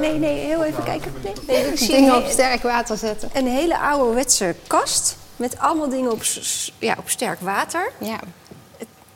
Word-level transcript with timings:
Nee, 0.00 0.18
nee, 0.18 0.38
heel 0.38 0.64
even 0.64 0.84
kijken. 0.84 1.12
Nee, 1.22 1.32
nee, 1.46 1.66
ik 1.72 1.78
zie 1.78 1.94
Dingen 1.94 2.16
op 2.16 2.26
sterk 2.26 2.62
water 2.62 2.96
zetten. 2.96 3.30
een 3.32 3.46
hele 3.46 3.78
ouderwetse 3.78 4.54
kast 4.66 5.16
met 5.36 5.58
allemaal 5.58 5.88
dingen 5.88 6.12
op, 6.12 6.22
ja, 6.78 6.94
op 6.98 7.08
sterk 7.08 7.40
water. 7.40 7.90
Ja. 7.98 8.18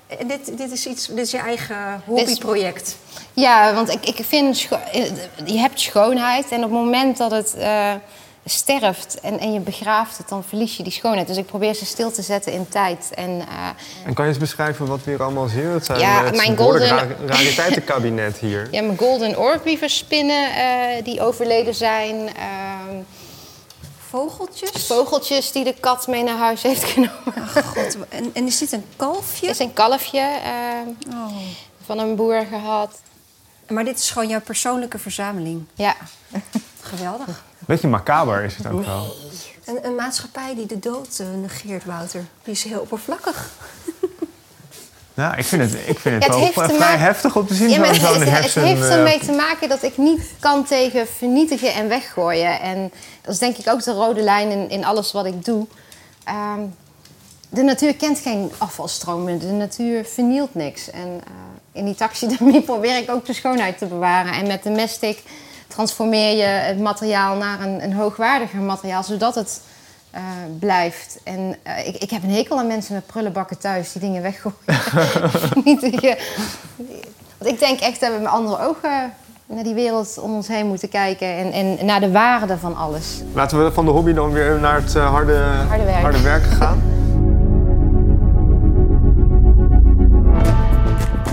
En 0.06 0.28
dit, 0.28 0.58
dit 0.58 0.70
is 0.72 0.86
iets, 0.86 1.06
dit 1.06 1.19
is 1.19 1.30
je 1.30 1.38
eigen 1.38 2.02
hobbyproject. 2.06 2.96
ja, 3.33 3.74
want 3.74 3.91
ik, 3.91 4.06
ik 4.06 4.24
vind... 4.24 4.69
eh, 4.92 5.05
Je 5.44 5.58
hebt 5.58 5.80
schoonheid 5.80 6.48
en 6.50 6.56
op 6.56 6.62
het 6.70 6.80
moment 6.80 7.16
dat 7.16 7.30
het 7.30 7.55
eh, 7.55 7.92
sterft 8.48 9.20
en, 9.20 9.38
en 9.38 9.52
je 9.52 9.60
begraaft 9.60 10.18
het... 10.18 10.28
dan 10.28 10.44
verlies 10.44 10.76
je 10.76 10.82
die 10.82 10.92
schoonheid. 10.92 11.26
Dus 11.26 11.36
ik 11.36 11.46
probeer 11.46 11.74
ze 11.74 11.86
stil 11.86 12.10
te 12.12 12.22
zetten 12.22 12.52
in 12.52 12.68
tijd. 12.68 13.10
En 13.14 13.40
eh, 13.48 13.68
En 14.06 14.14
kan 14.14 14.24
je 14.24 14.30
eens 14.30 14.40
beschrijven 14.40 14.86
wat 14.86 15.04
we 15.04 15.10
hier 15.10 15.22
allemaal 15.22 15.48
zien? 15.48 15.66
Het 15.66 15.84
zijn 15.84 15.98
Ja, 15.98 16.24
het 16.24 16.32
is 16.34 16.46
mijn 16.46 16.56
golden- 16.56 16.88
ra- 16.88 17.06
rariteitenkabinet 17.26 18.36
hier. 18.36 18.68
ja, 18.74 18.82
mijn 18.82 18.98
golden 18.98 19.38
orb 19.38 19.68
spinnen 19.86 20.55
eh, 20.55 21.05
die 21.05 21.20
overleden 21.22 21.74
zijn... 21.74 22.28
ehm, 22.36 22.96
Vogeltjes. 24.08 24.86
vogeltjes 24.86 25.52
die 25.52 25.64
de 25.64 25.74
kat 25.80 26.06
mee 26.06 26.22
naar 26.22 26.36
huis 26.38 26.62
heeft 26.62 26.84
genomen. 26.92 27.34
Ach, 27.44 27.64
God. 27.66 27.96
En, 28.08 28.30
en 28.34 28.46
is 28.46 28.58
dit 28.58 28.72
een 28.72 28.84
kalfje? 28.96 29.40
Dit 29.46 29.50
is 29.50 29.58
een 29.58 29.72
kalfje 29.72 30.20
eh, 30.20 31.12
Oh. 31.14 31.36
van 31.84 31.98
een 31.98 32.16
boer 32.16 32.46
gehad. 32.50 33.00
Maar 33.68 33.84
dit 33.84 33.98
is 33.98 34.10
gewoon 34.10 34.28
jouw 34.28 34.40
persoonlijke 34.40 34.98
verzameling. 34.98 35.64
Ja. 35.74 35.94
Geweldig. 36.80 37.44
Beetje 37.69 37.88
macaber 37.88 38.44
is 38.44 38.56
het 38.56 38.66
ook 38.66 38.84
wel. 38.84 39.14
Een, 39.64 39.78
een 39.83 39.94
maatschappij 39.94 40.55
die 40.55 40.66
de 40.66 40.78
dood 40.78 41.19
eh, 41.19 41.27
negeert, 41.41 41.84
Wouter. 41.84 42.24
Die 42.42 42.52
is 42.52 42.64
heel 42.64 42.80
oppervlakkig. 42.80 43.50
Ja, 45.14 45.36
ik 45.36 45.44
vind 45.44 45.62
het, 45.62 45.72
ik 45.86 45.98
vind 45.98 46.14
het 46.14 46.24
Ja, 46.24 46.28
het 46.28 46.28
wel 46.28 46.39
heeft 46.39 46.52
vrij 46.52 46.78
maken- 46.78 46.98
heftig 46.98 47.36
om 47.36 47.46
te 47.46 47.55
zien. 47.55 47.69
Ja, 47.69 47.78
maar 47.78 47.94
zo'n 47.94 48.05
het, 48.05 48.12
zo'n 48.12 48.20
het, 48.20 48.30
het 48.30 48.41
hersen, 48.41 48.62
heeft 48.62 48.83
eh, 48.83 48.94
ermee 48.94 49.19
te 49.19 49.33
maken 49.33 49.69
dat 49.69 49.83
ik 49.83 49.96
niet 49.96 50.22
kan 50.39 50.64
tegen 50.64 51.06
vernietigen 51.08 51.74
en 51.74 51.89
weggooien. 51.89 52.61
En 52.61 52.92
dat 53.22 53.33
is 53.33 53.39
denk 53.39 53.56
ik 53.56 53.69
ook 53.69 53.83
de 53.83 53.92
rode 53.92 54.20
lijn 54.20 54.50
in, 54.50 54.70
in 54.70 54.84
alles 54.84 55.12
wat 55.12 55.27
ik 55.27 55.44
doe. 55.44 55.66
Ehm, 56.24 56.61
de 57.48 57.62
natuur 57.62 57.94
kent 57.94 58.19
geen 58.19 58.52
afvalstromen. 58.58 59.39
De 59.39 59.46
natuur 59.46 60.05
vernielt 60.05 60.55
niks. 60.55 60.91
En 60.91 61.20
eh, 61.24 61.30
in 61.72 61.84
die 61.84 61.94
taxidermie 61.94 62.62
probeer 62.72 62.96
ik 62.96 63.11
ook 63.11 63.27
de 63.27 63.33
schoonheid 63.33 63.78
te 63.78 63.86
bewaren. 63.86 64.33
En 64.33 64.46
met 64.46 64.62
de 64.62 64.70
mestik 64.70 65.22
transformeer 65.69 66.36
je 66.36 66.42
het 66.44 66.78
materiaal 66.78 67.36
naar 67.36 67.61
een, 67.61 67.83
een 67.83 67.92
hoogwaardiger 67.92 68.61
materiaal, 68.61 69.02
zodat 69.02 69.34
het 69.34 69.61
eh, 70.11 70.22
blijft. 70.58 71.19
En 71.24 71.56
eh, 71.62 71.86
ik, 71.86 71.97
ik 71.97 72.11
heb 72.11 72.22
een 72.22 72.30
hekel 72.34 72.58
aan 72.58 72.66
mensen 72.66 72.94
met 72.94 73.06
prullenbakken 73.06 73.58
thuis 73.58 73.92
die 73.92 74.00
dingen 74.00 74.22
weggooien. 74.22 74.56
Want 77.39 77.50
ik 77.52 77.58
denk 77.58 77.80
echt 77.80 78.00
dat 78.00 78.12
we 78.12 78.19
met 78.19 78.28
andere 78.33 78.66
ogen 78.66 79.12
naar 79.46 79.64
die 79.64 79.74
wereld 79.74 80.19
om 80.19 80.34
ons 80.34 80.48
heen 80.48 80.66
moeten 80.66 80.89
kijken. 80.89 81.28
En, 81.28 81.52
en 81.52 81.86
naar 81.86 82.00
de 82.00 82.11
waarde 82.11 82.58
van 82.58 82.77
alles. 82.77 83.23
Laten 83.35 83.64
we 83.64 83.73
van 83.73 83.85
de 83.85 83.90
hobby 83.90 84.12
dan 84.12 84.33
weer 84.33 84.58
naar 84.61 84.80
het 84.83 84.95
eh, 84.95 85.11
harde, 85.11 85.36
Harde 85.68 85.85
werk. 85.85 86.02
harde 86.02 86.23
werken 86.23 86.50
gaan. 86.50 86.98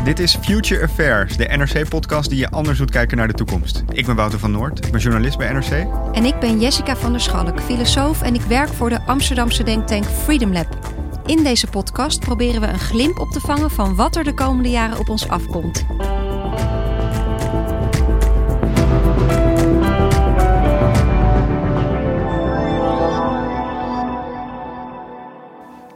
Dit 0.06 0.20
is 0.20 0.36
Future 0.36 0.84
Affairs, 0.84 1.38
de 1.38 1.46
NRC-podcast 1.46 2.30
die 2.30 2.40
je 2.40 2.50
anders 2.50 2.78
doet 2.78 2.92
kijken 2.92 3.18
naar 3.18 3.28
de 3.28 3.34
toekomst. 3.34 3.84
Ik 3.92 4.06
ben 4.06 4.16
Wouter 4.16 4.40
van 4.40 4.52
Noord, 4.52 4.86
ik 4.86 4.92
ben 4.92 5.02
journalist 5.02 5.38
bij 5.38 5.54
NRC. 5.54 5.88
En 6.12 6.26
ik 6.26 6.40
ben 6.40 6.60
Jessica 6.60 6.96
van 6.96 7.12
der 7.12 7.22
Schalk, 7.22 7.62
filosoof 7.62 8.22
en 8.22 8.36
ik 8.36 8.42
werk 8.42 8.70
voor 8.70 8.90
de 8.90 9.02
Amsterdamse 9.02 9.64
denktank 9.64 10.06
Freedom 10.06 10.54
Lab. 10.54 10.78
In 11.26 11.44
deze 11.44 11.68
podcast 11.68 12.20
proberen 12.20 12.62
we 12.62 12.68
een 12.68 12.80
glimp 12.80 13.20
op 13.20 13.32
te 13.32 13.40
vangen 13.40 13.72
van 13.72 13.96
wat 13.96 14.16
er 14.16 14.24
de 14.24 14.34
komende 14.34 14.70
jaren 14.70 14.98
op 14.98 15.10
ons 15.10 15.28
afkomt. 15.28 15.86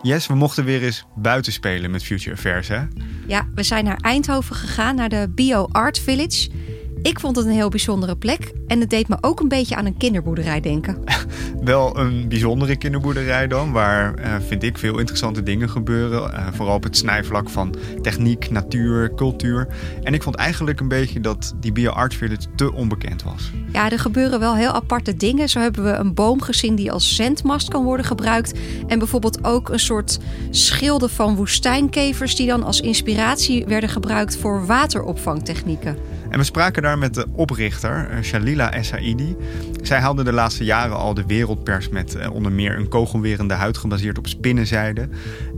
Yes, 0.01 0.27
we 0.27 0.35
mochten 0.35 0.65
weer 0.65 0.83
eens 0.83 1.05
buiten 1.15 1.53
spelen 1.53 1.91
met 1.91 2.03
Future 2.03 2.35
Affairs, 2.35 2.67
hè? 2.67 2.81
Ja, 3.27 3.47
we 3.55 3.63
zijn 3.63 3.83
naar 3.83 3.97
Eindhoven 4.01 4.55
gegaan, 4.55 4.95
naar 4.95 5.09
de 5.09 5.31
Bio 5.35 5.67
Art 5.71 5.99
Village. 5.99 6.49
Ik 7.01 7.19
vond 7.19 7.35
het 7.35 7.45
een 7.45 7.51
heel 7.51 7.69
bijzondere 7.69 8.15
plek 8.15 8.53
en 8.67 8.79
het 8.79 8.89
deed 8.89 9.07
me 9.07 9.17
ook 9.21 9.39
een 9.39 9.47
beetje 9.47 9.75
aan 9.75 9.85
een 9.85 9.97
kinderboerderij 9.97 10.59
denken. 10.59 10.97
Wel 11.63 11.97
een 11.97 12.27
bijzondere 12.27 12.75
kinderboerderij 12.75 13.47
dan, 13.47 13.71
waar, 13.71 14.13
eh, 14.13 14.35
vind 14.47 14.63
ik, 14.63 14.77
veel 14.77 14.97
interessante 14.97 15.43
dingen 15.43 15.69
gebeuren. 15.69 16.33
Eh, 16.33 16.47
vooral 16.53 16.75
op 16.75 16.83
het 16.83 16.97
snijvlak 16.97 17.49
van 17.49 17.75
techniek, 18.01 18.49
natuur, 18.49 19.13
cultuur. 19.15 19.67
En 20.03 20.13
ik 20.13 20.23
vond 20.23 20.35
eigenlijk 20.35 20.79
een 20.79 20.88
beetje 20.88 21.19
dat 21.19 21.55
die 21.59 21.71
Bio 21.71 21.91
Art 21.91 22.13
Village 22.13 22.47
te 22.55 22.73
onbekend 22.73 23.23
was. 23.23 23.51
Ja, 23.71 23.91
er 23.91 23.99
gebeuren 23.99 24.39
wel 24.39 24.55
heel 24.55 24.71
aparte 24.71 25.15
dingen. 25.15 25.49
Zo 25.49 25.59
hebben 25.59 25.83
we 25.83 25.91
een 25.91 26.13
boom 26.13 26.41
gezien 26.41 26.75
die 26.75 26.91
als 26.91 27.15
zendmast 27.15 27.69
kan 27.69 27.83
worden 27.83 28.05
gebruikt. 28.05 28.59
En 28.88 28.99
bijvoorbeeld 28.99 29.45
ook 29.45 29.69
een 29.69 29.79
soort 29.79 30.19
schilden 30.49 31.09
van 31.09 31.35
woestijnkevers... 31.35 32.35
die 32.35 32.47
dan 32.47 32.63
als 32.63 32.81
inspiratie 32.81 33.65
werden 33.65 33.89
gebruikt 33.89 34.38
voor 34.38 34.65
wateropvangtechnieken. 34.65 36.19
En 36.29 36.38
we 36.38 36.44
spraken 36.44 36.81
daar 36.81 36.97
met 36.97 37.13
de 37.13 37.25
oprichter, 37.31 38.09
eh, 38.09 38.22
Shalila 38.22 38.73
Essaidi. 38.73 39.35
Zij 39.81 40.00
haalde 40.00 40.23
de 40.23 40.34
laatste 40.34 40.63
jaren 40.63 40.97
al 40.97 41.13
de 41.13 41.25
wereldpers 41.28 41.90
met 41.90 42.16
eh, 42.16 42.34
onder 42.34 42.51
meer 42.51 42.78
een 42.78 42.88
kogelwerende 42.88 43.53
huid 43.53 43.78
gebaseerd 43.78 44.17
op 44.17 44.28
spinnenzijde. 44.28 45.09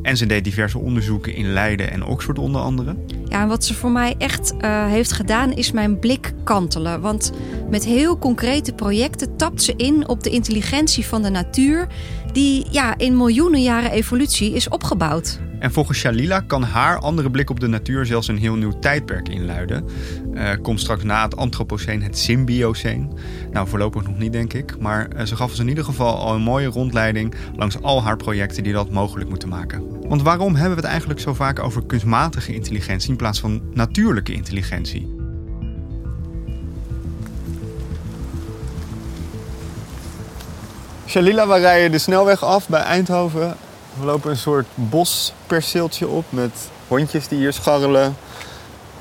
En 0.01 0.17
ze 0.17 0.25
deed 0.25 0.43
diverse 0.43 0.77
onderzoeken 0.77 1.35
in 1.35 1.53
Leiden 1.53 1.91
en 1.91 2.05
Oxford 2.05 2.39
onder 2.39 2.61
andere. 2.61 2.95
Ja, 3.25 3.41
en 3.41 3.47
wat 3.47 3.65
ze 3.65 3.73
voor 3.73 3.91
mij 3.91 4.15
echt 4.17 4.57
eh, 4.57 4.85
heeft 4.85 5.11
gedaan 5.11 5.51
is 5.53 5.71
mijn 5.71 5.99
blik 5.99 6.33
kantelen. 6.43 7.01
Want 7.01 7.31
met 7.69 7.85
heel 7.85 8.17
concrete 8.17 8.73
projecten 8.73 9.37
tapt 9.37 9.63
ze 9.63 9.73
in 9.75 10.07
op 10.07 10.23
de 10.23 10.29
intelligentie 10.29 11.05
van 11.05 11.21
de 11.21 11.29
natuur... 11.29 11.87
die 12.33 12.65
ja, 12.69 12.97
in 12.97 13.17
miljoenen 13.17 13.61
jaren 13.61 13.91
evolutie 13.91 14.53
is 14.53 14.69
opgebouwd. 14.69 15.39
En 15.59 15.71
volgens 15.71 15.97
Shalila 15.97 16.39
kan 16.39 16.63
haar 16.63 16.99
andere 16.99 17.31
blik 17.31 17.49
op 17.49 17.59
de 17.59 17.67
natuur 17.67 18.05
zelfs 18.05 18.27
een 18.27 18.37
heel 18.37 18.55
nieuw 18.55 18.79
tijdperk 18.79 19.29
inluiden. 19.29 19.85
Eh 20.33 20.49
komt 20.61 20.79
straks 20.79 21.03
na 21.03 21.23
het 21.23 21.35
Anthropoceen 21.35 22.03
het 22.03 22.17
Symbioceen. 22.17 23.11
Nou, 23.51 23.67
voorlopig 23.67 24.03
nog 24.07 24.17
niet, 24.17 24.31
denk 24.31 24.53
ik. 24.53 24.79
Maar 24.79 25.07
eh, 25.07 25.25
ze 25.25 25.35
gaf 25.35 25.49
ons 25.49 25.59
in 25.59 25.67
ieder 25.67 25.83
geval 25.83 26.17
al 26.17 26.35
een 26.35 26.41
mooie 26.41 26.67
rondleiding 26.67 27.35
langs 27.55 27.81
al 27.81 28.03
haar 28.03 28.17
projecten 28.17 28.63
die 28.63 28.73
dat 28.73 28.91
mogelijk 28.91 29.29
moeten 29.29 29.49
maken. 29.49 29.83
Want 30.07 30.21
waarom 30.21 30.55
hebben 30.55 30.75
we 30.75 30.81
het 30.81 30.91
eigenlijk 30.91 31.19
zo 31.19 31.33
vaak 31.33 31.59
over 31.59 31.85
kunstmatige 31.85 32.53
intelligentie 32.53 33.09
in 33.09 33.15
plaats 33.15 33.39
van 33.39 33.61
natuurlijke 33.73 34.33
intelligentie? 34.33 35.20
Shalila, 41.11 41.47
we 41.47 41.57
rijden 41.57 41.91
de 41.91 41.97
snelweg 41.97 42.43
af 42.43 42.67
bij 42.67 42.81
Eindhoven. 42.81 43.57
We 43.99 44.05
lopen 44.05 44.29
een 44.29 44.37
soort 44.37 44.65
bosperceeltje 44.75 46.07
op 46.07 46.25
met 46.29 46.51
hondjes 46.87 47.27
die 47.27 47.37
hier 47.37 47.53
scharrelen. 47.53 48.17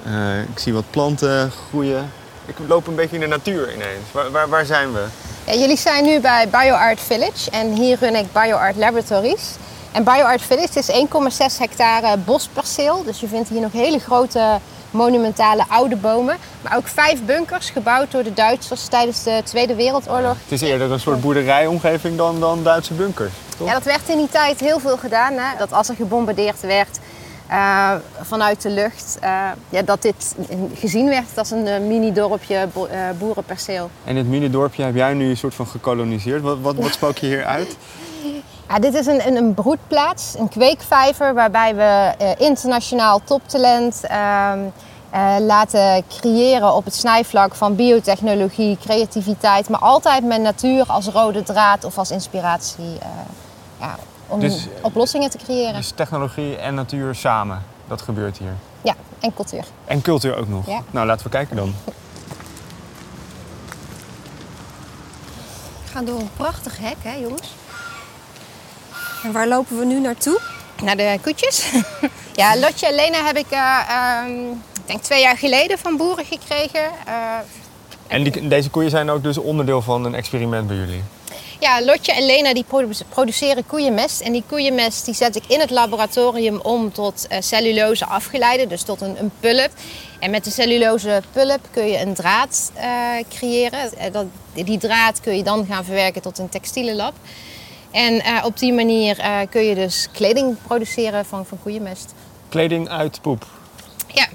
Eh, 0.05 0.41
ik 0.41 0.59
zie 0.59 0.73
wat 0.73 0.85
planten 0.91 1.51
groeien. 1.51 2.13
Ik 2.47 2.55
loop 2.67 2.87
een 2.87 2.95
beetje 2.95 3.15
in 3.15 3.21
de 3.21 3.27
natuur 3.27 3.75
ineens. 3.75 4.13
Waar, 4.13 4.31
waar, 4.31 4.49
waar 4.49 4.65
zijn 4.65 4.93
we? 4.93 5.05
Ja, 5.47 5.55
jullie 5.55 5.77
zijn 5.77 6.05
nu 6.05 6.21
bij 6.21 6.49
BioArt 6.49 7.01
Village 7.01 7.51
en 7.51 7.73
hier 7.73 7.99
run 8.01 8.15
ik 8.15 8.33
BioArt 8.33 8.77
Laboratories. 8.77 9.51
En 9.93 10.05
BioArt 10.05 10.43
Village 10.43 10.79
is 10.79 10.91
1,6 10.91 11.59
hectare 11.59 12.17
bosperceel. 12.17 13.05
Dus 13.05 13.21
je 13.21 13.29
vindt 13.29 13.49
hier 13.49 13.61
nog 13.61 13.73
hele 13.73 13.99
grote 13.99 14.59
monumentale 14.91 15.65
oude 15.69 15.97
bomen. 15.97 16.37
Maar 16.63 16.77
ook 16.77 16.89
vijf 16.89 17.25
bunkers 17.25 17.71
gebouwd 17.71 18.11
door 18.11 18.23
de 18.23 18.35
Duitsers 18.35 18.87
tijdens 18.87 19.23
de 19.23 19.41
Tweede 19.45 19.75
Wereldoorlog. 19.75 20.37
Het 20.43 20.53
is 20.53 20.61
eerder 20.61 20.93
een 20.93 21.01
soort 21.01 21.21
boerderijomgeving 21.21 22.17
dan, 22.17 22.41
dan 22.41 22.63
Duitse 22.63 22.95
bunkers, 22.95 23.33
toch? 23.59 23.67
Ja, 23.69 23.73
dat 23.75 23.83
werd 23.85 24.09
in 24.09 24.17
die 24.17 24.29
tijd 24.29 24.61
heel 24.61 24.79
veel 24.79 24.97
gedaan. 24.97 25.33
Hè? 25.33 25.59
Dat 25.59 25.73
als 25.73 25.89
er 25.89 25.95
gebombardeerd 25.95 26.61
werd 26.61 26.99
eh, 27.47 27.91
vanuit 28.23 28.63
de 28.63 28.71
lucht, 28.71 29.19
eh, 29.21 29.49
ja, 29.69 29.83
dat 29.83 30.03
dit 30.03 30.35
gezien 30.75 31.09
werd 31.09 31.27
als 31.39 31.51
een 31.51 31.67
eh, 31.67 31.81
mini-dorpje 31.81 32.69
bo- 32.73 32.89
boerenperceel. 33.19 33.91
En 34.05 34.15
dit 34.15 34.27
mini-dorpje 34.27 34.83
heb 34.83 34.95
jij 34.95 35.15
nu 35.15 35.31
een 35.31 35.37
soort 35.37 35.55
van 35.55 35.67
gekoloniseerd. 35.67 36.43
Wat, 36.43 36.59
wat, 36.61 36.75
wat 36.77 36.93
spook 36.93 37.19
je 37.19 37.27
hier 37.27 37.45
uit? 37.45 37.77
Ja, 38.71 38.79
dit 38.79 38.95
is 38.95 39.07
een, 39.07 39.27
een, 39.27 39.37
een 39.37 39.55
broedplaats, 39.55 40.35
een 40.39 40.49
kweekvijver, 40.49 41.35
waarbij 41.35 41.75
we 41.75 42.15
eh, 42.19 42.47
internationaal 42.47 43.21
toptalent 43.25 44.05
ehm, 44.05 44.59
eh, 45.11 45.35
laten 45.39 46.05
creëren 46.09 46.75
op 46.75 46.85
het 46.85 46.95
snijvlak 46.95 47.55
van 47.55 47.77
biotechnologie, 47.77 48.79
creativiteit, 48.81 49.69
maar 49.69 49.81
altijd 49.81 50.25
met 50.25 50.41
natuur 50.41 50.85
als 50.87 51.07
rode 51.07 51.43
draad 51.43 51.85
of 51.85 51.99
als 51.99 52.11
inspiratie 52.11 52.99
eh, 53.01 53.09
ja, 53.81 53.97
om 54.27 54.41
Dus- 54.41 54.69
oplossingen 54.83 55.31
te 55.31 55.39
creëren. 55.39 55.75
Dus 55.75 55.93
technologie 55.95 56.57
en 56.57 56.75
natuur 56.75 57.15
samen, 57.15 57.63
dat 57.89 58.03
gebeurt 58.03 58.39
hier. 58.39 58.55
Ja, 58.83 58.95
en 59.21 59.35
cultuur. 59.35 59.65
En 59.85 60.03
cultuur 60.03 60.37
ook 60.37 60.49
nog. 60.49 60.67
Ja. 60.67 60.81
Nou, 60.91 61.07
laten 61.07 61.25
we 61.25 61.31
kijken 61.31 61.57
dan. 61.57 61.75
We 65.85 65.91
gaan 65.93 66.05
door 66.05 66.21
een 66.21 66.31
prachtig 66.37 66.79
hek, 66.79 66.97
hè 67.03 67.15
jongens? 67.15 67.49
En 69.23 69.33
waar 69.33 69.49
lopen 69.49 69.79
we 69.79 69.85
nu 69.85 70.01
naartoe? 70.01 70.41
Naar 70.83 70.97
de 70.97 71.19
koetjes. 71.23 71.65
ja, 72.43 72.59
Lotje 72.59 72.87
en 72.87 72.95
Lena 72.95 73.25
heb 73.25 73.37
ik, 73.37 73.51
eh, 73.51 73.79
ehm, 73.89 74.51
ik 74.51 74.87
denk 74.87 75.03
twee 75.03 75.21
jaar 75.21 75.37
geleden 75.39 75.79
van 75.79 75.97
boeren 75.97 76.25
gekregen. 76.25 76.85
Eh, 77.07 77.39
En 78.07 78.23
die, 78.23 78.49
deze 78.49 78.71
koeien 78.71 78.91
zijn 78.91 79.11
ook 79.11 79.23
dus 79.23 79.39
onderdeel 79.39 79.83
van 79.83 80.05
een 80.05 80.15
experiment 80.15 80.67
bij 80.67 80.77
jullie. 80.77 81.03
Ja, 81.61 81.85
Lotje 81.85 82.13
en 82.13 82.27
Lena 82.27 82.55
die 82.55 82.65
produ- 82.65 83.05
produceren 83.09 83.67
koeienmest. 83.67 84.21
En 84.21 84.33
die 84.33 84.45
koeienmest 84.49 85.05
die 85.05 85.15
zet 85.15 85.37
ik 85.37 85.45
in 85.47 85.61
het 85.61 85.71
laboratorium 85.71 86.61
om 86.61 86.93
tot 86.93 87.27
eh, 87.27 87.41
cellulose 87.41 88.07
afgeleide, 88.07 88.67
dus 88.67 88.83
tot 88.83 89.01
een, 89.01 89.17
een 89.21 89.31
pulp. 89.41 89.71
En 90.19 90.31
met 90.31 90.45
de 90.45 90.51
cellulose 90.51 91.23
pulp 91.33 91.61
kun 91.71 91.87
je 91.87 91.99
een 92.01 92.15
draad 92.15 92.71
eh, 92.75 92.89
creëren. 93.29 93.91
Dat, 94.13 94.25
die 94.53 94.79
draad 94.79 95.21
kun 95.21 95.37
je 95.37 95.43
dan 95.43 95.67
gaan 95.67 95.85
verwerken 95.85 96.23
tot 96.23 96.39
een 96.39 96.49
textiele 96.49 96.95
lab. 96.95 97.13
En 97.91 98.21
eh, 98.21 98.45
op 98.45 98.59
die 98.59 98.73
manier 98.73 99.19
eh, 99.19 99.37
kun 99.51 99.63
je 99.63 99.75
dus 99.75 100.09
kleding 100.13 100.57
produceren 100.67 101.25
van, 101.27 101.47
van 101.47 101.59
koeienmest. 101.63 102.15
Kleding 102.49 102.89
uit 102.89 103.21
poep. 103.23 103.47
Ja, 104.07 104.27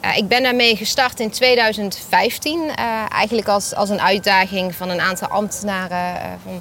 Eh, 0.00 0.16
ik 0.16 0.28
ben 0.28 0.42
daarmee 0.42 0.76
gestart 0.76 1.20
in 1.20 1.30
2015. 1.30 2.70
eh, 2.76 2.84
eigenlijk 3.12 3.48
als, 3.48 3.74
als 3.74 3.88
een 3.88 4.00
uitdaging 4.00 4.74
van 4.74 4.88
een 4.90 5.00
aantal 5.00 5.28
ambtenaren. 5.28 6.38
van, 6.44 6.60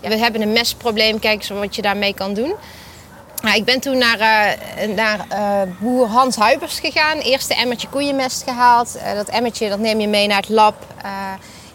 ja, 0.00 0.08
we 0.08 0.16
hebben 0.18 0.42
een 0.42 0.52
mestprobleem, 0.52 1.18
kijk 1.18 1.38
eens 1.38 1.48
wat 1.48 1.76
je 1.76 1.82
daarmee 1.82 2.14
kan 2.14 2.34
doen. 2.34 2.54
Nou, 3.42 3.56
ik 3.56 3.64
ben 3.64 3.80
toen 3.80 3.98
naar, 3.98 4.18
naar 4.96 5.26
boer 5.80 6.06
Hans 6.06 6.36
Huibers 6.36 6.78
gegaan. 6.80 7.18
Eerst 7.18 7.50
een 7.50 7.56
emmertje 7.56 7.88
koeienmest 7.88 8.42
gehaald. 8.42 8.96
Eh, 8.96 9.14
dat 9.14 9.28
emmertje 9.28 9.68
dat 9.68 9.78
neem 9.78 10.00
je 10.00 10.08
mee 10.08 10.26
naar 10.26 10.36
het 10.40 10.48
lab. 10.48 10.74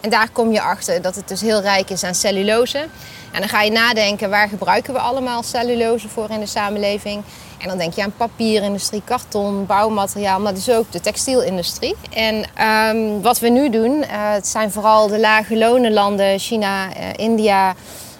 en 0.00 0.10
daar 0.10 0.28
kom 0.30 0.52
je 0.52 0.60
achter 0.60 1.02
dat 1.02 1.14
het 1.14 1.28
dus 1.28 1.40
heel 1.40 1.60
rijk 1.60 1.90
is 1.90 2.02
aan 2.04 2.14
cellulose. 2.14 2.86
En 3.36 3.42
dan 3.42 3.50
ga 3.50 3.62
je 3.62 3.70
nadenken, 3.70 4.30
waar 4.30 4.48
gebruiken 4.48 4.92
we 4.92 4.98
allemaal 4.98 5.42
cellulose 5.42 6.08
voor 6.08 6.30
in 6.30 6.40
de 6.40 6.46
samenleving? 6.46 7.22
En 7.58 7.68
dan 7.68 7.78
denk 7.78 7.94
je 7.94 8.02
aan 8.02 8.12
papierindustrie, 8.16 9.02
karton, 9.04 9.66
bouwmateriaal, 9.66 10.40
maar 10.40 10.54
dus 10.54 10.70
ook 10.70 10.92
de 10.92 11.00
textielindustrie. 11.00 11.94
En 12.10 12.44
ehm, 12.54 13.20
wat 13.20 13.38
we 13.38 13.48
nu 13.48 13.70
doen, 13.70 14.02
eh, 14.02 14.08
het 14.32 14.46
zijn 14.46 14.70
vooral 14.70 15.06
de 15.06 15.18
lage 15.18 15.56
lonenlanden, 15.56 16.38
China, 16.38 16.94
eh, 16.94 17.02
India, 17.16 17.74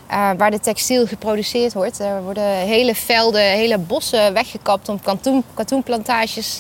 eh, 0.07 0.31
waar 0.37 0.51
de 0.51 0.61
textiel 0.61 1.07
geproduceerd 1.07 1.73
wordt. 1.73 1.99
Er 1.99 2.23
worden 2.23 2.57
hele 2.57 2.95
velden, 2.95 3.43
hele 3.43 3.79
bossen 3.79 4.33
weggekapt 4.33 4.89
om 4.89 5.01
katoen, 5.01 5.45
katoenplantages 5.55 6.59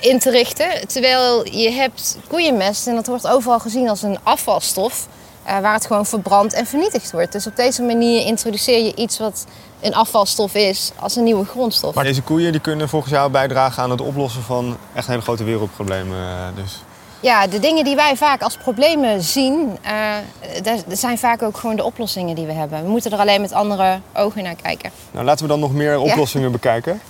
in 0.00 0.18
te 0.18 0.30
richten. 0.30 0.88
Terwijl 0.88 1.46
je 1.50 1.70
hebt 1.70 2.16
koeienmest 2.28 2.86
en 2.86 2.94
dat 2.94 3.06
wordt 3.06 3.26
overal 3.26 3.58
gezien 3.58 3.88
als 3.88 4.02
een 4.02 4.18
afvalstof. 4.22 5.06
Eh, 5.44 5.58
waar 5.58 5.74
het 5.74 5.86
gewoon 5.86 6.06
verbrand 6.06 6.52
en 6.52 6.66
vernietigd 6.66 7.12
wordt. 7.12 7.32
Dus 7.32 7.46
op 7.46 7.56
deze 7.56 7.82
manier 7.82 8.26
introduceer 8.26 8.84
je 8.84 8.94
iets 8.94 9.18
wat 9.18 9.44
een 9.80 9.94
afvalstof 9.94 10.54
is 10.54 10.92
als 10.98 11.16
een 11.16 11.24
nieuwe 11.24 11.44
grondstof. 11.44 11.94
Maar 11.94 12.04
deze 12.04 12.22
koeien 12.22 12.52
die 12.52 12.60
kunnen 12.60 12.88
volgens 12.88 13.12
jou 13.12 13.30
bijdragen 13.30 13.82
aan 13.82 13.90
het 13.90 14.00
oplossen 14.00 14.42
van 14.42 14.76
echt 14.94 15.06
hele 15.06 15.20
grote 15.20 15.44
wereldproblemen. 15.44 16.16
eh, 16.18 16.46
Dus. 16.54 16.82
Ja, 17.20 17.46
de 17.46 17.58
dingen 17.58 17.84
die 17.84 17.96
wij 17.96 18.16
vaak 18.16 18.42
als 18.42 18.56
problemen 18.56 19.22
zien, 19.22 19.78
eh, 19.82 19.92
dat 20.62 20.98
zijn 20.98 21.18
vaak 21.18 21.42
ook 21.42 21.56
gewoon 21.56 21.76
de 21.76 21.84
oplossingen 21.84 22.34
die 22.34 22.46
we 22.46 22.52
hebben. 22.52 22.82
We 22.82 22.88
moeten 22.88 23.12
er 23.12 23.18
alleen 23.18 23.40
met 23.40 23.52
andere 23.52 24.00
ogen 24.14 24.42
naar 24.42 24.54
kijken. 24.62 24.90
Nou, 25.10 25.24
laten 25.24 25.42
we 25.42 25.50
dan 25.50 25.60
nog 25.60 25.72
meer 25.72 25.98
oplossingen 25.98 26.52
bekijken. 26.52 27.00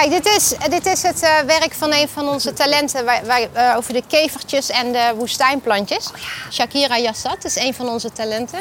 Kijk, 0.00 0.10
dit 0.10 0.26
is, 0.26 0.54
dit 0.70 0.86
is 0.86 1.02
het 1.02 1.22
eh, 1.22 1.38
werk 1.46 1.74
van 1.74 1.92
een 1.92 2.08
van 2.08 2.28
onze 2.28 2.52
talenten 2.52 3.04
waar, 3.04 3.26
waar, 3.26 3.40
eh, 3.52 3.76
over 3.76 3.92
de 3.92 4.02
kevertjes 4.06 4.70
en 4.70 4.92
de 4.92 5.12
woestijnplantjes. 5.16 6.10
Shakira 6.50 6.98
Yassat 6.98 7.44
is 7.44 7.56
een 7.56 7.74
van 7.74 7.88
onze 7.88 8.12
talenten. 8.12 8.58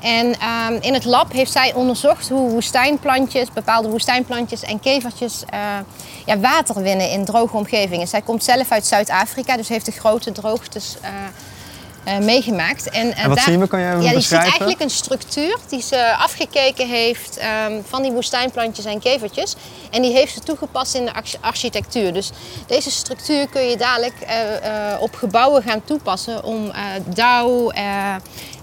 En 0.00 0.38
ehm, 0.38 0.78
in 0.80 0.94
het 0.94 1.04
lab 1.04 1.32
heeft 1.32 1.52
zij 1.52 1.74
onderzocht 1.74 2.28
hoe 2.28 2.50
woestijnplantjes, 2.50 3.52
bepaalde 3.52 3.88
woestijnplantjes 3.88 4.62
en 4.62 4.80
kevertjes 4.80 5.42
eh, 5.48 5.60
ja, 6.26 6.38
water 6.38 6.82
winnen 6.82 7.10
in 7.10 7.24
droge 7.24 7.56
omgevingen. 7.56 8.08
Zij 8.08 8.22
komt 8.22 8.44
zelf 8.44 8.70
uit 8.70 8.86
Zuid-Afrika, 8.86 9.56
dus 9.56 9.68
heeft 9.68 9.86
de 9.86 9.92
grote 9.92 10.32
droogtes 10.32 10.96
eh, 11.00 11.10
eh, 12.06 12.18
meegemaakt. 12.18 12.90
En, 12.90 13.12
eh, 13.14 13.22
En 13.22 13.28
wat 13.28 13.36
daar- 13.36 13.46
zien 13.46 13.60
we? 13.60 13.66
Kan 13.66 13.78
hem 13.78 14.00
ja, 14.00 14.06
die 14.06 14.14
beschrijven? 14.14 14.50
ziet 14.50 14.60
eigenlijk 14.60 14.80
een 14.80 14.96
structuur 14.96 15.56
die 15.68 15.82
ze 15.82 16.14
afgekeken 16.16 16.88
heeft 16.88 17.36
ehm, 17.36 17.72
van 17.88 18.02
die 18.02 18.12
woestijnplantjes 18.12 18.84
en 18.84 19.00
kevertjes. 19.00 19.54
En 19.90 20.02
die 20.02 20.12
heeft 20.12 20.32
ze 20.34 20.40
toegepast 20.40 20.94
in 20.94 21.04
de 21.04 21.12
arch- 21.14 21.36
architectuur. 21.40 22.12
Dus 22.12 22.30
deze 22.66 22.90
structuur 22.90 23.48
kun 23.48 23.62
je 23.62 23.76
dadelijk 23.76 24.14
eh, 24.20 24.36
op 25.00 25.14
gebouwen 25.14 25.62
gaan 25.62 25.84
toepassen 25.84 26.44
om 26.44 26.70
eh, 26.70 26.82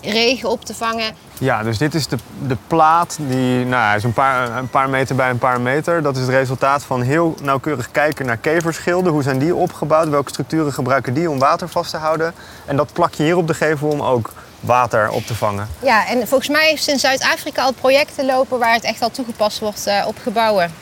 regen 0.04 0.50
op 0.50 0.66
te 0.66 0.74
vangen. 0.74 1.16
Ja, 1.38 1.64
dus 1.64 1.78
dit 1.78 1.94
is 1.94 2.08
de, 2.08 2.18
de 2.48 2.58
plaat 2.68 3.18
die 3.20 3.66
nou, 3.66 3.70
ja, 3.70 3.94
is 3.94 4.04
een, 4.04 4.14
paar, 4.14 4.58
een 4.58 4.70
paar 4.70 4.90
meter 4.90 5.16
bij 5.16 5.30
een 5.30 5.38
paar 5.38 5.62
meter. 5.62 6.02
Dat 6.02 6.16
is 6.16 6.22
het 6.22 6.30
resultaat 6.30 6.84
van 6.84 7.02
heel 7.02 7.36
nauwkeurig 7.42 7.92
kijken 7.92 8.26
naar 8.26 8.38
keverschilden. 8.38 9.12
Hoe 9.12 9.24
zijn 9.24 9.38
die 9.40 9.56
opgebouwd? 9.56 10.10
Welke 10.10 10.30
structuren 10.30 10.74
gebruiken 10.74 11.14
die 11.14 11.30
om 11.30 11.40
water 11.40 11.70
vast 11.70 11.92
te 11.92 11.98
houden? 11.98 12.34
En 12.66 12.76
dat 12.76 12.94
plak 12.94 13.14
je 13.14 13.24
hier 13.24 13.38
op 13.38 13.48
de 13.48 13.54
gevel 13.54 13.88
om 13.88 14.02
ook 14.02 14.32
water 14.60 15.10
op 15.10 15.26
te 15.26 15.36
vangen. 15.36 15.68
Ja, 15.80 16.08
en 16.08 16.28
volgens 16.28 16.50
mij 16.50 16.68
heeft 16.68 16.84
ze 16.84 16.92
in 16.92 17.00
Zuid-Afrika 17.00 17.64
al 17.64 17.72
projecten 17.72 18.26
lopen 18.26 18.60
waar 18.60 18.74
het 18.74 18.84
echt 18.84 19.02
al 19.02 19.12
toegepast 19.12 19.60
wordt 19.60 19.88
eh, 19.88 20.04
op 20.08 20.16
gebouwen. 20.24 20.74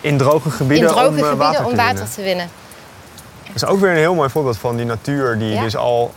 In 0.00 0.18
droge 0.18 0.50
gebieden, 0.50 0.88
in 0.88 0.94
droge 0.94 1.08
om, 1.08 1.16
eh, 1.16 1.22
gebieden 1.22 1.38
water 1.38 1.64
om 1.64 1.70
te 1.70 1.76
water 1.76 1.94
winnen. 1.94 2.14
te 2.14 2.22
winnen. 2.22 2.50
Dat 3.46 3.56
is 3.56 3.64
ook 3.64 3.80
weer 3.80 3.90
een 3.90 3.96
heel 3.96 4.14
mooi 4.14 4.30
voorbeeld 4.30 4.58
van 4.58 4.76
die 4.76 4.86
natuur 4.86 5.38
die 5.38 5.50
Ja. 5.52 5.62
dus 5.62 5.76
al 5.76 6.12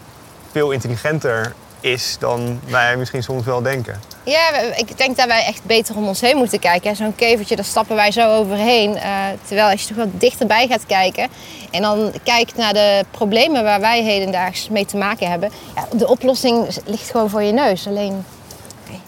veel 0.51 0.71
intelligenter 0.71 1.53
is 1.81 2.15
dan 2.19 2.59
wij 2.67 2.97
misschien 2.97 3.23
soms 3.23 3.45
wel 3.45 3.61
denken. 3.61 4.01
Ja, 4.23 4.49
ik 4.75 4.97
denk 4.97 5.17
dat 5.17 5.27
wij 5.27 5.45
echt 5.45 5.63
beter 5.63 5.95
om 5.95 6.07
ons 6.07 6.21
heen 6.21 6.37
moeten 6.37 6.59
kijken. 6.59 6.95
Zo'n 6.95 7.15
kevertje, 7.15 7.55
daar 7.55 7.65
stappen 7.65 7.95
wij 7.95 8.11
zo 8.11 8.37
overheen. 8.37 8.97
Eh, 8.97 9.11
terwijl 9.45 9.69
als 9.69 9.81
je 9.81 9.87
toch 9.87 9.97
wat 9.97 10.19
dichterbij 10.19 10.67
gaat 10.67 10.85
kijken 10.85 11.29
en 11.71 11.81
dan 11.81 12.13
kijkt 12.23 12.55
naar 12.55 12.73
de 12.73 13.05
problemen 13.11 13.63
waar 13.63 13.79
wij 13.79 14.03
hedendaags 14.03 14.69
mee 14.69 14.85
te 14.85 14.97
maken 14.97 15.29
hebben. 15.29 15.51
Ja, 15.75 15.87
de 15.91 16.07
oplossing 16.07 16.77
ligt 16.85 17.09
gewoon 17.11 17.29
voor 17.29 17.43
je 17.43 17.51
neus. 17.51 17.87
Alleen 17.87 18.25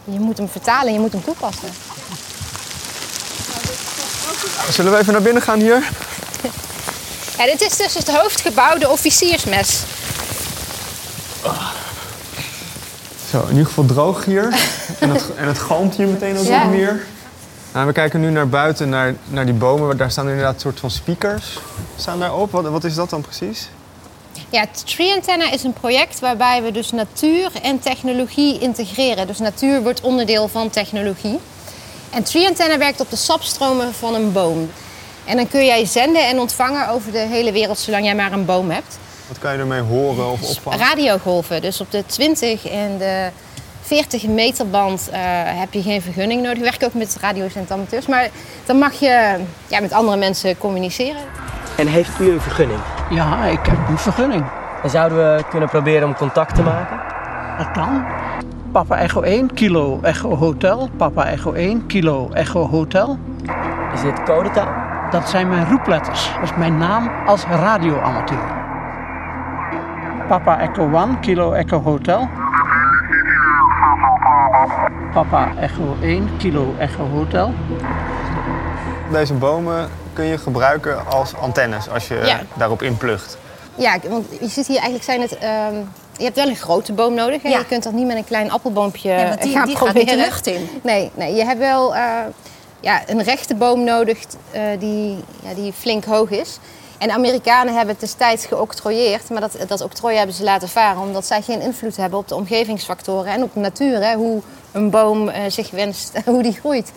je 0.04 0.20
moet 0.20 0.38
hem 0.38 0.50
vertalen 0.50 0.88
en 0.88 0.94
je 0.94 1.00
moet 1.00 1.12
hem 1.12 1.24
toepassen. 1.24 1.70
Zullen 4.70 4.92
we 4.92 4.98
even 4.98 5.14
naar 5.14 5.22
binnen 5.22 5.42
gaan 5.42 5.60
hier? 5.60 5.90
Ja, 7.38 7.46
dit 7.46 7.62
is 7.62 7.78
dus 7.78 7.94
het 7.94 8.12
hoofdgebouw, 8.12 8.78
de 8.78 8.90
officiersmes. 8.90 9.82
Zo, 13.34 13.42
in 13.42 13.50
ieder 13.50 13.66
geval 13.66 13.86
droog 13.86 14.26
hier. 14.26 14.44
en, 15.00 15.10
het, 15.10 15.36
en 15.36 15.48
het 15.48 15.60
galmt 15.60 15.96
hier 15.96 16.08
meteen 16.08 16.38
ook 16.38 16.46
Ja. 16.46 16.64
meer. 16.66 17.06
Nou, 17.74 17.88
we 17.88 17.94
kijken 17.94 18.20
nu 18.22 18.30
naar 18.30 18.50
buiten, 18.50 18.90
naar, 18.90 19.16
naar 19.28 19.46
die 19.46 19.54
bomen. 19.54 19.98
Daar 19.98 20.12
staan 20.12 20.28
inderdaad 20.28 20.54
een 20.54 20.60
soort 20.60 20.80
van 20.80 20.92
speakers 20.92 21.60
staan 21.96 22.20
daarop. 22.20 22.52
Wat, 22.52 22.68
wat 22.68 22.84
is 22.84 22.96
dat 22.96 23.10
dan 23.10 23.22
precies? 23.22 23.70
Ja, 24.50 24.66
Tree 24.86 25.14
Antenna 25.14 25.52
is 25.52 25.64
een 25.64 25.74
project 25.74 26.20
waarbij 26.20 26.64
we 26.64 26.72
dus 26.72 26.92
natuur 26.92 27.52
en 27.62 27.80
technologie 27.80 28.60
integreren. 28.60 29.28
Dus 29.28 29.40
natuur 29.40 29.82
wordt 29.82 30.02
onderdeel 30.02 30.48
van 30.48 30.70
technologie. 30.70 31.40
En 32.10 32.24
Tree 32.24 32.48
Antenna 32.48 32.78
werkt 32.78 33.00
op 33.00 33.10
de 33.10 33.16
sapstromen 33.16 33.94
van 33.94 34.16
een 34.16 34.32
boom. 34.32 34.70
En 35.26 35.36
dan 35.36 35.48
kun 35.48 35.66
jij 35.66 35.86
zenden 35.86 36.28
en 36.28 36.40
ontvangen 36.40 36.90
over 36.90 37.12
de 37.12 37.18
hele 37.18 37.52
wereld 37.52 37.80
zolang 37.80 38.06
jij 38.06 38.16
maar 38.16 38.32
een 38.32 38.46
boom 38.46 38.70
hebt. 38.72 38.98
Wat 39.34 39.42
kan 39.42 39.54
je 39.54 39.60
ermee 39.60 39.82
horen 39.82 40.32
of 40.32 40.50
opvangen? 40.50 40.80
Radiogolven, 40.80 41.62
dus 41.62 41.82
op 41.82 41.92
de 41.92 42.06
20 42.06 42.68
en 42.68 42.98
de 42.98 43.30
40 43.82 44.28
meter 44.28 44.70
band 44.70 45.10
eh, 45.12 45.20
heb 45.60 45.74
je 45.74 45.82
geen 45.82 46.02
vergunning 46.02 46.42
nodig. 46.42 46.58
We 46.58 46.64
werken 46.64 46.88
ook 46.88 46.94
met 46.94 47.18
radio's 47.22 47.56
en 47.56 47.66
amateurs, 47.70 48.08
maar 48.08 48.30
dan 48.66 48.78
mag 48.78 48.94
je 48.94 49.40
ja, 49.68 49.80
met 49.82 49.94
andere 49.94 50.18
mensen 50.18 50.58
communiceren. 50.58 51.22
En 51.78 51.88
heeft 51.88 52.20
u 52.20 52.32
een 52.32 52.42
vergunning? 52.42 52.80
Ja, 53.10 53.46
ik 53.46 53.66
heb 53.66 53.78
een 53.88 53.98
vergunning. 53.98 54.46
En 54.84 54.90
zouden 54.90 55.18
we 55.18 55.44
kunnen 55.50 55.70
proberen 55.70 56.08
om 56.08 56.16
contact 56.16 56.56
te 56.56 56.62
maken? 56.62 57.00
Dat 57.58 57.72
kan. 57.72 58.06
Papa 58.72 58.98
Echo 58.98 59.22
1, 59.22 59.54
kilo 59.54 60.00
Echo 60.02 60.36
Hotel. 60.36 60.90
Papa 60.98 61.26
Echo 61.26 61.54
1, 61.54 61.86
kilo 61.86 62.30
Echo 62.34 62.70
Hotel. 62.70 63.18
Is 63.94 64.02
dit 64.02 64.24
codetaal? 64.24 64.74
Dat 65.12 65.30
zijn 65.30 65.50
mijn 65.50 65.70
roepletters. 65.70 66.30
Dat 66.34 66.44
is 66.44 66.56
mijn 66.58 66.78
naam 66.78 67.12
als 67.26 67.44
radioamateur. 67.44 68.63
Papa 70.28 70.60
Echo 70.60 70.90
1, 70.94 71.20
kilo 71.22 71.52
Echo 71.54 71.80
Hotel. 71.82 72.30
Papa 75.14 75.52
Echo 75.60 75.96
1, 76.02 76.30
Kilo 76.38 76.74
Echo 76.80 77.04
Hotel. 77.10 77.54
Deze 79.12 79.34
bomen 79.34 79.90
kun 80.14 80.26
je 80.26 80.38
gebruiken 80.38 81.06
als 81.08 81.36
antennes 81.36 81.90
als 81.90 82.08
je 82.08 82.22
Ja. 82.26 82.40
daarop 82.54 82.82
inplugt. 82.82 83.38
Ja, 83.76 83.98
want 84.10 84.26
je 84.40 84.48
ziet 84.48 84.68
hier 84.68 84.76
eigenlijk 84.82 85.04
zijn 85.04 85.22
het. 85.22 85.38
ehm, 85.38 85.76
je 86.18 86.24
hebt 86.24 86.36
wel 86.36 86.48
een 86.48 86.56
grote 86.56 86.94
boom 86.94 87.14
nodig. 87.14 87.42
Hè? 87.42 87.50
Ja. 87.50 87.58
Je 87.58 87.66
kunt 87.66 87.84
dat 87.84 87.94
niet 87.94 88.08
met 88.08 88.16
een 88.18 88.26
klein 88.26 88.52
appelboompje 88.52 89.10
Ja, 89.10 89.28
want 89.28 89.42
die, 89.42 89.52
gaan 89.54 89.66
die 89.66 89.76
gaat 89.76 89.84
proberen. 89.84 90.16
niet 90.16 90.24
de 90.26 90.30
lucht 90.30 90.48
in. 90.48 90.70
Nee, 90.84 91.12
nee, 91.16 91.36
je 91.36 91.46
hebt 91.46 91.60
wel 91.60 91.96
eh, 91.96 92.02
ja, 92.80 93.02
een 93.08 93.24
rechte 93.24 93.56
boom 93.56 93.84
nodig 93.84 94.20
eh, 94.52 94.62
die, 94.80 95.24
ja, 95.44 95.54
die 95.56 95.74
flink 95.74 96.06
hoog 96.06 96.30
is. 96.30 96.60
En 96.98 97.08
de 97.08 97.14
Amerikanen 97.14 97.74
hebben 97.74 97.92
het 97.92 98.00
destijds 98.00 98.46
geoctrooieerd, 98.46 99.30
maar 99.30 99.42
dat, 99.42 99.58
dat 99.68 99.82
octrooi 99.82 100.18
hebben 100.18 100.36
ze 100.36 100.44
laten 100.44 100.70
varen 100.70 101.02
omdat 101.02 101.26
zij 101.26 101.42
geen 101.42 101.62
invloed 101.62 101.98
hebben 101.98 102.20
op 102.20 102.28
de 102.28 102.36
omgevingsfactoren 102.36 103.32
en 103.32 103.44
op 103.44 103.54
de 103.54 103.60
natuur. 103.60 104.04
Hè, 104.04 104.16
hoe 104.16 104.42
een 104.72 104.90
boom 104.90 105.30
eh, 105.30 105.42
zich 105.48 105.72
wenst, 105.72 106.18
hoe 106.26 106.44
die 106.44 106.54
groeit. 106.54 106.92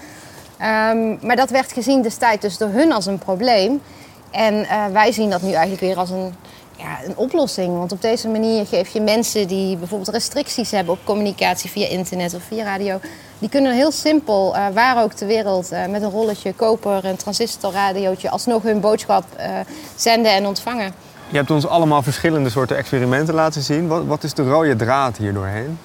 Ehm, 0.58 1.26
maar 1.26 1.36
dat 1.36 1.50
werd 1.50 1.72
gezien 1.72 2.02
destijds 2.02 2.40
dus 2.40 2.58
door 2.58 2.68
hun 2.68 2.92
als 2.92 3.06
een 3.06 3.18
probleem. 3.18 3.82
En 4.30 4.64
eh, 4.64 4.86
wij 4.92 5.12
zien 5.12 5.30
dat 5.30 5.42
nu 5.42 5.50
eigenlijk 5.52 5.80
weer 5.80 5.96
als 5.96 6.10
een, 6.10 6.34
ja, 6.76 6.98
een 7.04 7.16
oplossing. 7.16 7.78
Want 7.78 7.92
op 7.92 8.02
deze 8.02 8.28
manier 8.28 8.66
geef 8.66 8.88
je 8.88 9.00
mensen 9.00 9.48
die 9.48 9.76
bijvoorbeeld 9.76 10.10
restricties 10.10 10.70
hebben 10.70 10.94
op 10.94 11.00
communicatie 11.04 11.70
via 11.70 11.86
internet 11.86 12.34
of 12.34 12.42
via 12.42 12.64
radio. 12.64 13.00
Die 13.38 13.48
kunnen 13.48 13.74
heel 13.74 13.90
simpel, 13.90 14.56
eh, 14.56 14.66
waar 14.74 15.02
ook 15.02 15.12
ter 15.12 15.26
wereld, 15.26 15.70
eh, 15.70 15.86
met 15.86 16.02
een 16.02 16.10
rolletje 16.10 16.52
koper, 16.52 17.04
een 17.04 17.16
transistorradiootje, 17.16 18.30
alsnog 18.30 18.62
hun 18.62 18.80
boodschap 18.80 19.24
eh, 19.36 19.50
zenden 19.96 20.32
en 20.32 20.46
ontvangen. 20.46 20.94
Je 21.28 21.36
hebt 21.36 21.50
ons 21.50 21.66
allemaal 21.66 22.02
verschillende 22.02 22.50
soorten 22.50 22.76
experimenten 22.76 23.34
laten 23.34 23.62
zien. 23.62 23.86
Wat, 23.86 24.04
wat 24.04 24.24
is 24.24 24.34
de 24.34 24.42
rode 24.42 24.76
draad 24.76 25.16
hier 25.16 25.32
doorheen? 25.32 25.78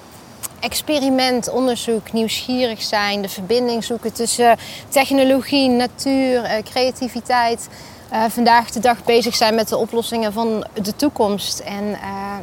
experiment, 0.60 1.50
onderzoek, 1.50 2.12
nieuwsgierig 2.12 2.82
zijn, 2.82 3.22
de 3.22 3.28
verbinding 3.28 3.84
zoeken 3.84 4.12
tussen 4.12 4.56
technologie, 4.88 5.68
natuur, 5.68 6.62
creativiteit. 6.64 7.68
Eh, 8.12 8.24
vandaag 8.28 8.70
de 8.70 8.80
dag 8.80 9.04
bezig 9.04 9.34
zijn 9.36 9.54
met 9.54 9.68
de 9.68 9.76
oplossingen 9.76 10.32
van 10.32 10.66
de 10.82 10.96
toekomst. 10.96 11.58
En 11.58 11.96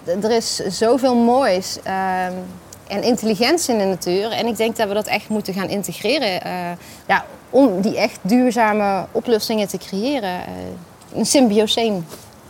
eh, 0.05 0.23
er 0.23 0.31
is 0.31 0.55
zoveel 0.55 1.15
moois 1.15 1.77
eh, 1.83 2.25
en 2.87 3.03
intelligentie 3.03 3.73
in 3.73 3.79
de 3.79 3.85
natuur. 3.85 4.31
En 4.31 4.45
ik 4.47 4.57
denk 4.57 4.75
dat 4.75 4.87
we 4.87 4.93
dat 4.93 5.07
echt 5.07 5.29
moeten 5.29 5.53
gaan 5.53 5.67
integreren. 5.69 6.41
ja, 7.07 7.25
om 7.49 7.81
die 7.81 7.97
echt 7.97 8.19
duurzame 8.21 9.05
oplossingen 9.11 9.67
te 9.67 9.77
creëren. 9.77 10.39
Een 11.15 11.25
symbioseen. 11.25 12.05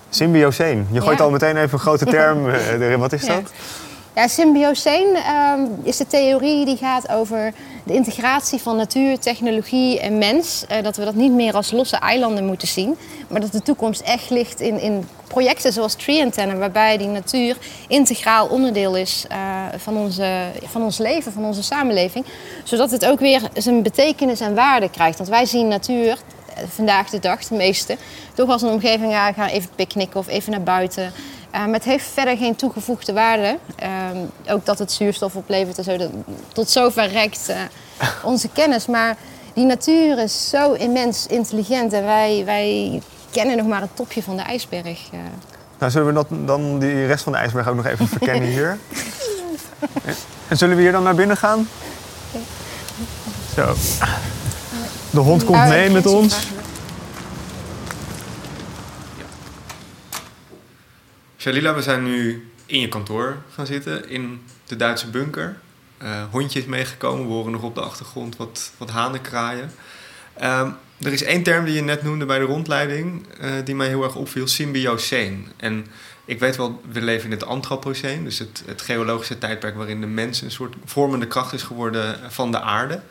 Symbioseen. 0.09 0.87
Je 0.91 1.01
gooit 1.01 1.17
Ja. 1.17 1.23
al 1.23 1.29
meteen 1.31 1.57
even 1.57 1.73
een 1.73 1.79
grote 1.79 2.05
term 2.15 2.49
erin. 2.49 2.99
Wat 2.99 3.13
is 3.13 3.25
Ja. 3.25 3.35
dat? 3.35 3.51
Ja, 4.15 4.27
symbioseen 4.27 5.15
ehm, 5.15 5.61
is 5.83 5.97
de 5.97 6.07
theorie 6.07 6.65
die 6.65 6.77
gaat 6.77 7.09
over 7.09 7.53
de 7.89 7.95
integratie 7.95 8.61
van 8.61 8.75
natuur, 8.75 9.19
technologie 9.19 9.99
en 9.99 10.17
mens. 10.17 10.65
Eh, 10.67 10.83
dat 10.83 10.97
we 10.97 11.05
dat 11.05 11.15
niet 11.15 11.31
meer 11.31 11.53
als 11.53 11.71
losse 11.71 11.95
eilanden 11.97 12.45
moeten 12.45 12.67
zien, 12.67 12.97
maar 13.27 13.41
dat 13.41 13.51
de 13.51 13.61
toekomst 13.61 14.01
echt 14.01 14.29
ligt 14.29 14.59
in, 14.59 14.79
in 14.79 15.07
projecten 15.27 15.73
zoals 15.73 15.95
Tree 15.95 16.23
Antenna, 16.23 16.55
waarbij 16.55 16.97
die 16.97 17.07
natuur 17.07 17.57
integraal 17.87 18.47
onderdeel 18.47 18.95
is 18.95 19.25
eh, 19.29 19.37
van, 19.77 19.97
onze, 19.97 20.43
van 20.63 20.81
ons 20.81 20.97
leven, 20.97 21.31
van 21.31 21.45
onze 21.45 21.63
samenleving. 21.63 22.25
Zodat 22.63 22.91
het 22.91 23.05
ook 23.05 23.19
weer 23.19 23.41
zijn 23.53 23.83
betekenis 23.83 24.39
en 24.39 24.55
waarde 24.55 24.89
krijgt. 24.89 25.17
Want 25.17 25.29
wij 25.29 25.45
zien 25.45 25.67
natuur 25.67 26.17
eh, 26.55 26.63
vandaag 26.67 27.09
de 27.09 27.19
dag, 27.19 27.43
de 27.47 27.55
meeste, 27.55 27.97
toch 28.33 28.49
als 28.49 28.61
een 28.61 28.69
omgeving, 28.69 29.11
ja, 29.11 29.33
ga 29.33 29.49
even 29.49 29.69
picknicken 29.75 30.19
of 30.19 30.27
even 30.27 30.51
naar 30.51 30.63
buiten. 30.63 31.11
Eh, 31.51 31.59
maar 31.65 31.73
het 31.73 31.83
heeft 31.83 32.05
verder 32.13 32.37
geen 32.37 32.55
toegevoegde 32.55 33.13
waarde. 33.13 33.57
Ehm, 33.75 34.17
ook 34.49 34.65
dat 34.65 34.79
het 34.79 34.91
zuurstof 34.91 35.35
oplevert 35.35 35.77
en 35.77 35.83
zo. 35.83 35.97
dat- 35.97 36.09
tot 36.53 36.69
zover 36.69 37.07
reikt 37.07 37.49
eh, 37.49 37.57
onze 38.23 38.47
kennis. 38.49 38.85
Maar 38.85 39.17
die 39.53 39.65
natuur 39.65 40.17
is 40.19 40.49
zo 40.49 40.73
immens 40.73 41.25
intelligent. 41.27 41.93
En 41.93 42.03
wij, 42.05 42.41
wij 42.45 43.01
kennen 43.31 43.57
nog 43.57 43.67
maar 43.67 43.81
het 43.81 43.95
topje 43.95 44.23
van 44.23 44.35
de 44.37 44.41
ijsberg. 44.43 44.99
eh. 45.11 45.19
Nou, 45.79 45.91
zullen 45.91 46.07
we 46.07 46.13
dat, 46.13 46.27
dan 46.29 46.79
die 46.79 47.05
rest 47.05 47.23
van 47.23 47.31
de 47.31 47.37
ijsberg 47.37 47.67
ook 47.67 47.75
nog 47.75 47.85
even 47.85 48.07
verkennen 48.17 48.49
hier? 48.49 48.77
En 50.47 50.57
zullen 50.57 50.75
we 50.75 50.81
hier 50.81 50.91
dan 50.91 51.03
naar 51.03 51.15
binnen 51.15 51.37
gaan? 51.37 51.67
Zo. 53.55 53.73
De 55.09 55.19
hond 55.19 55.45
komt 55.45 55.57
Ah, 55.57 55.67
mee 55.67 55.89
met 55.89 56.05
ons. 56.05 56.47
Shalila, 61.39 61.75
we 61.75 61.81
zijn 61.81 62.03
nu 62.03 62.47
in 62.65 62.79
je 62.79 62.87
kantoor 62.87 63.37
gaan 63.53 63.65
zitten 63.65 64.09
in 64.09 64.41
de 64.65 64.75
Duitse 64.75 65.09
bunker. 65.09 65.57
Eh 65.97 66.23
hondje 66.31 66.59
is 66.59 66.65
meegekomen, 66.65 67.27
we 67.27 67.33
horen 67.33 67.51
nog 67.51 67.61
op 67.61 67.75
de 67.75 67.81
achtergrond 67.81 68.37
wat, 68.37 68.71
wat 68.77 68.89
hanen 68.89 69.21
kraaien. 69.21 69.71
Ehm, 70.33 70.71
er 71.01 71.11
is 71.11 71.23
één 71.23 71.43
term 71.43 71.65
die 71.65 71.73
je 71.73 71.81
net 71.81 72.03
noemde 72.03 72.25
bij 72.25 72.39
de 72.39 72.45
rondleiding, 72.45 73.27
eh, 73.39 73.51
die 73.63 73.75
mij 73.75 73.87
heel 73.87 74.03
erg 74.03 74.15
opviel, 74.15 74.47
symbioseen. 74.47 75.47
En 75.57 75.85
ik 76.25 76.39
weet 76.39 76.55
wel, 76.55 76.81
we 76.91 77.01
leven 77.01 77.25
in 77.25 77.31
het 77.31 77.45
antropoceen, 77.45 78.23
dus 78.23 78.39
het, 78.39 78.63
het 78.65 78.81
geologische 78.81 79.37
tijdperk 79.37 79.75
waarin 79.75 80.01
de 80.01 80.07
mens 80.07 80.41
een 80.41 80.51
soort 80.51 80.75
vormende 80.85 81.27
kracht 81.27 81.53
is 81.53 81.63
geworden 81.63 82.31
van 82.31 82.51
de 82.51 82.61
aarde. 82.61 83.01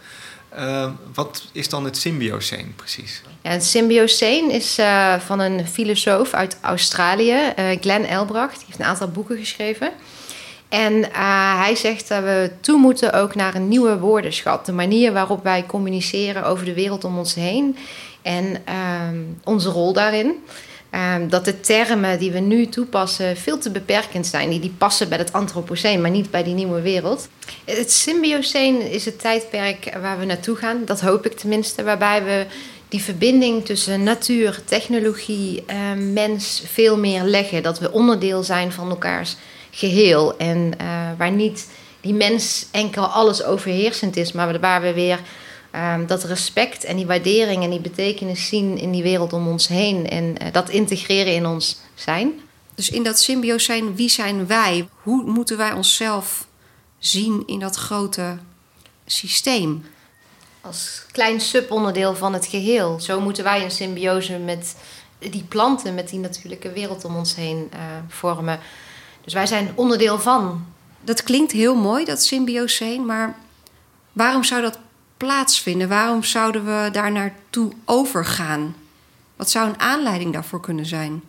Ehm, 0.49 0.91
wat 1.15 1.45
is 1.53 1.69
dan 1.69 1.85
het 1.85 1.97
symbioseen 1.97 2.73
precies? 2.77 3.23
Ja, 3.43 3.51
het 3.51 3.65
symbioseen 3.65 4.51
is 4.51 4.79
eh, 4.79 5.15
van 5.19 5.41
een 5.41 5.67
filosoof 5.67 6.33
uit 6.33 6.59
Australië, 6.61 7.53
eh 7.57 7.81
Glenn 7.81 8.05
Elbracht. 8.05 8.57
Die 8.57 8.65
heeft 8.67 8.79
een 8.79 8.85
aantal 8.85 9.09
boeken 9.09 9.39
geschreven. 9.39 9.91
En 10.69 11.13
eh, 11.13 11.61
hij 11.63 11.75
zegt 11.75 12.09
dat 12.09 12.23
we 12.23 12.51
toe 12.61 12.79
moeten 12.79 13.13
ook 13.13 13.35
naar 13.35 13.55
een 13.55 13.69
nieuwe 13.69 13.99
woordenschat. 13.99 14.67
De 14.67 14.73
manier 14.73 15.13
waarop 15.13 15.43
wij 15.43 15.67
communiceren 15.67 16.45
over 16.45 16.65
de 16.65 16.75
wereld 16.75 17.05
om 17.05 17.19
ons 17.19 17.35
heen. 17.35 17.77
En 18.23 18.63
ehm, 18.65 19.19
onze 19.45 19.69
rol 19.69 19.93
daarin. 19.93 20.35
Ehm, 20.99 21.29
dat 21.29 21.45
de 21.45 21.61
termen 21.61 22.19
die 22.19 22.33
we 22.33 22.39
nu 22.39 22.67
toepassen 22.67 23.37
veel 23.37 23.59
te 23.59 23.71
beperkend 23.71 24.27
zijn. 24.27 24.51
Die, 24.51 24.61
die 24.61 24.75
passen 24.79 25.09
bij 25.09 25.19
het 25.19 25.33
antropoceen, 25.33 26.01
maar 26.01 26.11
niet 26.11 26.31
bij 26.31 26.43
die 26.43 26.55
nieuwe 26.55 26.81
wereld. 26.81 27.29
Het 27.65 27.93
symbioseen 27.93 28.91
is 28.91 29.05
het 29.05 29.21
tijdperk 29.21 29.97
waar 30.01 30.19
we 30.19 30.25
naartoe 30.25 30.57
gaan. 30.57 30.85
Dat 30.85 31.01
hoop 31.01 31.27
ik 31.27 31.33
tenminste. 31.33 31.83
Waarbij 31.83 32.25
we 32.25 32.47
die 32.89 33.03
verbinding 33.03 33.65
tussen 33.65 34.03
natuur, 34.03 34.61
technologie, 34.65 35.63
eh, 35.67 35.77
mens 36.13 36.63
veel 36.67 36.99
meer 36.99 37.23
leggen. 37.23 37.63
Dat 37.63 37.79
we 37.79 37.93
onderdeel 37.93 38.43
zijn 38.43 38.73
van 38.73 38.91
elkaars 38.91 39.37
geheel. 39.71 40.37
En 40.37 40.73
eh, 40.79 40.87
waar 41.19 41.33
niet 41.33 41.69
die 42.01 42.15
mens 42.15 42.67
enkel 42.71 43.05
alles 43.05 43.43
overheersend 43.43 44.17
is, 44.17 44.33
maar 44.33 44.61
waar 44.61 44.81
we 44.81 44.93
weer 44.93 45.21
ehm, 45.71 46.07
dat 46.07 46.25
respect 46.25 46.85
en 46.85 46.97
die 46.97 47.07
waardering 47.07 47.63
en 47.63 47.71
die 47.71 47.81
betekenis 47.81 48.49
zien 48.49 48.79
in 48.79 48.91
die 48.91 49.03
wereld 49.03 49.33
om 49.33 49.49
ons 49.49 49.69
heen. 49.69 50.09
En 50.09 50.39
eh, 50.39 50.53
dat 50.53 50.69
integreren 50.69 51.35
in 51.35 51.47
ons 51.47 51.81
zijn. 51.95 52.41
Dus 52.75 52.91
in 52.91 53.03
dat 53.03 53.21
symbioseen, 53.21 53.97
wie 53.97 54.09
zijn 54.09 54.47
wij? 54.47 54.89
Hoe 55.03 55.25
moeten 55.25 55.57
wij 55.57 55.73
onszelf 55.73 56.47
zien 56.99 57.43
in 57.47 57.59
dat 57.59 57.77
grote 57.77 58.39
systeem? 59.07 59.85
Als 60.61 61.03
klein 61.13 61.41
subonderdeel 61.41 62.15
van 62.15 62.33
het 62.33 62.47
geheel. 62.47 63.01
Zo 63.01 63.21
moeten 63.21 63.45
wij 63.45 63.65
een 63.65 63.71
symbiose 63.71 64.39
met 64.39 64.77
die 65.19 65.45
planten, 65.49 65.95
met 65.95 66.09
die 66.09 66.19
natuurlijke 66.19 66.73
wereld 66.73 67.05
om 67.05 67.17
ons 67.17 67.35
heen 67.35 67.69
eh, 67.73 67.79
vormen. 68.09 68.61
Dus 69.25 69.33
wij 69.33 69.47
zijn 69.47 69.73
onderdeel 69.75 70.19
van. 70.19 70.67
Dat 71.01 71.23
klinkt 71.23 71.53
heel 71.53 71.75
mooi, 71.75 72.05
dat 72.05 72.23
symbioseen, 72.23 73.07
maar 73.07 73.37
waarom 74.13 74.45
zou 74.45 74.63
dat 74.63 74.79
plaatsvinden? 75.19 75.89
Waarom 75.89 76.23
zouden 76.23 76.65
we 76.65 76.89
daar 76.93 77.13
naartoe 77.13 77.73
overgaan? 77.85 78.75
Wat 79.37 79.51
zou 79.51 79.69
een 79.69 79.81
aanleiding 79.81 80.33
daarvoor 80.33 80.61
kunnen 80.61 80.87
zijn? 80.87 81.23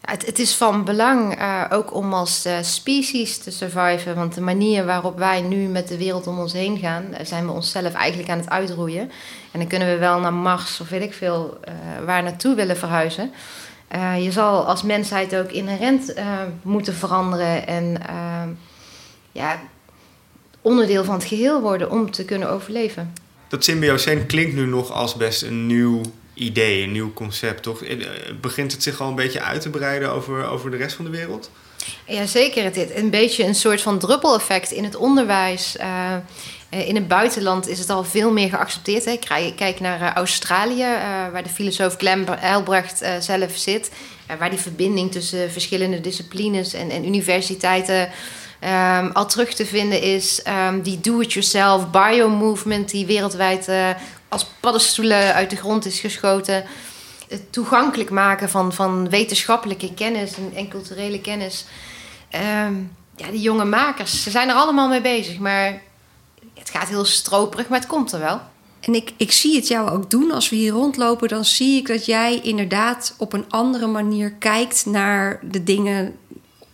Het, 0.00 0.38
is 0.38 0.56
van 0.56 0.84
belang 0.84 1.34
eh, 1.34 1.64
ook 1.70 1.94
om 1.94 2.14
als 2.14 2.44
eh, 2.44 2.56
species 2.60 3.38
te 3.38 3.50
surviven. 3.50 4.14
Want 4.14 4.34
de 4.34 4.40
manier 4.40 4.84
waarop 4.84 5.18
wij 5.18 5.40
nu 5.40 5.56
met 5.66 5.88
de 5.88 5.96
wereld 5.96 6.26
om 6.26 6.38
ons 6.38 6.52
heen 6.52 6.78
gaan, 6.78 7.14
eh, 7.14 7.26
zijn 7.26 7.46
we 7.46 7.52
onszelf 7.52 7.92
eigenlijk 7.92 8.30
aan 8.30 8.38
het 8.38 8.50
uitroeien. 8.50 9.10
En 9.52 9.58
dan 9.58 9.68
kunnen 9.68 9.88
we 9.88 9.98
wel 9.98 10.20
naar 10.20 10.32
Mars 10.32 10.80
of 10.80 10.88
weet 10.88 11.02
ik 11.02 11.12
veel 11.12 11.60
waar 12.04 12.22
naartoe 12.22 12.54
willen 12.54 12.76
verhuizen. 12.76 13.32
Je 14.18 14.32
zal 14.32 14.66
als 14.66 14.82
mensheid 14.82 15.36
ook 15.36 15.50
inherent 15.50 16.14
moeten 16.62 16.94
veranderen 16.94 17.66
en 17.66 18.02
ja, 19.32 19.58
onderdeel 20.68 21.04
van 21.04 21.14
het 21.14 21.24
geheel 21.24 21.60
worden 21.60 21.90
om 21.90 22.10
te 22.10 22.24
kunnen 22.24 22.50
overleven. 22.50 23.12
Dat 23.48 23.64
symbioseen 23.64 24.26
klinkt 24.26 24.54
nu 24.54 24.66
nog 24.66 24.92
als 24.92 25.14
best 25.14 25.42
een 25.42 25.66
nieuw 25.66 26.00
idee, 26.34 26.82
een 26.82 26.92
nieuw 26.92 27.12
concept, 27.12 27.62
toch? 27.62 27.82
Eh, 27.82 27.96
Begint 28.40 28.72
het 28.72 28.82
zich 28.82 29.00
al 29.00 29.08
een 29.08 29.14
beetje 29.14 29.42
uit 29.42 29.60
te 29.60 29.70
breiden 29.70 30.12
over, 30.12 30.48
over 30.48 30.70
de 30.70 30.76
rest 30.76 30.96
van 30.96 31.04
de 31.04 31.10
wereld? 31.10 31.50
Ja, 32.06 32.26
zeker. 32.26 32.64
Het 32.64 32.76
is 32.76 32.86
een 32.94 33.10
beetje 33.10 33.44
een 33.44 33.54
soort 33.54 33.82
van 33.82 33.98
druppeleffect 33.98 34.70
in 34.70 34.84
het 34.84 34.96
onderwijs. 34.96 35.76
Eh, 35.76 36.14
eh, 36.68 36.88
in 36.88 36.94
het 36.94 37.08
buitenland 37.08 37.68
is 37.68 37.78
het 37.78 37.90
al 37.90 38.04
veel 38.04 38.32
meer 38.32 38.48
geaccepteerd. 38.48 39.04
Hè. 39.04 39.16
Kijk, 39.56 39.80
naar 39.80 40.14
Australië, 40.14 40.86
waar 41.32 41.42
de 41.42 41.48
filosoof 41.48 41.96
Glenn 41.96 42.28
Elbrecht 42.28 43.04
zelf 43.20 43.56
zit. 43.56 43.90
waar 44.38 44.50
die 44.50 44.58
verbinding 44.58 45.12
tussen 45.12 45.50
verschillende 45.50 46.00
disciplines 46.00 46.72
en, 46.72 46.90
en 46.90 47.06
universiteiten 47.06 48.08
Ehm, 48.58 49.10
al 49.12 49.26
terug 49.26 49.54
te 49.54 49.66
vinden 49.66 50.02
is 50.02 50.42
ehm, 50.42 50.80
die 50.80 51.00
do-it-yourself 51.00 51.90
bio-movement... 51.90 52.90
die 52.90 53.06
wereldwijd 53.06 53.68
eh, 53.68 53.88
als 54.28 54.46
paddenstoelen 54.60 55.34
uit 55.34 55.50
de 55.50 55.56
grond 55.56 55.86
is 55.86 56.00
geschoten. 56.00 56.64
Het 57.28 57.52
toegankelijk 57.52 58.10
maken 58.10 58.48
van, 58.48 58.72
van 58.72 59.08
wetenschappelijke 59.08 59.94
kennis 59.94 60.36
en, 60.36 60.52
en 60.54 60.68
culturele 60.68 61.20
kennis. 61.20 61.64
Ehm, 62.30 62.74
ja, 63.16 63.30
die 63.30 63.40
jonge 63.40 63.64
makers, 63.64 64.22
ze 64.22 64.30
zijn 64.30 64.48
er 64.48 64.54
allemaal 64.54 64.88
mee 64.88 65.00
bezig. 65.00 65.38
Maar 65.38 65.82
het 66.54 66.70
gaat 66.70 66.88
heel 66.88 67.04
stroperig, 67.04 67.68
maar 67.68 67.78
het 67.78 67.88
komt 67.88 68.12
er 68.12 68.20
wel. 68.20 68.40
En 68.80 68.94
ik, 68.94 69.12
ik 69.16 69.32
zie 69.32 69.56
het 69.56 69.68
jou 69.68 69.90
ook 69.90 70.10
doen. 70.10 70.30
Als 70.30 70.48
we 70.48 70.56
hier 70.56 70.72
rondlopen, 70.72 71.28
dan 71.28 71.44
zie 71.44 71.78
ik 71.78 71.86
dat 71.86 72.06
jij 72.06 72.40
inderdaad 72.42 73.14
op 73.18 73.32
een 73.32 73.44
andere 73.48 73.86
manier 73.86 74.32
kijkt 74.32 74.86
naar 74.86 75.40
de 75.42 75.62
dingen 75.62 76.16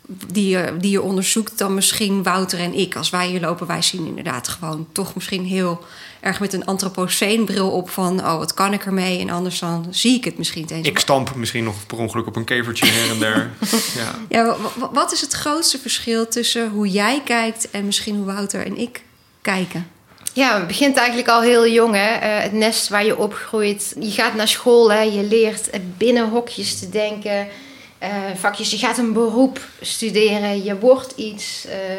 die 0.06 0.49
je, 0.49 0.76
die 0.80 0.90
je 0.90 1.02
onderzoekt 1.02 1.58
dan 1.58 1.75
misschien 1.75 2.23
Wouter 2.23 2.58
en 2.58 2.75
ik. 2.75 2.96
Als 2.96 3.11
wij 3.11 3.26
hier 3.26 3.40
lopen, 3.40 3.66
wij 3.66 3.82
zien 3.82 4.06
inderdaad 4.06 4.49
gewoon 4.49 4.87
toch 4.92 5.14
misschien 5.14 5.44
heel 5.44 5.84
erg 6.20 6.40
met 6.40 6.52
een 6.52 6.64
antropoceenbril 6.66 7.70
op 7.70 7.90
van... 7.90 8.20
oh, 8.20 8.38
wat 8.38 8.54
kan 8.54 8.73
ik 8.73 8.84
ermee? 8.84 9.18
En 9.20 9.30
anders 9.30 9.58
dan 9.58 9.87
zie 9.90 10.16
ik 10.16 10.25
het 10.25 10.38
misschien 10.38 10.66
eens. 10.68 10.87
Ik 10.88 10.99
stamp 10.99 11.34
misschien 11.34 11.64
nog 11.64 11.87
per 11.87 11.99
ongeluk 11.99 12.26
op 12.26 12.37
een 12.37 12.44
kevertje 12.44 12.87
her 12.87 13.11
en 13.11 13.18
der. 13.18 13.50
ja. 14.00 14.14
Ja, 14.28 14.44
wa- 14.44 14.56
wa- 14.78 14.90
wat 14.92 15.12
is 15.12 15.20
het 15.20 15.32
grootste 15.32 15.78
verschil 15.78 16.28
tussen 16.28 16.70
hoe 16.70 16.88
jij 16.88 17.23
kijkt... 17.25 17.70
en 17.70 17.84
misschien 17.84 18.16
hoe 18.16 18.25
Wouter 18.25 18.66
en 18.66 18.78
ik 18.78 19.02
kijken? 19.42 19.88
Ja, 20.32 20.58
het 20.58 20.66
begint 20.66 20.96
eigenlijk 20.96 21.28
al 21.28 21.40
heel 21.42 21.68
jong, 21.68 21.94
hè? 21.94 22.12
Eh, 22.14 22.42
het 22.42 22.52
nest 22.52 22.88
waar 22.88 23.04
je 23.04 23.18
opgroeit. 23.18 23.94
Je 24.00 24.11
gaat 24.11 24.34
naar 24.34 24.49
school, 24.49 24.92
hè? 24.92 25.00
je 25.00 25.23
leert 25.23 25.70
binnen 25.96 26.28
hokjes 26.28 26.78
te 26.78 26.88
denken. 26.88 27.49
Eh, 28.04 28.37
vakjes, 28.37 28.70
je 28.70 28.78
gaat 28.78 28.99
een 28.99 29.12
beroep 29.12 29.61
studeren, 29.80 30.64
je 30.64 30.78
wordt 30.78 31.12
iets. 31.16 31.66
eh, 31.66 31.99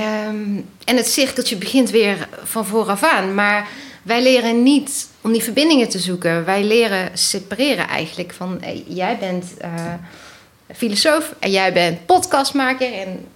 ehm, 0.00 0.60
en 0.84 0.96
het 0.96 1.08
cirkeltje 1.08 1.56
begint 1.56 1.90
weer 1.90 2.28
van 2.44 2.66
vooraf 2.66 3.02
aan. 3.02 3.34
Maar 3.34 3.68
wij 4.02 4.22
leren 4.22 4.62
niet 4.62 5.08
om 5.20 5.32
die 5.32 5.42
verbindingen 5.42 5.88
te 5.88 5.98
zoeken. 5.98 6.44
Wij 6.44 6.64
leren 6.64 7.18
separeren 7.18 7.88
eigenlijk. 7.88 8.32
Van 8.32 8.58
hey, 8.60 8.84
jij 8.88 9.18
bent 9.18 9.56
eh, 9.56 9.94
filosoof 10.74 11.34
en 11.38 11.50
jij 11.50 11.72
bent 11.72 12.06
podcastmaker. 12.06 12.92
En... 12.92 13.26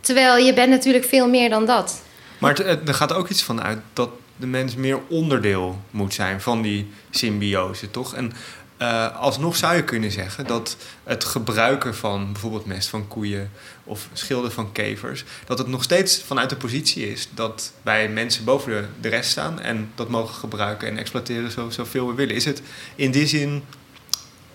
Terwijl 0.00 0.44
je 0.44 0.54
bent 0.54 0.70
natuurlijk 0.70 1.04
veel 1.04 1.28
meer 1.28 1.50
dan 1.50 1.66
dat. 1.66 2.02
Maar 2.38 2.60
er 2.60 2.94
gaat 2.94 3.12
ook 3.12 3.28
iets 3.28 3.42
van 3.42 3.62
uit 3.62 3.78
dat 3.92 4.10
de 4.36 4.46
mens 4.46 4.74
meer 4.74 4.98
onderdeel 5.08 5.78
moet 5.90 6.14
zijn 6.14 6.40
van 6.40 6.62
die 6.62 6.90
symbiose, 7.10 7.90
toch? 7.90 8.14
En 8.14 8.32
eh, 8.78 9.16
alsnog 9.16 9.56
zou 9.56 9.76
je 9.76 9.84
kunnen 9.84 10.10
zeggen 10.10 10.46
dat 10.46 10.76
het 11.04 11.24
gebruiken 11.24 11.94
van 11.94 12.32
bijvoorbeeld 12.32 12.66
mest 12.66 12.88
van 12.88 13.08
koeien 13.08 13.50
of 13.84 14.08
schilden 14.12 14.52
van 14.52 14.72
kevers, 14.72 15.24
dat 15.46 15.58
het 15.58 15.66
nog 15.66 15.82
steeds 15.82 16.22
vanuit 16.22 16.50
de 16.50 16.56
positie 16.56 17.10
is 17.10 17.28
dat 17.34 17.72
wij 17.82 18.08
mensen 18.08 18.44
boven 18.44 18.70
de, 18.72 18.86
de 19.00 19.08
rest 19.08 19.30
staan 19.30 19.60
en 19.60 19.92
dat 19.94 20.08
mogen 20.08 20.34
gebruiken 20.34 20.88
en 20.88 20.98
exploiteren 20.98 21.50
zo, 21.50 21.70
zoveel 21.70 22.06
we 22.06 22.14
willen. 22.14 22.34
Is 22.34 22.44
het 22.44 22.62
in 22.94 23.10
die 23.10 23.26
zin 23.26 23.64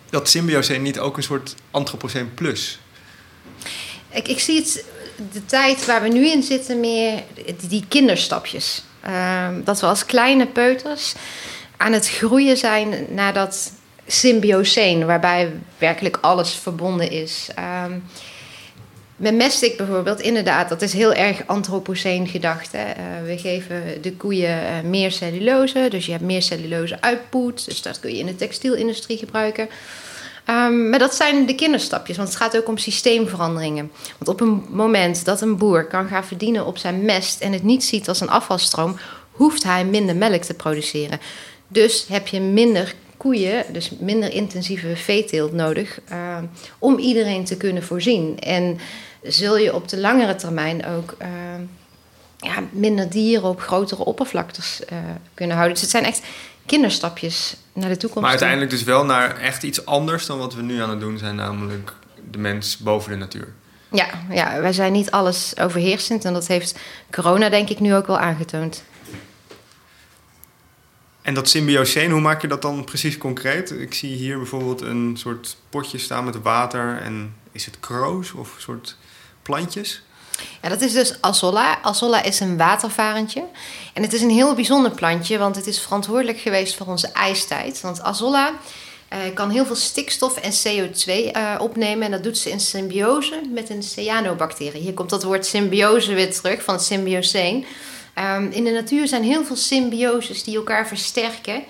dat 0.09 0.29
symbiose 0.29 0.73
niet 0.73 0.99
ook 0.99 1.17
een 1.17 1.23
soort 1.23 1.55
antropoceen 1.71 2.33
plus? 2.33 2.79
Ik, 4.09 4.27
ik 4.27 4.39
zie 4.39 4.55
het, 4.55 4.85
de 5.31 5.45
tijd 5.45 5.85
waar 5.85 6.01
we 6.01 6.07
nu 6.07 6.27
in 6.27 6.43
zitten, 6.43 6.79
meer 6.79 7.23
die, 7.67 7.85
kinderstapjes. 7.87 8.83
Ehm, 9.01 9.63
dat 9.63 9.79
we 9.79 9.85
als 9.85 10.05
kleine 10.05 10.47
peuters 10.47 11.13
aan 11.77 11.93
het 11.93 12.09
groeien 12.09 12.57
zijn 12.57 13.05
naar 13.09 13.33
dat 13.33 13.71
symbioseen, 14.07 15.05
waarbij 15.05 15.51
werkelijk 15.77 16.17
alles 16.21 16.53
verbonden 16.53 17.11
is. 17.11 17.49
Ehm, 17.55 17.99
met 19.15 19.35
mestik 19.35 19.77
bijvoorbeeld, 19.77 20.21
inderdaad, 20.21 20.69
dat 20.69 20.81
is 20.81 20.93
heel 20.93 21.13
erg 21.13 21.47
antropoceen 21.47 22.27
gedacht. 22.27 22.73
Eh, 22.73 22.83
we 23.25 23.37
geven 23.37 24.01
de 24.01 24.13
koeien 24.13 24.67
eh, 24.67 24.81
meer 24.83 25.11
cellulose, 25.11 25.87
dus 25.89 26.05
je 26.05 26.11
hebt 26.11 26.23
meer 26.23 26.41
cellulose 26.41 27.01
uitpoet. 27.01 27.65
Dus 27.65 27.81
dat 27.81 27.99
kun 27.99 28.11
je 28.11 28.19
in 28.19 28.25
de 28.25 28.35
textielindustrie 28.35 29.17
gebruiken. 29.17 29.69
Um, 30.49 30.89
maar 30.89 30.99
dat 30.99 31.15
zijn 31.15 31.45
de 31.45 31.55
kinderstapjes, 31.55 32.17
want 32.17 32.29
het 32.29 32.37
gaat 32.37 32.57
ook 32.57 32.67
om 32.67 32.77
systeemveranderingen. 32.77 33.91
Want 34.17 34.29
op 34.29 34.41
een 34.41 34.65
moment 34.69 35.25
dat 35.25 35.41
een 35.41 35.57
boer 35.57 35.87
kan 35.87 36.07
gaan 36.07 36.25
verdienen 36.25 36.65
op 36.65 36.77
zijn 36.77 37.05
mest 37.05 37.41
en 37.41 37.53
het 37.53 37.63
niet 37.63 37.83
ziet 37.83 38.07
als 38.07 38.21
een 38.21 38.29
afvalstroom, 38.29 38.97
hoeft 39.31 39.63
hij 39.63 39.85
minder 39.85 40.15
melk 40.15 40.41
te 40.41 40.53
produceren. 40.53 41.19
Dus 41.67 42.05
heb 42.09 42.27
je 42.27 42.39
minder 42.39 42.93
koeien, 43.23 43.65
dus 43.71 43.91
minder 43.99 44.31
intensieve 44.31 44.95
veeteelt 44.95 45.53
nodig 45.53 45.99
uh, 46.11 46.37
om 46.79 46.97
iedereen 46.97 47.45
te 47.45 47.57
kunnen 47.57 47.83
voorzien. 47.83 48.39
En 48.39 48.79
zul 49.21 49.57
je 49.57 49.75
op 49.75 49.89
de 49.89 49.99
langere 49.99 50.35
termijn 50.35 50.85
ook 50.85 51.15
uh, 51.21 51.27
ja, 52.37 52.63
minder 52.71 53.09
dieren 53.09 53.49
op 53.49 53.61
grotere 53.61 54.05
oppervlaktes 54.05 54.81
uh, 54.91 54.97
kunnen 55.33 55.55
houden. 55.55 55.73
Dus 55.73 55.83
het 55.83 55.91
zijn 55.91 56.05
echt 56.05 56.21
kinderstapjes 56.65 57.55
naar 57.73 57.89
de 57.89 57.97
toekomst. 57.97 58.21
Maar 58.21 58.29
uiteindelijk 58.29 58.71
dus 58.71 58.83
wel 58.83 59.05
naar 59.05 59.37
echt 59.37 59.63
iets 59.63 59.85
anders 59.85 60.25
dan 60.25 60.37
wat 60.37 60.53
we 60.53 60.61
nu 60.61 60.81
aan 60.81 60.89
het 60.89 60.99
doen 60.99 61.17
zijn, 61.17 61.35
namelijk 61.35 61.93
de 62.31 62.37
mens 62.37 62.77
boven 62.77 63.11
de 63.11 63.17
natuur. 63.17 63.47
Ja, 63.91 64.07
ja, 64.29 64.61
wij 64.61 64.73
zijn 64.73 64.91
niet 64.91 65.11
alles 65.11 65.53
overheersend 65.59 66.25
en 66.25 66.33
dat 66.33 66.47
heeft 66.47 66.79
corona 67.11 67.49
denk 67.49 67.69
ik 67.69 67.79
nu 67.79 67.95
ook 67.95 68.07
wel 68.07 68.19
aangetoond. 68.19 68.83
En 71.23 71.33
dat 71.33 71.49
symbioseen, 71.49 72.11
hoe 72.11 72.21
maak 72.21 72.41
je 72.41 72.47
dat 72.47 72.61
dan 72.61 72.83
precies 72.83 73.17
concreet? 73.17 73.71
Ik 73.71 73.93
zie 73.93 74.15
hier 74.15 74.37
bijvoorbeeld 74.37 74.81
een 74.81 75.15
soort 75.17 75.55
potje 75.69 75.97
staan 75.97 76.23
met 76.23 76.41
water 76.41 77.01
en 77.01 77.35
is 77.51 77.65
het 77.65 77.79
kroos 77.79 78.31
of 78.31 78.55
een 78.55 78.61
soort 78.61 78.97
plantjes? 79.41 80.01
Ja, 80.61 80.69
dat 80.69 80.81
is 80.81 80.93
dus 80.93 81.21
Azolla. 81.21 81.81
Azolla 81.81 82.23
is 82.23 82.39
een 82.39 82.57
watervarentje. 82.57 83.43
En 83.93 84.01
het 84.01 84.13
is 84.13 84.21
een 84.21 84.29
heel 84.29 84.55
bijzonder 84.55 84.91
plantje, 84.91 85.37
want 85.37 85.55
het 85.55 85.67
is 85.67 85.79
verantwoordelijk 85.79 86.39
geweest 86.39 86.75
voor 86.75 86.87
onze 86.87 87.07
ijstijd. 87.07 87.81
Want 87.81 88.01
Azolla 88.01 88.51
uh, 89.13 89.19
kan 89.33 89.49
heel 89.49 89.65
veel 89.65 89.75
stikstof 89.75 90.37
en 90.37 90.51
CO2 90.51 91.35
uh, 91.35 91.55
opnemen. 91.59 92.05
En 92.05 92.11
dat 92.11 92.23
doet 92.23 92.37
ze 92.37 92.49
in 92.49 92.59
symbiose 92.59 93.41
met 93.53 93.69
een 93.69 93.83
cyanobacterie. 93.83 94.81
Hier 94.81 94.93
komt 94.93 95.09
dat 95.09 95.23
woord 95.23 95.45
symbiose 95.45 96.13
weer 96.13 96.33
terug, 96.33 96.63
van 96.63 96.79
het. 96.79 97.65
Um, 98.19 98.49
in 98.51 98.63
de 98.63 98.71
natuur 98.71 99.07
zijn 99.07 99.23
heel 99.23 99.45
veel 99.45 99.55
symbioses 99.55 100.43
die 100.43 100.55
elkaar 100.55 100.87
versterken. 100.87 101.63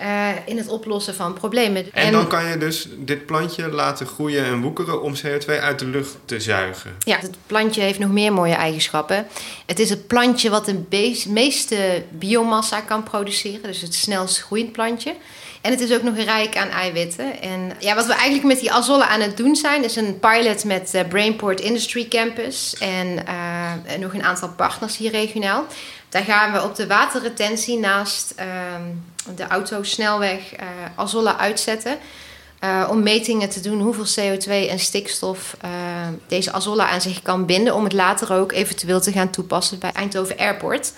Uh, 0.00 0.28
in 0.46 0.56
het 0.56 0.68
oplossen 0.68 1.14
van 1.14 1.32
problemen. 1.32 1.84
En, 1.84 1.90
en, 1.92 2.12
dan 2.12 2.28
kan 2.28 2.48
je 2.48 2.58
dus 2.58 2.88
dit 2.96 3.26
plantje 3.26 3.68
laten 3.68 4.06
groeien 4.06 4.44
en 4.44 4.60
woekeren 4.60 5.02
om 5.02 5.14
CO2 5.16 5.46
uit 5.46 5.78
de 5.78 5.86
lucht 5.86 6.16
te 6.24 6.40
zuigen. 6.40 6.96
Ja, 6.98 7.18
het 7.18 7.36
plantje 7.46 7.80
heeft 7.80 7.98
nog 7.98 8.10
meer 8.10 8.32
mooie 8.32 8.54
eigenschappen. 8.54 9.26
Het 9.66 9.78
is 9.78 9.90
het 9.90 10.06
plantje 10.06 10.50
wat 10.50 10.64
de 10.64 10.82
meeste 11.28 12.04
biomassa 12.10 12.80
kan 12.80 13.02
produceren, 13.02 13.62
dus 13.62 13.80
het 13.80 13.94
snelst 13.94 14.42
groeiend 14.42 14.72
plantje. 14.72 15.14
En 15.60 15.70
het 15.70 15.80
is 15.80 15.92
ook 15.92 16.02
nog 16.02 16.16
rijk 16.16 16.56
aan 16.56 16.68
eiwitten. 16.68 17.40
En 17.40 17.72
ja, 17.78 17.94
wat 17.94 18.06
we 18.06 18.12
eigenlijk 18.12 18.44
met 18.44 18.60
die 18.60 18.72
azolla 18.72 19.08
aan 19.08 19.20
het 19.20 19.36
doen 19.36 19.56
zijn, 19.56 19.84
is 19.84 19.96
een 19.96 20.18
pilot 20.18 20.64
met 20.64 20.94
uh, 20.94 21.00
Brainport 21.08 21.60
Industry 21.60 22.08
Campus 22.08 22.76
en 22.78 23.06
uh, 23.28 23.98
nog 23.98 24.14
een 24.14 24.22
aantal 24.22 24.48
partners 24.48 24.96
hier 24.96 25.10
regionaal. 25.10 25.64
Daar 26.08 26.22
gaan 26.22 26.52
we 26.52 26.62
op 26.62 26.74
de 26.74 26.86
waterretentie 26.86 27.78
naast 27.78 28.34
uh, 28.38 28.44
de 29.36 29.46
autosnelweg 29.46 30.40
uh, 30.52 30.66
azolla 30.94 31.38
uitzetten. 31.38 31.98
Om 32.88 33.02
metingen 33.02 33.48
te 33.48 33.60
doen 33.60 33.80
hoeveel 33.80 34.24
CO2 34.24 34.48
en 34.48 34.78
stikstof 34.78 35.56
deze 36.26 36.52
azolla 36.52 36.88
aan 36.88 37.00
zich 37.00 37.22
kan 37.22 37.46
binden. 37.46 37.74
Om 37.74 37.84
het 37.84 37.92
later 37.92 38.32
ook 38.32 38.52
eventueel 38.52 39.00
te 39.00 39.12
gaan 39.12 39.30
toepassen 39.30 39.78
bij 39.78 39.92
Eindhoven 39.92 40.36
Airport. 40.36 40.92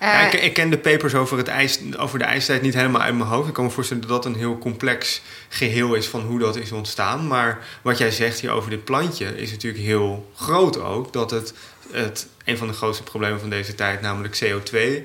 Ja, 0.00 0.20
ik, 0.20 0.32
ik, 0.32 0.54
ken 0.54 0.70
de 0.70 0.78
papers 0.78 1.14
over, 1.14 1.38
het 1.38 1.48
ijs, 1.48 1.78
over 1.96 2.18
de 2.18 2.24
ijstijd 2.24 2.62
niet 2.62 2.74
helemaal 2.74 3.00
uit 3.00 3.14
mijn 3.14 3.28
hoofd. 3.28 3.48
Ik 3.48 3.54
kan 3.54 3.64
me 3.64 3.70
voorstellen 3.70 4.06
dat 4.06 4.22
dat 4.22 4.32
een 4.32 4.38
heel 4.38 4.58
complex 4.58 5.22
geheel 5.48 5.94
is 5.94 6.06
van 6.06 6.20
hoe 6.20 6.38
dat 6.38 6.56
is 6.56 6.72
ontstaan. 6.72 7.26
Maar 7.26 7.58
wat 7.82 7.98
jij 7.98 8.10
zegt 8.10 8.40
hier 8.40 8.50
over 8.50 8.70
dit 8.70 8.84
plantje 8.84 9.36
is 9.36 9.50
natuurlijk 9.50 9.84
heel 9.84 10.30
groot 10.36 10.80
ook. 10.80 11.12
Dat 11.12 11.30
het, 11.30 11.54
het 11.90 12.26
een 12.44 12.58
van 12.58 12.66
de 12.66 12.72
grootste 12.72 13.02
problemen 13.02 13.40
van 13.40 13.50
deze 13.50 13.74
tijd, 13.74 14.00
namelijk 14.00 14.40
CO2, 14.44 14.74
uh, 14.74 15.02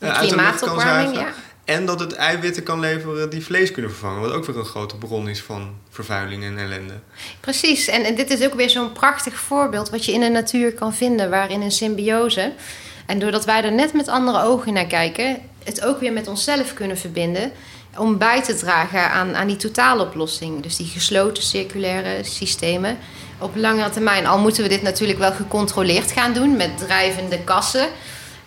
uit 0.00 0.28
de 0.28 0.36
lucht 0.36 0.60
kan 0.60 0.80
zuigen. 0.80 1.14
Ja. 1.14 1.34
En 1.64 1.86
dat 1.86 2.00
het 2.00 2.12
eiwitten 2.12 2.62
kan 2.62 2.80
leveren 2.80 3.30
die 3.30 3.44
vlees 3.44 3.70
kunnen 3.70 3.90
vervangen. 3.90 4.20
Wat 4.20 4.32
ook 4.32 4.44
weer 4.44 4.56
een 4.56 4.64
grote 4.64 4.96
bron 4.96 5.28
is 5.28 5.42
van 5.42 5.74
vervuiling 5.90 6.44
en 6.44 6.58
ellende. 6.58 6.94
Precies. 7.40 7.86
En, 7.86 8.04
en 8.04 8.14
dit 8.14 8.30
is 8.30 8.46
ook 8.46 8.54
weer 8.54 8.70
zo'n 8.70 8.92
prachtig 8.92 9.34
voorbeeld 9.34 9.90
wat 9.90 10.04
je 10.04 10.12
in 10.12 10.20
de 10.20 10.28
natuur 10.28 10.72
kan 10.72 10.94
vinden. 10.94 11.30
Waarin 11.30 11.60
een 11.60 11.70
symbiose... 11.70 12.52
En 13.06 13.18
doordat 13.18 13.44
wij 13.44 13.64
er 13.64 13.72
net 13.72 13.92
met 13.92 14.08
andere 14.08 14.42
ogen 14.42 14.72
naar 14.72 14.86
kijken, 14.86 15.38
het 15.64 15.84
ook 15.84 16.00
weer 16.00 16.12
met 16.12 16.28
onszelf 16.28 16.74
kunnen 16.74 16.98
verbinden. 16.98 17.52
Om 17.96 18.18
bij 18.18 18.42
te 18.42 18.54
dragen 18.54 19.10
aan, 19.10 19.36
aan 19.36 19.46
die 19.46 19.56
totaaloplossing. 19.56 20.62
Dus 20.62 20.76
die 20.76 20.86
gesloten 20.86 21.42
circulaire 21.42 22.24
systemen 22.24 22.98
op 23.38 23.56
langere 23.56 23.90
termijn. 23.90 24.26
Al 24.26 24.38
moeten 24.38 24.62
we 24.62 24.68
dit 24.68 24.82
natuurlijk 24.82 25.18
wel 25.18 25.32
gecontroleerd 25.32 26.12
gaan 26.12 26.32
doen 26.32 26.56
met 26.56 26.78
drijvende 26.78 27.38
kassen. 27.38 27.88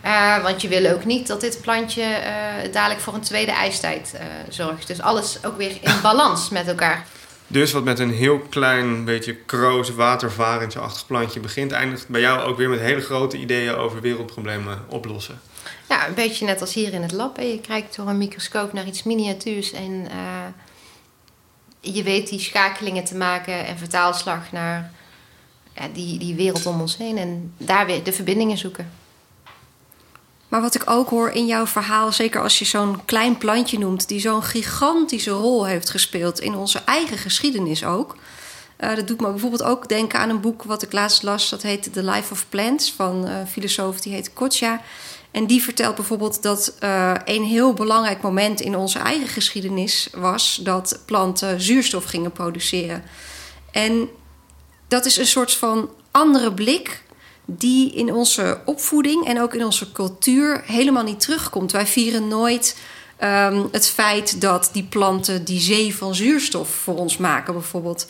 Uh, 0.06 0.44
want 0.44 0.62
je 0.62 0.68
wil 0.68 0.92
ook 0.92 1.06
niet 1.06 1.28
dat 1.28 1.42
dit 1.42 1.62
plantje 1.62 2.02
uh, 2.02 2.74
dadelijk 2.74 3.00
voor 3.02 3.14
een 3.14 3.22
tweede 3.22 3.52
ijstijd 3.52 4.12
uh, 4.16 4.22
zorgt. 4.50 4.88
Dus 4.88 5.02
alles 5.02 5.38
ook 5.46 5.58
weer 5.58 5.78
in 5.82 6.02
balans 6.02 6.50
met 6.50 6.68
elkaar. 6.68 7.06
Dus 7.48 7.72
wat 7.72 7.84
met 7.84 8.00
een 8.00 8.12
heel 8.12 8.40
klein 8.40 9.06
beetje 9.06 9.36
kroos 9.36 9.90
watervarensachtig 9.90 11.06
plantje 11.06 11.40
begint, 11.40 11.72
eindigt 11.72 12.08
bij 12.08 12.22
jou 12.22 12.40
ook 12.40 12.58
weer 12.58 12.70
met 12.70 12.80
hele 12.80 13.02
grote 13.02 13.38
ideeën 13.38 13.76
over 13.76 14.02
wereldproblemen 14.02 14.86
oplossen. 14.88 15.42
Ja, 15.90 16.08
een 16.08 16.14
beetje 16.14 16.46
net 16.46 16.62
als 16.62 16.74
hier 16.74 16.94
in 16.94 17.02
het 17.02 17.12
lab. 17.12 17.38
Je 17.38 17.62
kijkt 17.62 17.96
door 17.96 18.08
een 18.08 18.18
microscoop 18.18 18.74
naar 18.74 18.86
iets 18.86 19.04
miniatuurs 19.04 19.72
en 19.72 20.08
eh, 20.10 21.94
je 21.94 22.04
weet 22.04 22.30
die 22.30 22.40
schakelingen 22.40 23.04
te 23.04 23.16
maken 23.16 23.66
en 23.66 23.78
vertaalslag 23.78 24.52
naar 24.52 24.92
ja, 25.76 25.88
die, 25.94 26.20
die 26.20 26.36
wereld 26.36 26.66
om 26.66 26.82
ons 26.82 26.98
heen 26.98 27.18
en 27.18 27.54
daar 27.58 27.86
weer 27.86 28.04
de 28.04 28.14
verbindingen 28.14 28.58
zoeken. 28.58 28.92
Maar 30.48 30.62
wat 30.62 30.76
ik 30.76 30.90
ook 30.90 31.10
hoor 31.10 31.30
in 31.30 31.46
jouw 31.46 31.68
verhaal, 31.68 32.12
zeker 32.12 32.42
als 32.42 32.60
je 32.60 32.66
zo'n 32.66 33.06
klein 33.06 33.38
plantje 33.38 33.80
noemt, 33.80 34.08
die 34.08 34.20
zo'n 34.20 34.44
gigantische 34.44 35.32
rol 35.32 35.66
heeft 35.66 35.90
gespeeld 35.90 36.40
in 36.40 36.56
onze 36.56 36.80
eigen 36.86 37.18
geschiedenis 37.18 37.86
ook. 37.86 38.16
Eh, 38.78 38.96
dat 38.96 39.08
doet 39.08 39.22
me 39.22 39.30
bijvoorbeeld 39.30 39.64
ook 39.64 39.90
denken 39.90 40.20
aan 40.20 40.30
een 40.30 40.42
boek 40.42 40.64
wat 40.64 40.82
ik 40.82 40.92
laatst 40.92 41.24
las. 41.24 41.50
Dat 41.50 41.62
heet 41.62 41.94
The 41.94 42.04
Life 42.04 42.34
of 42.34 42.46
Plants 42.50 42.92
van 42.92 43.28
eh, 43.28 43.40
een 43.40 43.48
filosoof 43.48 44.02
die 44.02 44.14
heet 44.14 44.34
Kotja. 44.34 44.82
En 45.32 45.46
die 45.46 45.64
vertelt 45.64 45.96
bijvoorbeeld 45.96 46.42
dat 46.42 46.76
eh, 46.80 47.14
een 47.26 47.44
heel 47.44 47.74
belangrijk 47.74 48.22
moment 48.22 48.62
in 48.62 48.76
onze 48.76 49.00
eigen 49.00 49.28
geschiedenis 49.28 50.10
was 50.16 50.60
dat 50.64 51.00
planten 51.06 51.62
zuurstof 51.62 52.04
gingen 52.04 52.32
produceren. 52.32 53.04
En 53.72 54.10
dat 54.88 55.06
is 55.06 55.18
een 55.18 55.28
soort 55.28 55.54
van 55.54 55.90
andere 56.12 56.54
blik 56.54 57.04
die 57.50 57.94
in 57.94 58.14
onze 58.14 58.62
opvoeding 58.66 59.26
en 59.26 59.42
ook 59.42 59.54
in 59.54 59.66
onze 59.66 59.92
cultuur 59.92 60.64
helemaal 60.66 61.04
niet 61.04 61.20
terugkomt. 61.20 61.72
Wij 61.72 61.88
vieren 61.88 62.28
nooit 62.28 62.78
ehm, 63.18 63.66
het 63.72 63.88
feit 63.88 64.42
dat 64.42 64.70
die 64.74 64.84
planten 64.84 65.44
die 65.44 65.60
zee 65.60 65.96
van 65.96 66.16
zuurstof 66.16 66.70
voor 66.70 66.96
ons 66.96 67.18
maken, 67.18 67.54
bijvoorbeeld. 67.54 68.08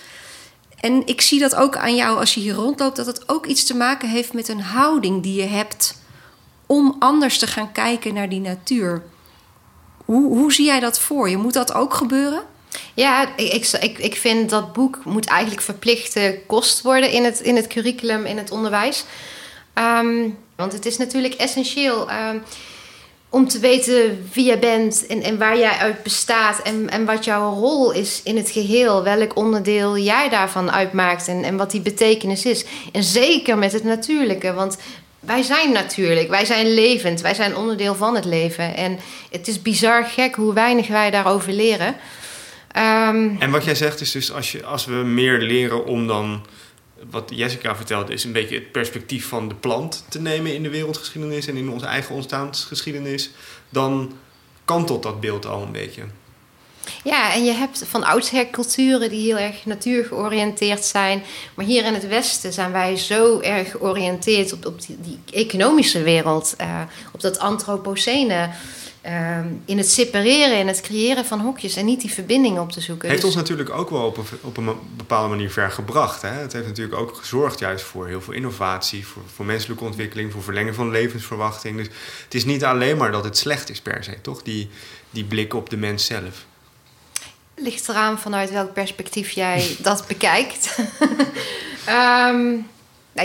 En 0.80 1.08
ik 1.08 1.22
zie 1.22 1.40
dat 1.40 1.56
ook 1.56 1.78
aan 1.78 1.96
jou 1.96 2.20
als 2.20 2.34
je 2.34 2.40
hier 2.40 2.54
rondloopt, 2.54 2.96
dat 2.96 3.06
het 3.06 3.30
ook 3.30 3.46
iets 3.46 3.64
te 3.64 3.76
maken 3.76 4.10
heeft 4.10 4.34
met 4.34 4.48
een 4.48 4.62
houding 4.62 5.24
die 5.24 5.42
je 5.42 5.48
hebt 5.48 6.02
om 6.66 6.96
anders 7.00 7.38
te 7.38 7.48
gaan 7.48 7.72
kijken 7.72 8.14
naar 8.14 8.30
die 8.30 8.42
natuur. 8.42 9.04
Hoe, 10.06 10.38
hoe 10.38 10.54
zie 10.54 10.66
jij 10.66 10.80
dat 10.80 11.00
voor 11.00 11.30
je? 11.30 11.38
Moet 11.38 11.54
dat 11.54 11.74
ook 11.74 11.94
gebeuren? 11.94 12.42
Ja, 12.98 13.36
ik, 13.36 13.68
ik, 13.82 13.98
ik, 13.98 14.16
vind 14.16 14.50
dat 14.50 14.74
boek 14.74 15.00
moet 15.04 15.26
eigenlijk 15.26 15.62
verplichte 15.62 16.40
kost 16.46 16.82
worden 16.82 17.12
in 17.12 17.24
het, 17.24 17.40
in 17.40 17.56
het 17.56 17.68
curriculum, 17.68 18.26
in 18.26 18.38
het 18.38 18.52
onderwijs. 18.52 19.06
Ehm, 19.74 20.30
want 20.56 20.74
het 20.74 20.86
is 20.86 20.98
natuurlijk 20.98 21.34
essentieel 21.34 22.10
ehm, 22.10 22.38
om 23.30 23.48
te 23.48 23.60
weten 23.60 24.30
wie 24.34 24.46
jij 24.46 24.60
bent 24.60 25.06
en, 25.06 25.22
en 25.22 25.38
waar 25.38 25.58
jij 25.58 25.72
uit 25.72 26.04
bestaat 26.04 26.62
en, 26.62 26.90
en 26.90 27.06
wat 27.06 27.26
jouw 27.26 27.54
rol 27.54 27.92
is 27.92 28.22
in 28.24 28.38
het 28.38 28.50
geheel. 28.50 29.04
Welk 29.04 29.36
onderdeel 29.36 29.98
jij 29.98 30.30
daarvan 30.30 30.72
uitmaakt 30.72 31.28
en, 31.28 31.44
en 31.44 31.58
wat 31.58 31.72
die 31.72 31.82
betekenis 31.82 32.46
is. 32.46 32.66
En 32.92 33.04
zeker 33.04 33.58
met 33.58 33.72
het 33.72 33.84
natuurlijke, 33.84 34.54
want 34.54 34.78
wij 35.20 35.42
zijn 35.42 35.72
natuurlijk, 35.72 36.30
wij 36.30 36.46
zijn 36.46 36.74
levend, 36.74 37.22
wij 37.22 37.34
zijn 37.34 37.56
onderdeel 37.56 37.96
van 37.96 38.16
het 38.16 38.26
leven. 38.26 38.76
En 38.76 39.00
het 39.32 39.48
is 39.48 39.62
bizar 39.62 40.04
gek 40.04 40.36
hoe 40.36 40.54
weinig 40.54 40.88
wij 40.88 41.12
daarover 41.12 41.54
leren. 41.54 41.96
Ehm, 42.78 43.30
En 43.40 43.52
wat 43.52 43.64
jij 43.64 43.76
zegt 43.76 44.02
is 44.02 44.12
dus 44.12 44.32
als, 44.32 44.52
je, 44.52 44.64
als 44.66 44.86
we 44.86 44.94
meer 44.94 45.40
leren 45.42 45.86
om 45.86 46.08
dan, 46.08 46.46
wat 47.10 47.32
Jessica 47.36 47.76
vertelde, 47.76 48.14
is 48.14 48.24
een 48.24 48.32
beetje 48.32 48.56
het 48.56 48.72
perspectief 48.72 49.28
van 49.28 49.48
de 49.48 49.56
plant 49.56 50.06
te 50.10 50.22
nemen 50.22 50.54
in 50.54 50.64
de 50.64 50.70
wereldgeschiedenis 50.70 51.48
en 51.48 51.56
in 51.58 51.70
onze 51.70 51.86
eigen 51.86 52.16
ontstaansgeschiedenis, 52.16 53.30
dan 53.70 54.14
kantelt 54.66 55.04
dat 55.04 55.20
beeld 55.20 55.46
al 55.46 55.62
een 55.62 55.72
beetje. 55.72 56.02
Ja, 57.04 57.34
en 57.34 57.46
je 57.46 57.52
hebt 57.52 57.84
van 57.90 58.04
oudsher 58.04 58.50
culturen 58.50 59.10
die 59.10 59.22
heel 59.26 59.38
erg 59.38 59.66
natuurgeoriënteerd 59.66 60.86
zijn. 60.86 61.24
Maar 61.56 61.66
hier 61.66 61.86
in 61.86 61.94
het 61.94 62.08
Westen 62.08 62.54
zijn 62.54 62.72
wij 62.72 62.96
zo 62.98 63.40
erg 63.40 63.72
georiënteerd 63.72 64.54
op, 64.54 64.66
op 64.66 64.82
die, 64.86 64.98
die 65.02 65.20
economische 65.46 66.02
wereld. 66.04 66.54
eh, 66.58 66.82
op 67.12 67.22
dat 67.22 67.40
antropocene. 67.40 68.50
Eh, 69.08 69.40
in 69.66 69.78
het 69.78 69.90
separeren, 69.90 70.58
in 70.58 70.68
het 70.68 70.82
creëren 70.82 71.26
van 71.26 71.40
hokjes 71.40 71.76
en 71.76 71.86
niet 71.86 72.02
die 72.02 72.14
verbinding 72.14 72.60
op 72.60 72.72
te 72.72 72.82
zoeken. 72.82 73.10
heeft 73.10 73.22
Dus- 73.22 73.30
ons 73.30 73.40
natuurlijk 73.40 73.70
ook 73.70 73.90
wel 73.90 74.06
op 74.06 74.18
een, 74.18 74.26
op 74.42 74.58
een 74.58 74.70
bepaalde 74.98 75.30
manier 75.30 75.52
ver 75.52 75.72
gebracht. 75.72 76.22
Hè? 76.22 76.30
Het 76.30 76.54
heeft 76.54 76.66
natuurlijk 76.68 76.98
ook 76.98 77.16
gezorgd 77.16 77.60
juist 77.60 77.84
voor 77.86 78.08
heel 78.08 78.22
veel 78.22 78.34
innovatie, 78.34 79.08
voor, 79.08 79.22
voor 79.36 79.46
menselijke 79.46 79.84
ontwikkeling, 79.84 80.32
voor 80.32 80.44
verlengen 80.44 80.74
van 80.76 80.92
levensverwachting. 80.92 81.78
Dus 81.78 81.88
het 82.24 82.34
is 82.34 82.46
niet 82.46 82.64
alleen 82.64 82.98
maar 82.98 83.12
dat 83.12 83.24
het 83.24 83.38
slecht 83.38 83.70
is 83.70 83.82
per 83.82 84.04
se, 84.04 84.22
toch? 84.22 84.42
Die, 84.44 84.70
die 85.10 85.24
blik 85.24 85.54
op 85.54 85.70
de 85.70 85.78
mens 85.78 86.06
zelf. 86.06 86.46
ligt 87.56 87.90
eraan 87.90 88.20
vanuit 88.20 88.52
welk 88.52 88.74
perspectief 88.74 89.30
jij 89.30 89.76
dat 89.80 90.08
bekijkt. 90.08 90.76
Ehm, 91.86 92.46
nee, 92.48 92.66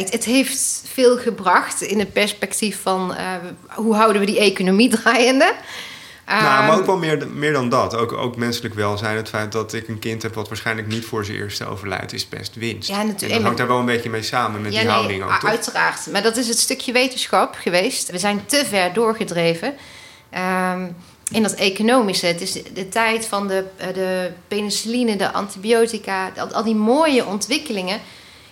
het, 0.01 0.13
het 0.13 0.25
heeft 0.25 0.83
veel 0.93 1.19
gebracht 1.19 1.83
in 1.83 1.99
het 1.99 2.13
perspectief 2.13 2.83
van 2.83 3.15
eh, 3.15 3.27
hoe 3.69 3.95
houden 3.95 4.21
we 4.21 4.27
die 4.27 4.39
economie 4.39 4.89
draaiende. 4.99 5.55
nou, 6.27 6.43
maar 6.43 6.69
Ehm, 6.69 6.79
ook 6.79 6.87
wel 6.87 6.97
meer, 6.97 7.29
meer 7.29 7.53
dan 7.53 7.69
dat. 7.69 7.97
Ook, 7.97 8.13
ook 8.13 8.37
menselijk 8.37 8.75
welzijn. 8.75 9.17
Het 9.17 9.29
feit 9.29 9.53
dat 9.53 9.73
ik 9.73 9.89
een 9.89 9.99
kind 9.99 10.23
heb 10.23 10.35
wat 10.35 10.49
waarschijnlijk 10.49 10.89
niet 10.89 11.05
voor 11.05 11.25
zijn 11.25 11.39
eerste 11.39 11.67
overlijdt, 11.67 12.13
is 12.13 12.29
best 12.29 12.55
winst. 12.55 12.89
Ja, 12.89 13.03
natuurlijk. 13.03 13.23
En 13.23 13.29
dat 13.29 13.43
hangt 13.43 13.59
daar 13.59 13.67
wel 13.67 13.79
een 13.79 13.85
beetje 13.85 14.11
mee 14.11 14.23
samen 14.23 14.61
met 14.61 14.73
Ja, 14.73 14.79
die 14.79 14.89
nee, 14.89 14.97
houding 14.97 15.23
ook, 15.23 15.41
toch? 15.41 15.51
Uiteraard. 15.51 16.07
Maar 16.13 16.23
dat 16.23 16.37
is 16.37 16.49
het 16.49 16.59
stukje 16.59 16.93
wetenschap 16.93 17.55
geweest. 17.55 18.11
We 18.11 18.19
zijn 18.19 18.47
te 18.47 18.65
ver 18.69 18.93
doorgedreven. 18.93 19.75
Ehm, 20.31 20.87
in 21.33 21.43
dat 21.43 21.55
economische. 21.55 22.27
Het 22.27 22.41
is 22.41 22.53
de, 22.53 22.89
tijd 22.89 23.27
van 23.27 23.49
de, 23.49 23.65
eh, 23.77 23.95
de 23.95 24.31
penicilline, 24.49 25.17
de 25.17 25.33
antibiotica, 25.33 26.33
al, 26.37 26.53
al 26.53 26.65
die 26.65 26.75
mooie 26.75 27.25
ontwikkelingen. 27.25 28.01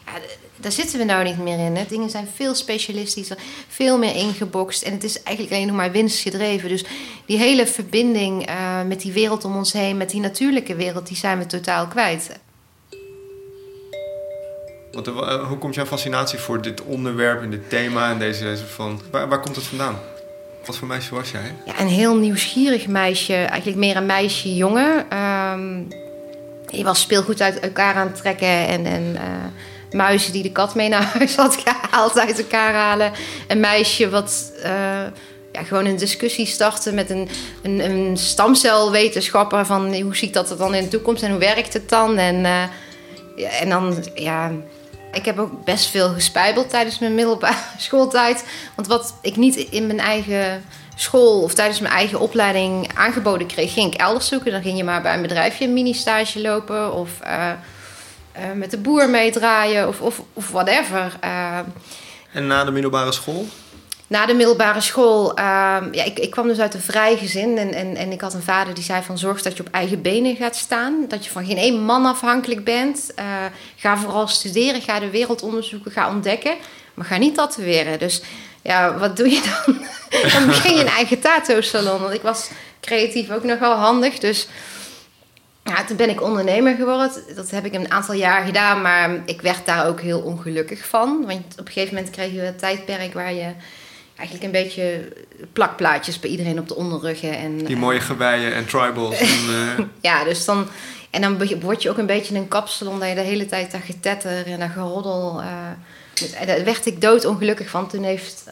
Ja, 0.07 0.13
daar 0.61 0.73
zitten 0.73 0.99
we 0.99 1.05
nou 1.05 1.25
niet 1.25 1.39
meer 1.39 1.59
in. 1.59 1.77
Hè. 1.77 1.85
Dingen 1.89 2.11
zijn 2.11 2.29
veel 2.35 2.55
specialistischer, 2.55 3.37
veel 3.69 3.99
meer 3.99 4.15
ingebokst. 4.15 4.83
En 4.83 4.93
het 4.93 5.05
is 5.05 5.23
eigenlijk 5.23 5.55
alleen 5.55 5.67
nog 5.67 5.77
maar 5.77 5.91
winstgedreven. 5.91 6.69
Dus 6.69 6.85
die 7.27 7.39
hele 7.39 7.67
verbinding 7.67 8.47
eh, 8.47 8.83
met 8.87 9.01
die 9.01 9.13
wereld 9.13 9.45
om 9.45 9.57
ons 9.57 9.73
heen, 9.73 9.97
met 9.97 10.11
die 10.11 10.21
natuurlijke 10.21 10.75
wereld, 10.75 11.07
die 11.07 11.17
zijn 11.17 11.39
we 11.39 11.47
totaal 11.47 11.87
kwijt. 11.87 12.39
Want, 14.93 15.07
eh, 15.07 15.47
hoe 15.49 15.59
komt 15.59 15.75
jouw 15.75 15.87
fascinatie 15.87 16.39
voor 16.39 16.63
dit 16.63 16.83
onderwerp 16.83 17.43
en 17.43 17.51
dit 17.51 17.69
thema 17.69 18.11
en 18.11 18.19
deze, 18.19 18.57
van... 18.57 19.01
Waar, 19.11 19.29
waar 19.29 19.41
komt 19.41 19.57
het 19.57 19.65
vandaan? 19.65 19.99
Wat 20.67 20.77
voor 20.77 20.89
meisje 20.89 21.15
was 21.15 21.31
jij? 21.31 21.55
Ja, 21.67 21.81
een 21.81 21.89
heel 21.89 22.17
nieuwsgierig 22.17 22.87
meisje. 22.87 23.35
Eigenlijk 23.35 23.79
meer 23.79 23.97
een 23.97 24.07
meisje-jongen. 24.07 25.11
Ehm, 25.11 25.79
je 26.67 26.85
was 26.85 27.01
speelgoed 27.01 27.41
uit 27.41 27.61
elkaar 27.61 27.95
aan 27.95 28.07
het 28.07 28.17
trekken. 28.17 28.67
En, 28.67 28.87
en 28.87 29.17
eh, 29.17 29.23
muizen 29.93 30.33
die 30.33 30.43
de 30.43 30.53
kat 30.53 30.75
mee 30.75 30.89
naar 30.89 31.03
huis 31.19 31.37
had 31.37 31.57
gehaald 31.65 32.19
uit 32.19 32.39
elkaar 32.39 32.75
halen. 32.75 33.13
Een 33.49 33.61
meisje 33.61 34.09
wat 34.09 34.53
eh, 34.63 34.73
ja, 35.53 35.63
gewoon 35.63 35.85
een 35.85 35.97
discussie 35.97 36.47
startte 36.47 36.93
met 36.93 37.11
een, 37.11 37.29
een, 37.63 37.91
een 37.91 38.17
stamcelwetenschapper. 38.17 39.67
Van 39.67 39.95
hoe 39.95 40.17
ziet 40.17 40.35
dat 40.35 40.51
er 40.51 40.57
dan 40.57 40.75
in 40.75 40.83
de 40.83 40.89
toekomst 40.89 41.23
en 41.23 41.31
hoe 41.31 41.41
werkt 41.41 41.73
het 41.73 41.89
dan? 41.89 42.17
En, 42.17 42.45
eh, 42.45 43.63
en 43.63 43.69
dan, 43.69 44.05
ja... 44.15 44.51
Ik 45.13 45.25
heb 45.25 45.39
ook 45.39 45.65
best 45.65 45.91
veel 45.91 46.09
gespijbeld 46.09 46.71
tijdens 46.71 46.99
mijn 46.99 47.15
middelbare 47.15 47.57
schooltijd. 47.79 48.45
Want 48.75 48.89
wat 48.89 49.15
ik 49.23 49.37
niet 49.37 49.57
in 49.57 49.87
mijn 49.87 50.01
eigen 50.01 50.63
school 51.01 51.43
of 51.43 51.55
tijdens 51.55 51.81
mijn 51.81 51.95
eigen 51.95 52.21
opleiding 52.21 52.91
aangeboden 52.95 53.47
kreeg, 53.47 53.73
ging 53.73 53.95
ik 53.95 54.01
elders 54.01 54.29
zoeken. 54.29 54.53
Dan 54.53 54.63
ging 54.63 54.77
je 54.77 54.85
maar 54.85 55.03
bij 55.03 55.15
een 55.15 55.23
bedrijfje 55.23 55.65
een 55.65 55.73
mini-stage 55.73 56.41
lopen 56.41 56.93
of 56.95 57.11
eh, 57.21 57.51
eh, 57.51 57.57
met 58.55 58.71
de 58.71 58.79
boer 58.79 59.11
meedraaien 59.11 59.89
of, 59.89 60.01
of, 60.01 60.23
of 60.33 60.51
whatever. 60.51 61.17
Eh, 61.21 61.59
En 62.33 62.47
na 62.47 62.65
de 62.65 62.71
middelbare 62.71 63.13
school? 63.13 63.47
na 64.11 64.27
de 64.27 64.35
middelbare 64.35 64.81
school, 64.81 65.35
ehm, 65.35 65.89
ja, 65.93 66.05
ik, 66.05 66.19
ik 66.19 66.31
kwam 66.31 66.47
dus 66.47 66.59
uit 66.59 66.75
een 66.75 66.81
vrij 66.81 67.17
gezin. 67.17 67.59
En, 67.59 67.75
en, 67.75 67.97
en 67.97 68.13
ik 68.13 68.21
had 68.21 68.35
een 68.35 68.43
vader 68.43 68.75
die 68.75 68.85
zei 68.85 69.03
van 69.03 69.19
zorg 69.19 69.43
dat 69.43 69.57
je 69.57 69.63
op 69.63 69.73
eigen 69.73 70.03
benen 70.03 70.37
gaat 70.37 70.57
staan. 70.57 71.05
Dat 71.09 71.25
je 71.25 71.31
van 71.31 71.47
geen 71.47 71.57
één 71.57 71.81
man 71.81 72.07
afhankelijk 72.07 72.65
bent. 72.65 73.15
Eh, 73.15 73.25
ga 73.77 73.97
vooral 73.97 74.29
studeren, 74.29 74.83
ga 74.83 75.01
de 75.01 75.11
wereld 75.11 75.43
onderzoeken, 75.43 75.93
ga 75.93 76.09
ontdekken. 76.09 76.55
Maar 76.95 77.07
ga 77.07 77.17
niet 77.17 77.35
tatoeëren. 77.35 77.99
Dus 77.99 78.23
ja, 78.63 78.99
wat 78.99 79.17
doe 79.17 79.31
je 79.31 79.43
dan? 79.65 79.77
dan 80.33 80.47
begin 80.47 80.75
je 80.75 80.81
een 80.81 80.87
eigen 80.87 81.21
tattoo-salon. 81.21 82.01
Want 82.01 82.15
ik 82.15 82.23
was 82.23 82.51
creatief 82.81 83.31
ook 83.31 83.45
nog 83.45 83.59
wel 83.59 83.75
handig. 83.75 84.19
Dus 84.19 84.49
ja, 85.71 85.85
toen 85.85 85.97
ben 85.97 86.11
ik 86.11 86.23
ondernemer 86.23 86.75
geworden. 86.75 87.11
Dat 87.35 87.51
heb 87.51 87.65
ik 87.65 87.75
een 87.75 87.91
aantal 87.91 88.15
jaar 88.15 88.45
gedaan, 88.45 88.83
maar 88.83 89.23
ik 89.25 89.41
werd 89.41 89.67
daar 89.67 89.87
ook 89.87 90.01
heel 90.01 90.21
ongelukkig 90.21 90.87
van. 90.87 91.25
Want 91.27 91.45
op 91.59 91.67
een 91.67 91.73
gegeven 91.73 91.95
moment 91.95 92.13
kreeg 92.13 92.33
je 92.33 92.47
een 92.47 92.57
tijdperk 92.57 93.15
waar 93.15 93.33
je 93.33 93.53
eigenlijk 94.17 94.43
een 94.45 94.63
beetje 94.63 95.09
plakplaatjes 95.53 96.21
bij 96.21 96.31
iedereen 96.31 96.59
op 96.59 96.69
de 96.69 96.77
onderruggen. 96.77 97.37
En, 97.37 97.65
Die 97.65 97.77
mooie 97.77 98.01
geweien 98.01 98.55
en 98.55 98.67
tribals. 98.67 99.19
en, 99.19 99.27
eh, 99.79 99.85
ja, 100.01 100.25
dus 100.25 100.45
dan... 100.45 100.69
En 101.11 101.21
dan 101.21 101.61
word 101.61 101.83
je 101.83 101.91
ook 101.91 101.99
een 101.99 102.07
beetje 102.07 102.35
een 102.37 102.49
kapsel 102.49 102.87
omdat 102.89 103.09
je 103.09 103.15
de 103.15 103.21
hele 103.21 103.47
tijd 103.47 103.73
dat 103.73 103.81
getetter 103.85 104.47
en 104.47 104.59
dat 104.59 104.71
geroddel... 104.71 105.41
eh, 105.41 106.41
en 106.41 106.47
daar 106.47 106.65
werd 106.65 106.87
ik 106.87 107.01
doodongelukkig 107.01 107.69
van. 107.69 107.89
Toen 107.89 108.03
heeft 108.03 108.45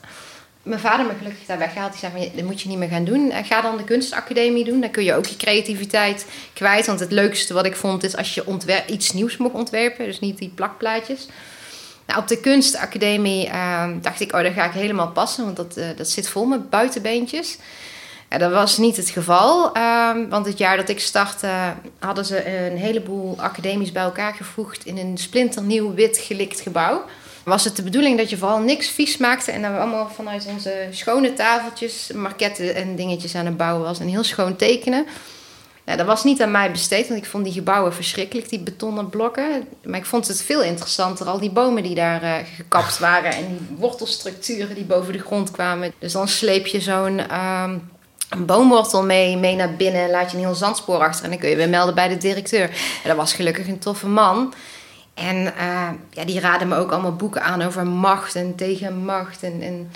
mijn 0.69 0.81
vader 0.81 1.07
me 1.07 1.13
gelukkig 1.19 1.47
daar 1.47 1.59
weggehaald. 1.59 1.91
Die 1.93 2.01
zei 2.01 2.13
van, 2.13 2.37
dat 2.37 2.45
moet 2.45 2.61
je 2.61 2.69
niet 2.69 2.79
meer 2.79 2.89
gaan 2.89 3.05
doen. 3.05 3.31
Eh, 3.31 3.47
Ga 3.47 3.61
dan 3.61 3.77
de 3.77 3.85
kunstacademie 3.85 4.65
doen. 4.65 4.81
Dan 4.81 4.91
kun 4.91 5.05
je 5.05 5.15
ook 5.15 5.27
je 5.27 5.37
creativiteit 5.37 6.27
kwijt. 6.53 6.87
Want 6.87 7.01
het 7.01 7.13
leukste 7.13 7.55
wat 7.55 7.67
ik 7.67 7.77
vond 7.77 8.05
is 8.05 8.17
als 8.17 8.35
je 8.35 8.45
iets 8.87 9.13
nieuws 9.13 9.37
mocht 9.37 9.55
ontwerpen. 9.55 10.05
Dus 10.05 10.21
niet 10.21 10.39
die 10.39 10.53
plakplaatjes. 10.55 11.27
Nou, 12.07 12.21
op 12.21 12.29
de 12.29 12.41
kunstacademie 12.41 13.47
ehm, 13.49 14.01
dacht 14.01 14.21
ik, 14.21 14.35
oh, 14.35 14.43
daar 14.43 14.53
ga 14.53 14.65
ik 14.65 14.73
helemaal 14.73 15.09
passen. 15.11 15.45
Want 15.45 15.57
dat, 15.57 15.77
eh, 15.77 15.87
dat 15.97 16.09
zit 16.09 16.29
vol 16.29 16.45
met 16.45 16.71
buitenbeentjes. 16.71 17.57
Ja, 18.31 18.39
dat 18.39 18.53
was 18.53 18.79
niet 18.79 18.97
het 18.97 19.11
geval. 19.11 19.73
ehm, 19.73 20.29
want 20.29 20.47
het 20.47 20.59
jaar 20.59 20.77
dat 20.77 20.89
ik 20.89 21.01
startte 21.01 21.51
hadden 21.99 22.25
ze 22.25 22.67
een 22.71 22.77
heleboel 22.77 23.41
academies 23.41 23.93
bij 23.93 24.03
elkaar 24.03 24.35
gevoegd... 24.35 24.85
in 24.87 24.99
een 24.99 25.19
splinternieuw 25.19 25.95
wit 25.95 26.19
gelikt 26.19 26.61
gebouw 26.61 27.05
was 27.49 27.65
het 27.65 27.77
de 27.77 27.83
bedoeling 27.83 28.19
dat 28.19 28.31
je 28.31 28.37
vooral 28.37 28.59
niks 28.59 28.89
vies 28.89 29.17
maakte. 29.17 29.53
En 29.53 29.63
dat 29.63 29.71
we 29.71 29.79
allemaal 29.79 30.11
vanuit 30.15 30.47
onze 30.47 30.89
schone 30.91 31.33
tafeltjes, 31.33 32.11
marketten 32.15 32.75
en 32.75 32.97
dingetjes 32.97 33.35
aan 33.35 33.47
het 33.47 33.57
bouwen 33.57 33.85
was. 33.85 34.01
En 34.01 34.09
heel 34.09 34.25
schoon 34.25 34.57
tekenen. 34.57 35.07
Dat 35.97 36.07
was 36.07 36.25
niet 36.25 36.43
aan 36.43 36.51
mij 36.51 36.71
besteed, 36.71 37.09
want 37.09 37.21
ik 37.21 37.29
vond 37.29 37.45
die 37.45 37.53
gebouwen 37.53 37.95
verschrikkelijk, 37.95 38.49
die 38.49 38.61
betonnen 38.61 39.09
blokken. 39.09 39.69
Maar 39.85 39.99
ik 39.99 40.07
vond 40.07 40.29
het 40.29 40.43
veel 40.43 40.63
interessanter, 40.63 41.27
al 41.27 41.39
die 41.39 41.51
bomen 41.51 41.83
die 41.83 41.95
daar 41.95 42.23
eh, 42.23 42.35
gekapt 42.57 42.99
waren. 42.99 43.33
En 43.33 43.47
die 43.49 43.77
wortelstructuren 43.79 44.75
die 44.75 44.85
boven 44.85 45.13
de 45.13 45.19
grond 45.19 45.51
kwamen. 45.51 45.93
Dus 45.99 46.13
dan 46.13 46.29
sleep 46.29 46.67
je 46.67 46.81
zo'n... 46.81 47.21
een 48.29 48.47
boomwortel 48.47 49.05
mee, 49.05 49.37
mee 49.37 49.57
naar 49.57 49.75
binnen 49.75 50.03
en 50.03 50.11
laat 50.11 50.31
je 50.31 50.37
een 50.37 50.43
heel 50.43 50.55
zandspoor 50.55 50.99
achter. 50.99 51.25
En 51.25 51.31
dan 51.31 51.39
kun 51.39 51.49
je 51.49 51.57
weer 51.57 51.69
melden 51.69 51.95
bij 51.95 52.09
de 52.09 52.17
directeur. 52.17 52.71
En 53.03 53.09
dat 53.09 53.17
was 53.17 53.33
gelukkig 53.33 53.69
een 53.69 53.79
toffe 53.79 54.07
man. 54.07 54.55
En 55.19 55.57
eh, 55.57 55.89
ja, 56.11 56.25
die 56.25 56.41
raden 56.41 56.69
me 56.69 56.77
ook 56.77 56.91
allemaal 56.93 57.17
boeken 57.17 57.43
aan 57.43 57.63
over 57.63 57.87
macht 57.87 58.35
en 58.35 58.55
tegen 58.55 59.05
macht. 59.05 59.43
En, 59.43 59.63
en, 59.63 59.91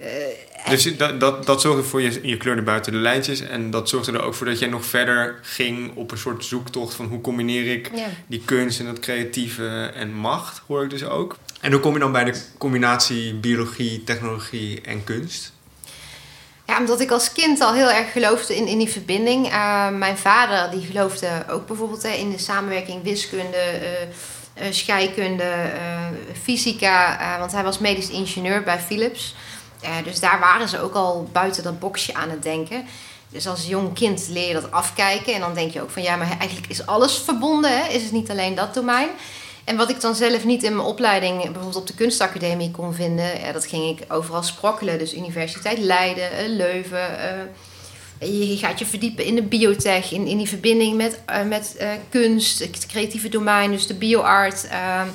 eh, 0.00 0.70
Dus 0.70 0.96
dat, 0.96 1.20
dat, 1.20 1.46
dat 1.46 1.60
zorgde 1.60 1.82
voor 1.82 2.02
je, 2.02 2.18
je 2.22 2.36
kleurde 2.36 2.62
buiten 2.62 2.92
de 2.92 2.98
lijntjes. 2.98 3.40
En 3.40 3.70
dat 3.70 3.88
zorgde 3.88 4.12
er 4.12 4.22
ook 4.22 4.34
voor 4.34 4.46
dat 4.46 4.58
jij 4.58 4.68
nog 4.68 4.84
verder 4.84 5.38
ging 5.42 5.96
op 5.96 6.10
een 6.10 6.18
soort 6.18 6.44
zoektocht 6.44 6.94
van 6.94 7.06
hoe 7.06 7.20
combineer 7.20 7.72
ik 7.72 7.90
ja. 7.94 8.06
die 8.26 8.42
kunst 8.44 8.80
en 8.80 8.86
dat 8.86 8.98
creatieve 8.98 9.92
en 9.94 10.14
macht, 10.14 10.62
hoor 10.66 10.84
ik 10.84 10.90
dus 10.90 11.04
ook. 11.04 11.36
En 11.60 11.72
hoe 11.72 11.80
kom 11.80 11.92
je 11.92 11.98
dan 11.98 12.12
bij 12.12 12.24
de 12.24 12.42
combinatie 12.58 13.34
biologie, 13.34 14.04
technologie 14.04 14.80
en 14.80 15.04
kunst? 15.04 15.52
Ja, 16.66 16.78
omdat 16.78 17.00
ik 17.00 17.10
als 17.10 17.32
kind 17.32 17.60
al 17.60 17.74
heel 17.74 17.90
erg 17.90 18.12
geloofde 18.12 18.56
in, 18.56 18.66
in 18.66 18.78
die 18.78 18.88
verbinding. 18.88 19.46
Eh, 19.46 19.88
mijn 19.88 20.18
vader 20.18 20.70
die 20.70 20.86
geloofde 20.86 21.28
ook 21.50 21.66
bijvoorbeeld 21.66 22.02
hè, 22.02 22.10
in 22.10 22.30
de 22.30 22.38
samenwerking 22.38 23.02
wiskunde, 23.02 23.78
scheikunde, 24.70 25.42
eh, 25.42 26.04
fysica. 26.42 27.20
eh, 27.20 27.38
want 27.38 27.52
hij 27.52 27.62
was 27.62 27.78
medisch 27.78 28.10
ingenieur 28.10 28.62
bij 28.62 28.78
Philips. 28.78 29.34
Eh, 29.80 29.90
dus 30.04 30.20
daar 30.20 30.40
waren 30.40 30.68
ze 30.68 30.80
ook 30.80 30.94
al 30.94 31.28
buiten 31.32 31.62
dat 31.62 31.78
boxje 31.78 32.14
aan 32.14 32.30
het 32.30 32.42
denken. 32.42 32.84
Dus 33.28 33.46
als 33.46 33.66
jong 33.66 33.94
kind 33.94 34.26
leer 34.28 34.48
je 34.48 34.52
dat 34.54 34.70
afkijken. 34.70 35.34
En 35.34 35.40
dan 35.40 35.54
denk 35.54 35.72
je 35.72 35.82
ook 35.82 35.90
van 35.90 36.02
ja, 36.02 36.16
maar 36.16 36.38
eigenlijk 36.38 36.68
is 36.68 36.86
alles 36.86 37.18
verbonden. 37.18 37.78
Hè? 37.78 37.88
Is 37.88 38.02
het 38.02 38.12
niet 38.12 38.30
alleen 38.30 38.54
dat 38.54 38.74
domein? 38.74 39.08
En 39.64 39.76
wat 39.76 39.90
ik 39.90 40.00
dan 40.00 40.14
zelf 40.14 40.44
niet 40.44 40.62
in 40.62 40.76
mijn 40.76 40.88
opleiding, 40.88 41.42
bijvoorbeeld 41.42 41.76
op 41.76 41.86
de 41.86 41.94
kunstacademie, 41.94 42.70
kon 42.70 42.94
vinden, 42.94 43.40
ja, 43.40 43.52
dat 43.52 43.66
ging 43.66 43.98
ik 43.98 44.12
overal 44.12 44.42
sprokkelen. 44.42 44.98
Dus 44.98 45.14
Universiteit 45.14 45.78
Leiden, 45.78 46.32
eh, 46.32 46.48
Leuven. 46.48 47.18
Je 48.20 48.56
gaat 48.56 48.78
je 48.78 48.86
verdiepen 48.86 49.24
in 49.24 49.34
de 49.34 49.42
biotech, 49.42 50.12
in, 50.12 50.26
in 50.26 50.36
die 50.36 50.48
verbinding 50.48 50.96
met, 50.96 51.20
eh, 51.26 51.42
met 51.42 51.76
eh, 51.76 51.90
kunst, 52.08 52.58
het 52.58 52.86
creatieve 52.86 53.28
domein, 53.28 53.70
dus 53.70 53.86
de 53.86 53.94
bioart. 53.94 54.66
Ehm, 54.66 55.08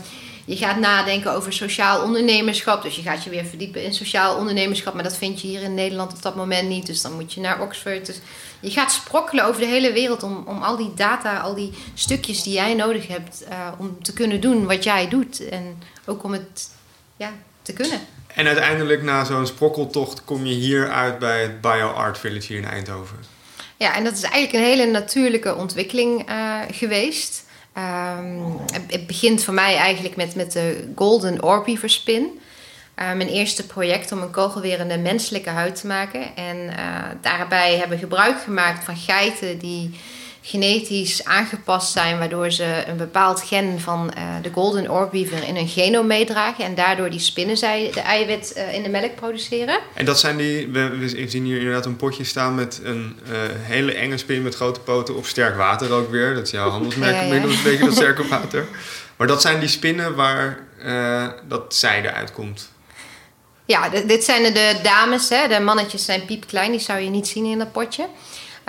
je 0.46 0.58
gaat 0.58 0.78
nadenken 0.78 1.34
over 1.34 1.54
sociaal 1.54 2.04
ondernemerschap. 2.04 2.82
Dus 2.82 2.96
je 2.96 3.02
gaat 3.02 3.24
je 3.24 3.30
weer 3.30 3.46
verdiepen 3.46 3.84
in 3.84 3.94
sociaal 3.94 4.38
ondernemerschap. 4.38 4.94
Maar 4.94 5.04
dat 5.04 5.18
vind 5.18 5.42
je 5.42 5.48
hier 5.48 5.62
in 5.62 5.74
Nederland 5.74 6.14
op 6.14 6.22
dat 6.22 6.36
moment 6.36 6.68
niet. 6.68 6.86
Dus 6.86 7.02
dan 7.02 7.14
moet 7.14 7.34
je 7.34 7.42
naar 7.42 7.62
Oxford. 7.62 8.06
Dus 8.06 8.20
je 8.60 8.72
gaat 8.72 8.92
sprokkelen 8.92 9.46
over 9.46 9.62
de 9.62 9.68
hele 9.68 9.92
wereld 9.92 10.24
om, 10.24 10.44
om 10.46 10.62
al 10.62 10.78
die 10.78 10.94
data, 10.96 11.40
al 11.40 11.56
die 11.56 11.72
stukjes 11.94 12.44
die 12.44 12.54
jij 12.54 12.74
nodig 12.74 13.08
hebt 13.08 13.44
eh, 13.44 13.68
om 13.78 14.04
te 14.04 14.14
kunnen 14.14 14.42
doen 14.42 14.66
wat 14.66 14.84
jij 14.84 15.10
doet. 15.10 15.50
En 15.50 15.78
ook 16.06 16.24
om 16.24 16.32
het 16.32 16.70
ja, 17.18 17.32
te 17.62 17.74
kunnen. 17.74 18.00
En 18.36 18.48
uiteindelijk 18.48 19.04
na 19.04 19.24
zo'n 19.24 19.46
sprokkeltocht 19.48 20.24
kom 20.24 20.46
je 20.46 20.54
hier 20.54 20.92
uit 20.92 21.20
bij 21.20 21.42
het 21.42 21.62
BioArt 21.62 22.18
Village 22.18 22.48
hier 22.48 22.58
in 22.62 22.68
Eindhoven. 22.68 23.18
Ja, 23.78 23.96
en 23.96 24.04
dat 24.04 24.14
is 24.14 24.22
eigenlijk 24.24 24.54
een 24.54 24.70
hele 24.72 24.92
natuurlijke 24.92 25.56
ontwikkeling 25.56 26.28
eh, 26.30 26.60
geweest. 26.72 27.44
Ehm, 27.74 28.40
het- 28.74 28.84
het 28.92 29.08
begint 29.08 29.44
voor 29.44 29.54
mij 29.54 29.76
eigenlijk 29.76 30.16
met, 30.16 30.36
met 30.36 30.52
de 30.52 30.92
Golden 30.96 31.44
Orbeaver 31.44 31.90
Spin. 31.90 32.40
Eh, 32.96 33.06
mijn 33.14 33.30
eerste 33.30 33.66
project 33.66 34.12
om 34.12 34.22
een 34.22 34.32
kogelwerende 34.32 34.98
menselijke 34.98 35.50
huid 35.50 35.76
te 35.82 35.88
maken. 35.88 36.36
En 36.36 36.78
eh, 36.78 36.86
daarbij 37.22 37.72
hebben 37.78 37.98
we 37.98 38.04
gebruik 38.04 38.42
gemaakt 38.42 38.84
van 38.84 38.96
geiten 38.98 39.58
die 39.60 40.00
genetisch 40.42 41.26
aangepast 41.26 41.92
zijn, 41.92 42.18
waardoor 42.18 42.52
ze 42.52 42.84
een 42.88 42.98
bepaald 42.98 43.42
gen 43.42 43.80
van 43.80 44.14
eh, 44.14 44.24
de 44.42 44.50
Golden 44.54 44.92
Orbeaver 44.92 45.48
in 45.48 45.56
hun 45.56 45.68
genoom 45.68 46.08
meedragen. 46.08 46.64
En 46.64 46.76
daardoor 46.76 47.10
die 47.10 47.20
spinnenzij 47.20 47.92
de 47.94 48.00
eiwit 48.00 48.54
eh, 48.54 48.74
in 48.74 48.84
de 48.84 48.90
melk 48.90 49.16
produceren. 49.16 49.80
En 49.94 50.06
dat 50.06 50.20
zijn 50.20 50.38
die, 50.38 50.68
we, 50.68 50.98
we 50.98 51.30
zien 51.30 51.46
hier 51.46 51.58
inderdaad 51.58 51.86
een 51.86 51.96
potje 51.96 52.24
staan 52.24 52.56
met 52.56 52.82
een 52.84 53.20
eh, 53.26 53.32
hele 53.56 53.94
enge 53.94 54.18
spin 54.18 54.42
met 54.42 54.56
grote 54.56 54.80
poten 54.80 55.16
op 55.16 55.26
sterk 55.26 55.56
water 55.56 55.92
ook 55.92 56.12
weer. 56.12 56.34
Dat 56.34 56.46
is 56.46 56.52
jouw 56.52 56.70
handelsmerk 56.76 57.16
Ja, 57.16 57.22
ja. 57.22 57.34
een 57.34 57.64
beetje, 57.64 57.86
dat 57.86 57.96
sterke 58.04 58.28
water. 58.28 58.66
Maar 59.18 59.28
dat 59.28 59.42
zijn 59.42 59.60
die 59.60 59.70
spinnen 59.70 60.16
waar 60.16 60.70
dat 61.48 61.76
zijde 61.76 62.12
uitkomt. 62.12 62.70
Ja, 63.66 63.90
dit 63.90 64.24
zijn 64.24 64.44
de, 64.44 64.52
de 64.52 64.80
dames. 64.84 65.30
Hè. 65.30 65.48
De 65.48 65.60
mannetjes 65.60 66.06
zijn 66.06 66.26
piepklein. 66.26 66.72
Die 66.72 66.80
zou 66.80 67.00
je 67.00 67.10
niet 67.10 67.28
zien 67.28 67.46
in 67.46 67.58
dat 67.58 67.72
potje. 67.72 68.08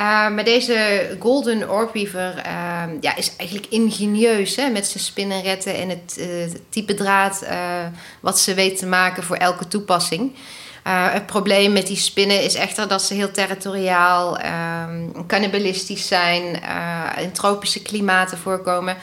Eh, 0.02 0.08
maar 0.08 0.44
deze 0.44 1.08
Golden 1.18 1.70
Orbeaver 1.70 2.38
eh, 2.38 2.82
ja, 3.00 3.16
is 3.16 3.36
eigenlijk 3.36 3.68
ingenieus. 3.70 4.56
Hè, 4.56 4.68
met 4.68 4.86
zijn 4.86 5.04
spinnenretten 5.04 5.74
en 5.74 5.88
het 5.88 6.16
eh, 6.18 6.26
type 6.68 6.94
draad 6.94 7.42
eh, 7.42 7.86
wat 8.20 8.38
ze 8.38 8.54
weet 8.54 8.78
te 8.78 8.86
maken 8.86 9.22
voor 9.22 9.36
elke 9.36 9.68
toepassing. 9.68 10.34
Het 10.82 11.26
probleem 11.26 11.72
met 11.72 11.86
die 11.86 11.96
spinnen 11.96 12.42
is 12.42 12.54
echter 12.54 12.88
dat 12.88 13.02
ze 13.02 13.14
heel 13.14 13.30
territoriaal, 13.30 14.38
ehm, 14.38 15.26
cannibalistisch 15.26 16.06
zijn, 16.06 16.60
in 17.20 17.32
tropische 17.32 17.82
klimaten 17.82 18.38
voorkomen. 18.38 18.96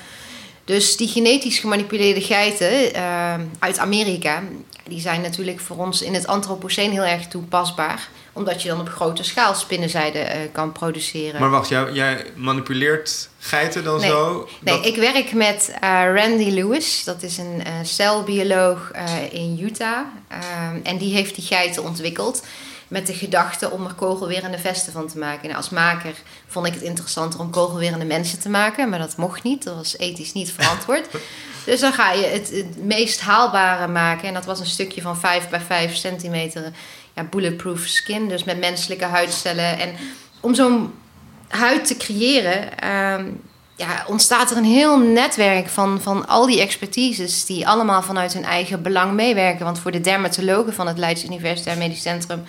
Dus 0.69 0.97
die 0.97 1.07
genetisch 1.07 1.59
gemanipuleerde 1.59 2.21
geiten 2.21 2.93
eh, 2.93 3.33
uit 3.59 3.77
Amerika, 3.77 4.43
die 4.89 4.99
zijn 4.99 5.21
natuurlijk 5.21 5.59
voor 5.59 5.77
ons 5.77 6.01
in 6.01 6.13
het 6.13 6.27
antropoceen 6.27 6.91
heel 6.91 7.03
erg 7.05 7.27
toepasbaar. 7.27 8.07
Omdat 8.33 8.61
je 8.61 8.69
dan 8.69 8.79
op 8.79 8.89
grote 8.89 9.23
schaal 9.23 9.53
spinnenzijde 9.55 10.19
eh, 10.19 10.39
kan 10.51 10.71
produceren. 10.71 11.39
Maar 11.39 11.49
wacht, 11.49 11.69
jij, 11.69 11.91
jij 11.91 12.25
manipuleert 12.35 13.29
geiten 13.39 13.83
dan 13.83 13.99
Nee. 13.99 14.09
zo? 14.09 14.49
Nee, 14.59 14.75
Dat- 14.75 14.85
ik 14.85 14.95
werk 14.95 15.33
met 15.33 15.73
eh, 15.81 15.89
Randy 16.15 16.49
Lewis. 16.49 17.03
Dat 17.03 17.23
is 17.23 17.37
een 17.37 17.63
eh, 17.65 17.73
celbioloog 17.83 18.91
in 19.31 19.59
Utah. 19.61 19.99
Ehm, 20.27 20.77
en 20.83 20.97
die 20.97 21.13
heeft 21.13 21.35
die 21.35 21.45
geiten 21.45 21.83
ontwikkeld. 21.83 22.43
Met 22.87 23.07
de 23.07 23.13
gedachte 23.13 23.69
om 23.71 23.85
er 23.85 23.93
kogelwerende 23.93 24.57
vesten 24.57 24.93
van 24.93 25.07
te 25.07 25.17
maken. 25.17 25.43
Nou, 25.43 25.55
als 25.55 25.69
maker 25.69 26.13
vond 26.47 26.65
ik 26.67 26.73
het 26.73 26.81
interessanter 26.83 27.39
om 27.39 27.49
kogelwerende 27.49 28.05
mensen 28.05 28.39
te 28.39 28.49
maken. 28.49 28.89
Maar 28.89 28.99
dat 28.99 29.17
mocht 29.17 29.43
niet. 29.43 29.63
Dat 29.63 29.75
was 29.75 29.97
ethisch 29.97 30.33
niet 30.33 30.51
verantwoord. 30.51 31.05
dus 31.65 31.79
dan 31.79 31.93
ga 31.93 32.11
je 32.11 32.25
het, 32.25 32.51
het 32.51 32.83
meest 32.83 33.21
haalbare 33.21 33.87
maken. 33.87 34.27
En 34.27 34.33
dat 34.33 34.45
was 34.45 34.59
een 34.59 34.65
stukje 34.65 35.01
van 35.01 35.17
5 35.17 35.49
bij 35.49 35.61
5 35.61 35.95
centimeter 35.95 36.71
ja, 37.15 37.23
bulletproof 37.23 37.79
skin. 37.79 38.27
Dus 38.27 38.43
met 38.43 38.59
menselijke 38.59 39.05
huidcellen. 39.05 39.79
En 39.79 39.95
om 40.39 40.55
zo'n 40.55 40.93
huid 41.47 41.85
te 41.85 41.97
creëren, 41.97 42.79
ehm, 42.79 43.25
ja, 43.79 44.03
ontstaat 44.07 44.51
er 44.51 44.57
een 44.57 44.63
heel 44.63 44.97
netwerk 44.99 45.67
van, 45.67 46.01
van 46.01 46.27
al 46.27 46.45
die 46.45 46.61
expertises 46.61 47.45
die 47.45 47.67
allemaal 47.67 48.01
vanuit 48.01 48.33
hun 48.33 48.43
eigen 48.43 48.81
belang 48.81 49.13
meewerken. 49.13 49.65
Want 49.65 49.79
voor 49.79 49.91
de 49.91 50.01
dermatologen 50.01 50.73
van 50.73 50.87
het 50.87 50.97
Leids 50.97 51.23
Universitair 51.23 51.77
Medisch 51.77 52.01
Centrum 52.01 52.43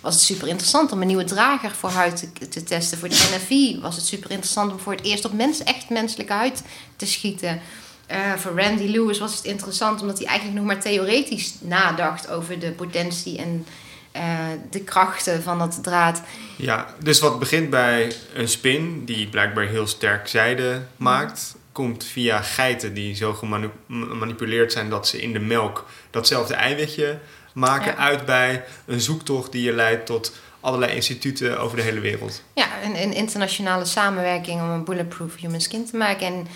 was 0.00 0.14
het 0.14 0.22
super 0.22 0.48
interessant 0.48 0.92
om 0.92 1.00
een 1.00 1.06
nieuwe 1.06 1.24
drager 1.24 1.70
voor 1.70 1.90
huid 1.90 2.28
te, 2.38 2.48
te 2.48 2.64
testen. 2.64 2.98
Voor 2.98 3.08
de 3.08 3.14
NFI 3.14 3.78
was 3.80 3.96
het 3.96 4.06
super 4.06 4.30
interessant 4.30 4.72
om 4.72 4.78
voor 4.78 4.92
het 4.92 5.04
eerst 5.04 5.24
op 5.24 5.32
mens, 5.32 5.62
echt 5.62 5.88
menselijke 5.88 6.32
huid 6.32 6.62
te 6.96 7.06
schieten. 7.06 7.60
Eh, 8.06 8.32
voor 8.32 8.60
Randy 8.60 8.86
Lewis 8.86 9.18
was 9.18 9.34
het 9.36 9.44
interessant 9.44 10.00
omdat 10.00 10.18
hij 10.18 10.26
eigenlijk 10.26 10.58
nog 10.58 10.66
maar 10.66 10.80
theoretisch 10.82 11.54
nadacht 11.60 12.28
over 12.30 12.58
de 12.58 12.70
potentie 12.72 13.38
en 13.38 13.66
eh, 14.12 14.22
de 14.70 14.80
krachten 14.80 15.42
van 15.42 15.58
dat 15.58 15.78
draad. 15.82 16.22
Ja, 16.56 16.86
dus 17.02 17.20
wat 17.20 17.38
begint 17.38 17.70
bij 17.70 18.12
een 18.34 18.48
spin 18.48 19.04
die 19.04 19.28
blijkbaar 19.28 19.66
heel 19.66 19.86
sterk 19.86 20.28
zijde 20.28 20.82
maakt, 20.96 21.54
komt 21.72 22.04
via 22.04 22.42
geiten 22.42 22.94
die 22.94 23.14
zo 23.14 23.32
gemanipuleerd 23.32 24.72
zijn 24.72 24.90
dat 24.90 25.08
ze 25.08 25.22
in 25.22 25.32
de 25.32 25.38
melk 25.38 25.86
datzelfde 26.10 26.54
eiwitje 26.54 27.18
maken, 27.54 27.92
Ja. 27.92 27.96
uit 27.96 28.24
bij 28.24 28.64
een 28.86 29.00
zoektocht 29.00 29.52
die 29.52 29.62
je 29.62 29.72
leidt 29.72 30.06
tot 30.06 30.32
allerlei 30.60 30.94
instituten 30.94 31.60
over 31.60 31.76
de 31.76 31.82
hele 31.82 32.00
wereld. 32.00 32.42
Ja, 32.52 32.66
een, 32.84 33.02
een 33.02 33.12
internationale 33.14 33.84
samenwerking 33.84 34.60
om 34.60 34.68
een 34.70 34.84
bulletproof 34.84 35.36
human 35.36 35.60
skin 35.60 35.86
te 35.86 35.96
maken. 35.96 36.26
En 36.26 36.46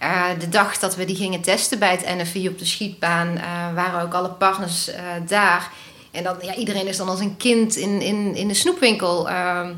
eh, 0.00 0.24
de 0.38 0.48
dag 0.48 0.78
dat 0.78 0.96
we 0.96 1.04
die 1.04 1.16
gingen 1.16 1.40
testen 1.40 1.78
bij 1.78 1.90
het 1.90 2.16
NFI 2.16 2.48
op 2.48 2.58
de 2.58 2.64
schietbaan, 2.64 3.36
eh, 3.36 3.74
waren 3.74 4.02
ook 4.02 4.14
alle 4.14 4.28
partners 4.28 4.88
eh, 4.88 5.02
daar. 5.26 5.70
En 6.10 6.22
dan, 6.22 6.36
ja, 6.42 6.54
iedereen 6.54 6.86
is 6.86 6.96
dan 6.96 7.08
als 7.08 7.20
een 7.20 7.36
kind 7.36 7.76
in, 7.76 8.00
in, 8.00 8.34
in 8.34 8.48
de 8.48 8.54
snoepwinkel. 8.54 9.28
Ehm, 9.28 9.72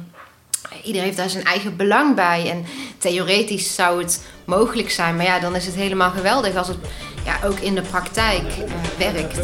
iedereen 0.82 1.06
heeft 1.06 1.16
daar 1.16 1.30
zijn 1.30 1.44
eigen 1.44 1.76
belang 1.76 2.14
bij. 2.14 2.50
En 2.50 2.64
theoretisch 2.98 3.74
zou 3.74 4.02
het 4.02 4.24
mogelijk 4.44 4.90
zijn. 4.90 5.16
Maar 5.16 5.24
ja, 5.24 5.38
dan 5.38 5.56
is 5.56 5.66
het 5.66 5.74
helemaal 5.74 6.10
geweldig 6.10 6.56
als 6.56 6.68
het 6.68 6.78
ja, 7.24 7.38
ook 7.44 7.58
in 7.58 7.74
de 7.74 7.82
praktijk 7.82 8.54
werkt. 8.98 9.36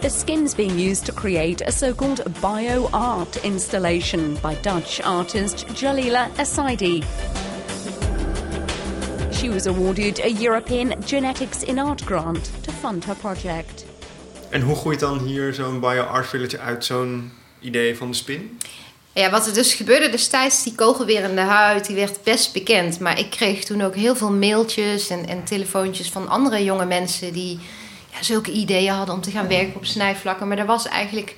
The 0.00 0.08
skin's 0.08 0.54
being 0.54 0.80
used 0.90 1.04
to 1.04 1.12
create 1.12 1.66
a 1.66 1.70
so-called 1.70 2.22
bio-art 2.40 3.36
installation 3.42 4.38
by 4.42 4.54
Dutch 4.62 5.00
artist 5.00 5.64
Jalila 5.74 6.28
Assaidi. 6.36 7.02
She 9.40 9.48
was 9.48 9.66
awarded 9.66 10.20
a 10.20 10.28
European 10.28 10.94
Genetics 11.04 11.62
in 11.62 11.78
Art 11.78 12.02
grant 12.02 12.50
to 12.60 12.72
fund 12.72 13.04
her 13.04 13.14
project. 13.14 13.84
En 14.50 14.60
hoe 14.60 14.76
groeit 14.76 15.00
dan 15.00 15.18
hier 15.18 15.54
zo'n 15.54 15.80
bio-art 15.80 16.26
village 16.26 16.58
uit 16.58 16.84
zo'n 16.84 17.32
idee 17.60 17.96
van 17.96 18.10
de 18.10 18.16
spin? 18.16 18.58
Ja, 19.12 19.30
wat 19.30 19.46
er 19.46 19.54
dus 19.54 19.74
gebeurde 19.74 20.10
destijds, 20.10 20.62
die 20.62 20.74
kogelwerende 20.74 21.40
huid, 21.40 21.86
die 21.86 21.96
werd 21.96 22.22
best 22.22 22.52
bekend. 22.52 22.98
Maar 22.98 23.18
ik 23.18 23.30
kreeg 23.30 23.64
toen 23.64 23.82
ook 23.82 23.94
heel 23.94 24.16
veel 24.16 24.32
mailtjes 24.32 25.08
en, 25.08 25.28
en 25.28 25.44
telefoontjes 25.44 26.10
van 26.10 26.28
andere 26.28 26.64
jonge 26.64 26.86
mensen 26.86 27.32
die 27.32 27.58
ja, 28.12 28.22
zulke 28.22 28.52
ideeën 28.52 28.92
hadden 28.92 29.14
om 29.14 29.20
te 29.20 29.30
gaan 29.30 29.48
werken 29.48 29.74
op 29.74 29.84
snijvlakken. 29.84 30.48
Maar 30.48 30.58
er 30.58 30.66
was 30.66 30.88
eigenlijk 30.88 31.36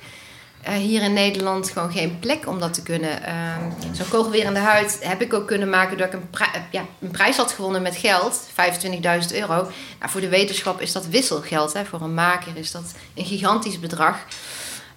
uh, 0.67 0.73
hier 0.73 1.01
in 1.01 1.13
Nederland 1.13 1.69
gewoon 1.69 1.91
geen 1.91 2.19
plek 2.19 2.47
om 2.47 2.59
dat 2.59 2.73
te 2.73 2.83
kunnen. 2.83 3.21
Uh, 3.21 3.55
Zo'n 3.91 4.09
kogelwerende 4.09 4.59
huid 4.59 4.97
heb 5.01 5.21
ik 5.21 5.33
ook 5.33 5.47
kunnen 5.47 5.69
maken 5.69 5.97
door 5.97 6.07
ik 6.07 6.13
een, 6.13 6.29
pri 6.29 6.45
ja, 6.71 6.85
een 6.99 7.11
prijs 7.11 7.37
had 7.37 7.51
gewonnen 7.51 7.81
met 7.81 7.95
geld, 7.95 8.47
25.000 8.49 9.35
euro. 9.35 9.53
Nou, 9.99 10.11
voor 10.11 10.21
de 10.21 10.29
wetenschap 10.29 10.81
is 10.81 10.91
dat 10.91 11.07
wisselgeld. 11.07 11.73
Hè. 11.73 11.85
Voor 11.85 12.01
een 12.01 12.13
maker 12.13 12.51
is 12.57 12.71
dat 12.71 12.93
een 13.15 13.25
gigantisch 13.25 13.79
bedrag. 13.79 14.17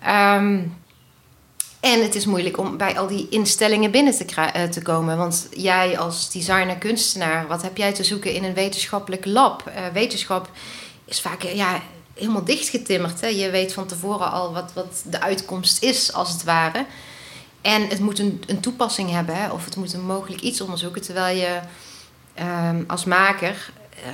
Um, 0.06 0.76
en 1.80 2.02
het 2.02 2.14
is 2.14 2.26
moeilijk 2.26 2.58
om 2.58 2.76
bij 2.76 2.98
al 2.98 3.06
die 3.06 3.28
instellingen 3.28 3.90
binnen 3.90 4.16
te, 4.16 4.68
te 4.70 4.82
komen. 4.82 5.16
Want 5.16 5.48
jij 5.50 5.98
als 5.98 6.30
designer-kunstenaar, 6.30 7.46
wat 7.46 7.62
heb 7.62 7.76
jij 7.76 7.92
te 7.92 8.04
zoeken 8.04 8.32
in 8.32 8.44
een 8.44 8.54
wetenschappelijk 8.54 9.24
lab? 9.24 9.70
Wetenschap 9.92 10.50
is 11.04 11.20
vaak 11.20 11.42
ja, 11.42 11.80
helemaal 12.16 12.44
dichtgetimmerd. 12.44 13.20
Hè? 13.20 13.26
Je 13.26 13.50
weet 13.50 13.72
van 13.72 13.86
tevoren 13.86 14.30
al 14.30 14.52
wat, 14.52 14.72
wat 14.74 15.02
de 15.04 15.20
uitkomst 15.20 15.82
is, 15.82 16.12
als 16.12 16.32
het 16.32 16.44
ware. 16.44 16.86
En 17.60 17.88
het 17.88 17.98
moet 17.98 18.18
een, 18.18 18.42
een 18.46 18.60
toepassing 18.60 19.10
hebben, 19.10 19.36
hè? 19.36 19.50
of 19.50 19.64
het 19.64 19.76
moet 19.76 19.92
een 19.92 20.06
mogelijk 20.06 20.40
iets 20.40 20.60
onderzoeken. 20.60 21.02
Terwijl 21.02 21.36
je 21.36 21.60
um, 22.70 22.84
als 22.86 23.04
maker 23.04 23.70
uh, 24.06 24.12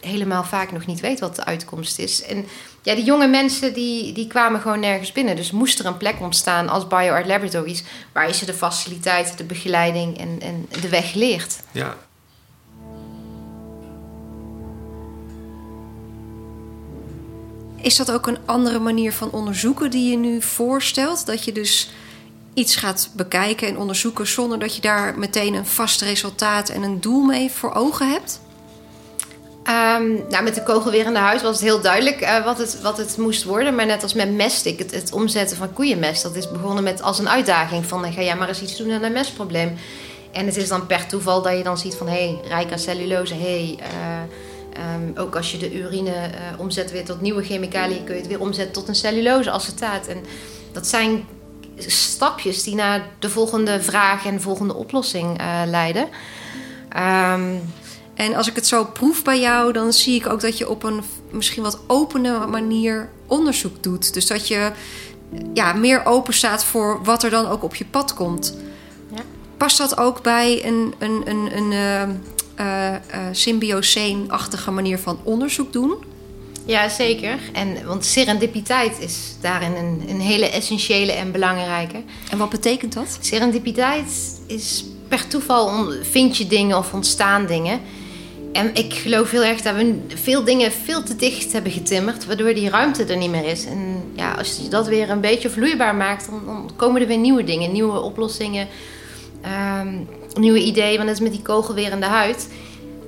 helemaal 0.00 0.44
vaak 0.44 0.72
nog 0.72 0.86
niet 0.86 1.00
weet 1.00 1.20
wat 1.20 1.36
de 1.36 1.44
uitkomst 1.44 1.98
is. 1.98 2.22
En 2.22 2.46
ja, 2.82 2.94
die 2.94 3.04
jonge 3.04 3.26
mensen 3.26 3.74
die, 3.74 4.12
die 4.12 4.26
kwamen 4.26 4.60
gewoon 4.60 4.80
nergens 4.80 5.12
binnen. 5.12 5.36
Dus 5.36 5.50
moest 5.50 5.78
er 5.78 5.86
een 5.86 5.96
plek 5.96 6.20
ontstaan 6.20 6.68
als 6.68 6.86
BioArt 6.86 7.26
Laboratories... 7.26 7.82
waar 8.12 8.26
je 8.26 8.34
ze 8.34 8.46
de 8.46 8.54
faciliteiten, 8.54 9.36
de 9.36 9.44
begeleiding 9.44 10.18
en, 10.18 10.40
en 10.40 10.68
de 10.80 10.88
weg 10.88 11.14
leert. 11.14 11.58
Ja. 11.72 11.96
Is 17.82 17.96
dat 17.96 18.10
ook 18.10 18.26
een 18.26 18.38
andere 18.44 18.78
manier 18.78 19.12
van 19.12 19.30
onderzoeken 19.30 19.90
die 19.90 20.10
je 20.10 20.16
nu 20.16 20.42
voorstelt? 20.42 21.26
Dat 21.26 21.44
je 21.44 21.52
dus 21.52 21.90
iets 22.54 22.76
gaat 22.76 23.10
bekijken 23.12 23.68
en 23.68 23.78
onderzoeken... 23.78 24.26
zonder 24.26 24.58
dat 24.58 24.74
je 24.74 24.80
daar 24.80 25.18
meteen 25.18 25.54
een 25.54 25.66
vast 25.66 26.00
resultaat 26.00 26.68
en 26.68 26.82
een 26.82 27.00
doel 27.00 27.22
mee 27.22 27.50
voor 27.50 27.74
ogen 27.74 28.10
hebt? 28.10 28.40
Um, 29.66 30.24
nou, 30.28 30.44
met 30.44 30.54
de 30.54 30.62
kogelwerende 30.62 31.18
huis 31.18 31.42
was 31.42 31.52
het 31.52 31.64
heel 31.64 31.80
duidelijk 31.80 32.22
uh, 32.22 32.44
wat, 32.44 32.58
het, 32.58 32.80
wat 32.80 32.96
het 32.96 33.16
moest 33.16 33.44
worden. 33.44 33.74
Maar 33.74 33.86
net 33.86 34.02
als 34.02 34.14
met 34.14 34.32
mestik, 34.32 34.78
het, 34.78 34.90
het 34.90 35.12
omzetten 35.12 35.56
van 35.56 35.72
koeienmest... 35.72 36.22
dat 36.22 36.36
is 36.36 36.50
begonnen 36.50 36.84
met 36.84 37.02
als 37.02 37.18
een 37.18 37.28
uitdaging 37.28 37.86
van... 37.86 38.12
ga 38.12 38.22
jij 38.22 38.36
maar 38.36 38.48
eens 38.48 38.62
iets 38.62 38.76
doen 38.76 38.92
aan 38.92 39.02
een 39.02 39.12
mestprobleem. 39.12 39.76
En 40.32 40.46
het 40.46 40.56
is 40.56 40.68
dan 40.68 40.86
per 40.86 41.06
toeval 41.06 41.42
dat 41.42 41.56
je 41.56 41.62
dan 41.62 41.78
ziet 41.78 41.94
van... 41.94 42.08
hé, 42.08 42.12
hey, 42.12 42.48
rijk 42.48 42.72
aan 42.72 42.78
cellulose, 42.78 43.34
hé... 43.34 43.40
Hey, 43.40 43.78
uh, 43.78 44.34
um, 44.76 45.16
ook 45.16 45.36
als 45.36 45.52
je 45.52 45.58
de 45.58 45.78
urine 45.78 46.10
uh, 46.10 46.60
omzet 46.60 46.90
weer 46.92 47.04
tot 47.04 47.20
nieuwe 47.20 47.44
chemicaliën... 47.44 48.04
kun 48.04 48.14
je 48.14 48.20
het 48.20 48.30
weer 48.30 48.40
omzetten 48.40 48.72
tot 48.72 48.88
een 48.88 48.94
cellulose-acetaat. 48.94 50.06
En 50.06 50.24
dat 50.72 50.86
zijn 50.86 51.24
stapjes 51.76 52.62
die 52.62 52.74
naar 52.74 53.08
de 53.18 53.30
volgende 53.30 53.82
vraag 53.82 54.26
en 54.26 54.34
de 54.34 54.40
volgende 54.40 54.74
oplossing 54.74 55.40
leiden... 55.66 56.08
Um, 56.96 57.60
en 58.14 58.34
als 58.34 58.48
ik 58.48 58.54
het 58.54 58.66
zo 58.66 58.84
proef 58.84 59.24
bij 59.24 59.40
jou, 59.40 59.72
dan 59.72 59.92
zie 59.92 60.14
ik 60.14 60.26
ook 60.26 60.40
dat 60.40 60.58
je 60.58 60.68
op 60.68 60.82
een 60.82 61.02
misschien 61.30 61.62
wat 61.62 61.78
opene 61.86 62.46
manier 62.46 63.08
onderzoek 63.26 63.82
doet. 63.82 64.14
Dus 64.14 64.26
dat 64.26 64.48
je 64.48 64.72
ja, 65.54 65.72
meer 65.72 66.04
open 66.04 66.34
staat 66.34 66.64
voor 66.64 67.04
wat 67.04 67.22
er 67.22 67.30
dan 67.30 67.46
ook 67.46 67.62
op 67.62 67.74
je 67.74 67.84
pad 67.84 68.14
komt. 68.14 68.56
Ja. 69.14 69.22
Past 69.56 69.78
dat 69.78 69.98
ook 69.98 70.22
bij 70.22 70.66
een, 70.66 70.94
een, 70.98 71.22
een, 71.24 71.56
een 71.56 71.72
uh, 71.72 72.14
uh, 72.62 72.94
symbioseen-achtige 73.32 74.70
manier 74.70 74.98
van 74.98 75.18
onderzoek 75.22 75.72
doen? 75.72 75.94
Ja, 76.66 76.88
zeker. 76.88 77.38
En, 77.52 77.86
want 77.86 78.04
serendipiteit 78.04 79.00
is 79.00 79.36
daarin 79.40 79.72
een, 79.72 80.02
een 80.08 80.20
hele 80.20 80.50
essentiële 80.50 81.12
en 81.12 81.32
belangrijke. 81.32 82.02
En 82.30 82.38
wat 82.38 82.50
betekent 82.50 82.92
dat? 82.92 83.18
Serendipiteit 83.20 84.40
is 84.46 84.84
per 85.08 85.26
toeval 85.26 85.92
vind 86.02 86.36
je 86.36 86.46
dingen 86.46 86.78
of 86.78 86.92
ontstaan 86.92 87.46
dingen. 87.46 87.80
En 88.52 88.74
ik 88.74 88.94
geloof 88.94 89.30
heel 89.30 89.44
erg 89.44 89.60
dat 89.60 89.74
we 89.74 90.00
veel 90.08 90.44
dingen 90.44 90.72
veel 90.72 91.02
te 91.02 91.16
dicht 91.16 91.52
hebben 91.52 91.72
getimmerd, 91.72 92.26
waardoor 92.26 92.54
die 92.54 92.68
ruimte 92.68 93.04
er 93.04 93.16
niet 93.16 93.30
meer 93.30 93.44
is. 93.44 93.64
En 93.64 94.02
ja, 94.14 94.32
als 94.32 94.58
je 94.62 94.68
dat 94.68 94.86
weer 94.86 95.10
een 95.10 95.20
beetje 95.20 95.50
vloeibaar 95.50 95.94
maakt, 95.94 96.26
dan, 96.30 96.42
dan 96.46 96.70
komen 96.76 97.00
er 97.00 97.06
weer 97.06 97.18
nieuwe 97.18 97.44
dingen, 97.44 97.72
nieuwe 97.72 98.00
oplossingen, 98.00 98.68
um, 99.80 100.08
nieuwe 100.38 100.62
ideeën. 100.62 100.96
Want 100.96 101.08
het 101.08 101.18
is 101.18 101.24
met 101.24 101.32
die 101.32 101.42
kogel 101.42 101.74
weer 101.74 101.92
in 101.92 102.00
de 102.00 102.06
huid. 102.06 102.48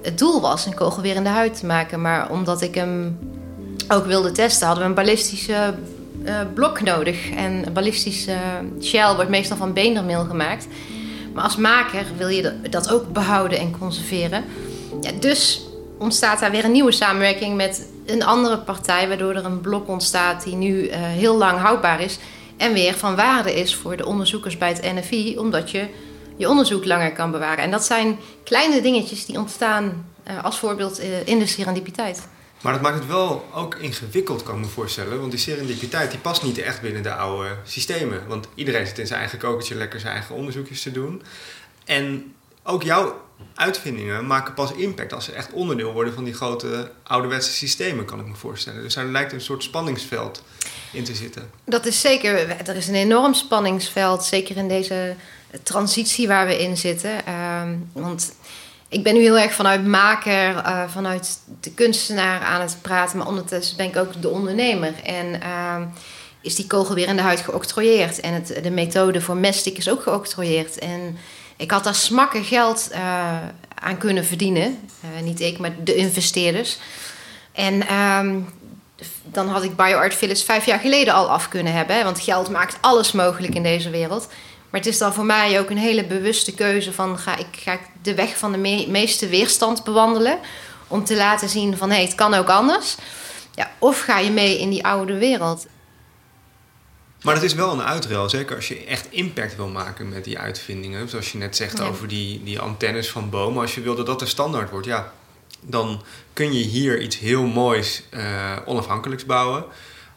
Het 0.02 0.18
doel 0.18 0.40
was 0.40 0.66
een 0.66 0.74
kogel 0.74 1.02
weer 1.02 1.14
in 1.14 1.22
de 1.22 1.28
huid 1.28 1.58
te 1.58 1.66
maken, 1.66 2.00
maar 2.00 2.30
omdat 2.30 2.62
ik 2.62 2.74
hem 2.74 3.18
ook 3.88 4.06
wilde 4.06 4.32
testen, 4.32 4.66
hadden 4.66 4.84
we 4.84 4.90
een 4.90 4.96
ballistische 4.96 5.74
uh, 6.24 6.40
blok 6.54 6.80
nodig. 6.80 7.30
En 7.30 7.66
een 7.66 7.72
ballistische 7.72 8.36
shell 8.82 9.14
wordt 9.14 9.30
meestal 9.30 9.56
van 9.56 9.72
beendermeel 9.72 10.24
gemaakt. 10.24 10.66
Maar 11.34 11.44
als 11.44 11.56
maker 11.56 12.04
wil 12.16 12.28
je 12.28 12.52
dat 12.70 12.92
ook 12.92 13.12
behouden 13.12 13.58
en 13.58 13.78
conserveren. 13.78 14.44
Ja, 15.00 15.10
dus 15.20 15.66
ontstaat 15.98 16.40
daar 16.40 16.50
weer 16.50 16.64
een 16.64 16.72
nieuwe 16.72 16.92
samenwerking 16.92 17.56
met 17.56 17.88
een 18.06 18.24
andere 18.24 18.58
partij, 18.58 19.08
waardoor 19.08 19.34
er 19.34 19.44
een 19.44 19.60
blok 19.60 19.88
ontstaat 19.88 20.44
die 20.44 20.54
nu 20.54 20.88
uh, 20.88 20.94
heel 20.96 21.36
lang 21.36 21.58
houdbaar 21.58 22.00
is 22.00 22.18
en 22.56 22.72
weer 22.72 22.94
van 22.94 23.16
waarde 23.16 23.54
is 23.54 23.74
voor 23.74 23.96
de 23.96 24.06
onderzoekers 24.06 24.58
bij 24.58 24.68
het 24.68 24.94
NFI, 24.94 25.38
omdat 25.38 25.70
je 25.70 25.86
je 26.36 26.48
onderzoek 26.48 26.84
langer 26.84 27.12
kan 27.12 27.30
bewaren. 27.30 27.64
En 27.64 27.70
dat 27.70 27.84
zijn 27.84 28.18
kleine 28.44 28.82
dingetjes 28.82 29.26
die 29.26 29.38
ontstaan 29.38 30.06
uh, 30.28 30.44
als 30.44 30.58
voorbeeld 30.58 31.00
uh, 31.00 31.26
in 31.26 31.38
de 31.38 31.46
serendipiteit. 31.46 32.28
Maar 32.60 32.72
dat 32.72 32.82
maakt 32.82 32.98
het 32.98 33.06
wel 33.06 33.44
ook 33.54 33.74
ingewikkeld, 33.74 34.42
kan 34.42 34.54
ik 34.54 34.60
me 34.60 34.66
voorstellen. 34.66 35.18
Want 35.18 35.30
die 35.30 35.40
serendipiteit 35.40 36.10
die 36.10 36.20
past 36.20 36.42
niet 36.42 36.58
echt 36.58 36.80
binnen 36.80 37.02
de 37.02 37.14
oude 37.14 37.56
systemen. 37.64 38.26
Want 38.26 38.48
iedereen 38.54 38.86
zit 38.86 38.98
in 38.98 39.06
zijn 39.06 39.20
eigen 39.20 39.38
kokertje 39.38 39.74
lekker 39.74 40.00
zijn 40.00 40.12
eigen 40.12 40.34
onderzoekjes 40.34 40.82
te 40.82 40.92
doen. 40.92 41.22
En 41.84 42.34
ook 42.62 42.82
jouw 42.82 43.20
uitvindingen 43.54 44.26
maken 44.26 44.54
pas 44.54 44.72
impact 44.72 45.12
als 45.12 45.24
ze 45.24 45.32
echt 45.32 45.52
onderdeel 45.52 45.92
worden 45.92 46.14
van 46.14 46.24
die 46.24 46.34
grote 46.34 46.90
ouderwetse 47.02 47.52
systemen, 47.52 48.04
kan 48.04 48.20
ik 48.20 48.26
me 48.26 48.34
voorstellen. 48.34 48.82
Dus 48.82 48.94
daar 48.94 49.04
lijkt 49.04 49.32
een 49.32 49.40
soort 49.40 49.62
spanningsveld 49.62 50.42
in 50.92 51.04
te 51.04 51.14
zitten. 51.14 51.50
Dat 51.64 51.86
is 51.86 52.00
zeker. 52.00 52.48
Er 52.68 52.76
is 52.76 52.88
een 52.88 52.94
enorm 52.94 53.34
spanningsveld, 53.34 54.24
zeker 54.24 54.56
in 54.56 54.68
deze 54.68 55.14
transitie 55.62 56.28
waar 56.28 56.46
we 56.46 56.62
in 56.62 56.76
zitten. 56.76 57.10
Uh, 57.28 57.62
want 57.92 58.32
ik 58.88 59.02
ben 59.02 59.14
nu 59.14 59.20
heel 59.20 59.38
erg 59.38 59.52
vanuit 59.52 59.86
maker, 59.86 60.54
uh, 60.54 60.82
vanuit 60.88 61.38
de 61.60 61.70
kunstenaar 61.70 62.40
aan 62.40 62.60
het 62.60 62.76
praten, 62.82 63.18
maar 63.18 63.26
ondertussen 63.26 63.76
ben 63.76 63.86
ik 63.86 63.96
ook 63.96 64.22
de 64.22 64.28
ondernemer. 64.28 64.94
En 65.04 65.26
uh, 65.42 65.76
is 66.40 66.54
die 66.54 66.66
kogel 66.66 66.94
weer 66.94 67.08
in 67.08 67.16
de 67.16 67.22
huid 67.22 67.40
geoctrooieerd. 67.40 68.20
En 68.20 68.34
het, 68.34 68.60
de 68.62 68.70
methode 68.70 69.20
voor 69.20 69.36
mestik 69.36 69.78
is 69.78 69.88
ook 69.88 70.02
geoctrooieerd. 70.02 70.78
En 70.78 71.16
ik 71.56 71.70
had 71.70 71.84
daar 71.84 71.94
smakken 71.94 72.44
geld 72.44 72.88
uh, 72.92 72.98
aan 73.74 73.98
kunnen 73.98 74.24
verdienen. 74.24 74.78
Uh, 75.04 75.22
niet 75.22 75.40
ik, 75.40 75.58
maar 75.58 75.74
de 75.84 75.94
investeerders. 75.94 76.78
En 77.52 77.94
um, 77.94 78.48
dan 79.24 79.48
had 79.48 79.62
ik 79.64 79.76
BioArt 79.76 80.14
Village 80.14 80.44
vijf 80.44 80.66
jaar 80.66 80.78
geleden 80.78 81.14
al 81.14 81.30
af 81.30 81.48
kunnen 81.48 81.72
hebben. 81.72 82.04
Want 82.04 82.20
geld 82.20 82.50
maakt 82.50 82.78
alles 82.80 83.12
mogelijk 83.12 83.54
in 83.54 83.62
deze 83.62 83.90
wereld. 83.90 84.28
Maar 84.74 84.82
het 84.82 84.92
is 84.92 84.98
dan 84.98 85.14
voor 85.14 85.24
mij 85.24 85.60
ook 85.60 85.70
een 85.70 85.78
hele 85.78 86.04
bewuste 86.04 86.54
keuze 86.54 86.92
van... 86.92 87.18
ga 87.18 87.36
ik, 87.36 87.46
ga 87.52 87.72
ik 87.72 87.80
de 88.02 88.14
weg 88.14 88.38
van 88.38 88.52
de 88.52 88.58
me 88.58 88.86
meeste 88.88 89.28
weerstand 89.28 89.84
bewandelen... 89.84 90.38
om 90.88 91.04
te 91.04 91.16
laten 91.16 91.48
zien 91.48 91.76
van 91.76 91.88
hé, 91.88 91.94
hey, 91.94 92.04
het 92.04 92.14
kan 92.14 92.34
ook 92.34 92.48
anders... 92.48 92.96
Ja, 93.54 93.70
of 93.78 94.00
ga 94.00 94.18
je 94.18 94.30
mee 94.30 94.58
in 94.58 94.70
die 94.70 94.84
oude 94.84 95.18
wereld? 95.18 95.66
Maar 97.22 97.34
het 97.34 97.42
is 97.42 97.54
wel 97.54 97.72
een 97.72 97.82
uitruil, 97.82 98.28
zeker 98.28 98.56
als 98.56 98.68
je 98.68 98.84
echt 98.84 99.10
impact 99.10 99.56
wil 99.56 99.68
maken 99.68 100.08
met 100.08 100.24
die 100.24 100.38
uitvindingen. 100.38 101.08
Zoals 101.08 101.32
je 101.32 101.38
net 101.38 101.56
zegt 101.56 101.78
ja. 101.78 101.84
over 101.84 102.08
die, 102.08 102.42
die 102.42 102.58
antennes 102.58 103.10
van 103.10 103.30
bomen. 103.30 103.60
Als 103.60 103.74
je 103.74 103.80
wil 103.80 103.94
dat 103.94 104.06
dat 104.06 104.18
de 104.18 104.26
standaard 104.26 104.70
wordt, 104.70 104.86
ja, 104.86 105.12
dan 105.60 106.02
kun 106.32 106.52
je 106.52 106.64
hier 106.64 107.00
iets 107.00 107.18
heel 107.18 107.46
moois 107.46 108.02
uh, 108.10 108.56
onafhankelijks 108.64 109.24
bouwen. 109.24 109.64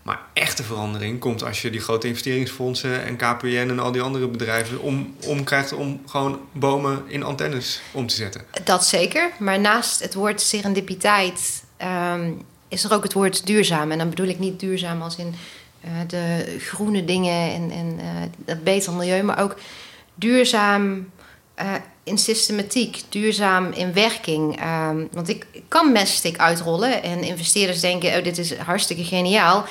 Maar 0.08 0.22
echte 0.34 0.64
verandering 0.64 1.20
komt 1.20 1.43
als 1.43 1.62
je 1.62 1.70
die 1.70 1.80
grote 1.80 2.08
investeringsfondsen 2.08 3.03
en 3.03 3.16
KPN 3.16 3.68
en 3.70 3.80
al 3.80 3.91
die 3.91 4.01
andere 4.01 4.28
bedrijven 4.28 4.82
om, 4.82 5.16
om 5.26 5.43
krijgt 5.43 5.74
om 5.74 6.01
gewoon 6.05 6.39
bomen 6.51 7.03
in 7.08 7.24
antennes 7.24 7.82
om 7.91 8.08
te 8.08 8.16
zetten. 8.16 8.41
Dat 8.64 8.86
zeker. 8.86 9.30
Maar 9.39 9.60
naast 9.60 9.99
het 9.99 10.14
woord 10.14 10.41
serendipiteit 10.41 11.64
ehm, 11.78 12.32
is 12.68 12.84
er 12.84 12.93
ook 12.93 13.03
het 13.03 13.14
woord 13.14 13.45
duurzaam. 13.45 13.91
En 13.91 13.97
dan 13.97 14.10
bedoel 14.10 14.28
ik 14.28 14.39
niet 14.39 14.60
duurzaam 14.60 15.01
als 15.01 15.16
in 15.16 15.36
eh, 15.82 15.91
de 16.08 16.55
groene 16.60 17.05
dingen 17.05 17.53
en, 17.53 17.72
en 17.72 17.99
eh, 17.99 18.05
het 18.45 18.64
beter 18.64 18.93
milieu, 18.93 19.24
maar 19.24 19.39
ook 19.39 19.55
duurzaam 20.16 21.10
eh, 21.53 21.74
in 22.08 22.18
systematiek, 22.18 23.01
duurzaam 23.10 23.72
in 23.72 23.93
werking. 23.93 24.60
Ehm, 24.60 25.05
want 25.12 25.30
ik 25.30 25.45
kan 25.68 25.91
messtick 25.91 26.38
uitrollen 26.38 27.03
en 27.03 27.24
investeerders 27.24 27.80
denken: 27.80 28.18
oh, 28.18 28.24
dit 28.24 28.38
is 28.38 28.58
hartstikke 28.58 29.03
geniaal. 29.03 29.66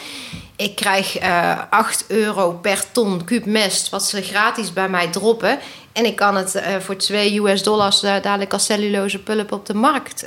Ik 0.56 0.76
krijg 0.76 1.22
uh, 1.22 1.60
8 1.70 2.04
euro 2.08 2.52
per 2.52 2.84
ton 2.92 3.24
kuub 3.24 3.44
mest, 3.44 3.88
wat 3.88 4.04
ze 4.04 4.22
gratis 4.22 4.72
bij 4.72 4.88
mij 4.88 5.08
droppen. 5.08 5.58
En 5.92 6.04
ik 6.04 6.16
kan 6.16 6.36
het 6.36 6.54
uh, 6.54 6.76
voor 6.76 6.96
2 6.96 7.40
US 7.40 7.62
dollars 7.62 8.04
uh, 8.04 8.14
dadelijk 8.22 8.52
als 8.52 8.64
cellulose 8.64 9.18
pulp 9.18 9.52
op 9.52 9.66
de 9.66 9.74
markt 9.74 10.26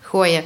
gooien. 0.00 0.44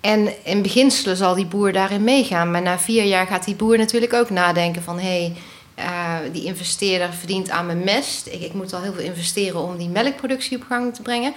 En 0.00 0.44
in 0.44 0.62
beginselen 0.62 1.16
zal 1.16 1.34
die 1.34 1.46
boer 1.46 1.72
daarin 1.72 2.04
meegaan. 2.04 2.50
Maar 2.50 2.62
na 2.62 2.78
vier 2.78 3.04
jaar 3.04 3.26
gaat 3.26 3.44
die 3.44 3.54
boer 3.54 3.78
natuurlijk 3.78 4.12
ook 4.12 4.30
nadenken 4.30 4.82
van... 4.82 4.98
hé, 4.98 5.08
hey, 5.08 5.36
uh, 5.80 6.16
die 6.32 6.44
investeerder 6.44 7.12
verdient 7.12 7.50
aan 7.50 7.66
mijn 7.66 7.84
mest. 7.84 8.26
Ik, 8.26 8.40
ik, 8.40 8.52
moet 8.52 8.72
al 8.72 8.82
heel 8.82 8.92
veel 8.92 9.04
investeren 9.04 9.60
om 9.60 9.76
die 9.76 9.88
melkproductie 9.88 10.56
op 10.56 10.64
gang 10.68 10.94
te 10.94 11.02
brengen. 11.02 11.32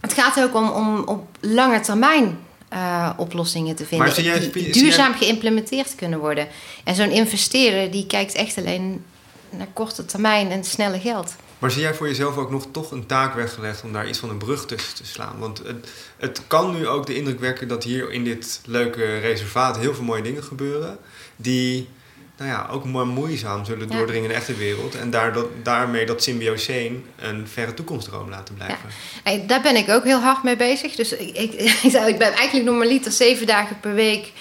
Het 0.00 0.12
gaat 0.12 0.40
ook 0.40 0.54
om, 0.54 0.68
om 0.68 1.02
op 1.06 1.26
lange 1.40 1.80
termijn 1.80 2.38
uh, 2.72 3.10
oplossingen 3.16 3.76
te 3.76 3.86
vinden. 3.86 4.06
Maar 4.06 4.20
jij, 4.20 4.50
die 4.50 4.72
duurzaam 4.72 5.10
jij... 5.10 5.18
geïmplementeerd 5.18 5.94
kunnen 5.94 6.18
worden. 6.18 6.48
En 6.84 6.94
zo'n 6.94 7.10
investeerder 7.10 7.90
die 7.90 8.06
kijkt 8.06 8.34
echt 8.34 8.58
alleen 8.58 9.04
naar 9.50 9.68
korte 9.72 10.04
termijn 10.04 10.50
en 10.50 10.64
snelle 10.64 11.00
geld. 11.00 11.34
Maar 11.58 11.70
zie 11.70 11.80
jij 11.80 11.94
voor 11.94 12.06
jezelf 12.06 12.36
ook 12.36 12.50
nog 12.50 12.66
toch 12.70 12.90
een 12.90 13.06
taak 13.06 13.34
weggelegd 13.34 13.82
om 13.82 13.92
daar 13.92 14.08
iets 14.08 14.18
van 14.18 14.30
een 14.30 14.38
brug 14.38 14.66
tussen 14.66 14.94
te 14.94 15.06
slaan? 15.06 15.38
Want 15.38 15.58
het, 15.58 15.88
het 16.16 16.42
kan 16.46 16.76
nu 16.76 16.88
ook 16.88 17.06
de 17.06 17.14
indruk 17.14 17.40
wekken 17.40 17.68
dat 17.68 17.84
hier 17.84 18.12
in 18.12 18.24
dit 18.24 18.60
leuke 18.64 19.18
reservaat 19.18 19.78
heel 19.78 19.94
veel 19.94 20.04
mooie 20.04 20.22
dingen 20.22 20.44
gebeuren. 20.44 20.98
Die 21.36 21.88
nou 22.36 22.50
ja, 22.50 22.68
ook 22.70 22.84
maar 22.84 23.06
moeizaam 23.06 23.64
zullen 23.64 23.88
ja. 23.88 23.96
doordringen 23.96 24.22
in 24.22 24.28
de 24.28 24.34
echte 24.34 24.54
wereld. 24.54 24.94
En 24.94 25.10
daar, 25.10 25.32
dat, 25.32 25.46
daarmee 25.62 26.06
dat 26.06 26.22
symbioseen 26.22 27.04
een 27.16 27.48
verre 27.48 27.74
toekomstdroom 27.74 28.28
laten 28.28 28.54
blijven. 28.54 28.88
Ja. 29.24 29.46
daar 29.46 29.60
ben 29.60 29.76
ik 29.76 29.88
ook 29.88 30.04
heel 30.04 30.20
hard 30.20 30.42
mee 30.42 30.56
bezig. 30.56 30.94
Dus 30.94 31.12
ik, 31.12 31.36
ik, 31.36 31.52
ik 32.12 32.18
ben 32.18 32.32
eigenlijk 32.32 32.64
normaliter 32.64 33.12
zeven 33.12 33.46
dagen 33.46 33.80
per 33.80 33.94
week 33.94 34.32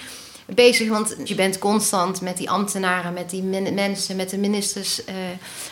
bezig. 0.45 0.89
Want 0.89 1.15
je 1.23 1.35
bent 1.35 1.59
constant 1.59 2.21
met 2.21 2.37
die 2.37 2.49
ambtenaren, 2.49 3.13
met 3.13 3.29
die 3.29 3.43
mensen, 3.43 4.15
met 4.15 4.29
de 4.29 4.37
ministers 4.37 5.05
uh, 5.05 5.15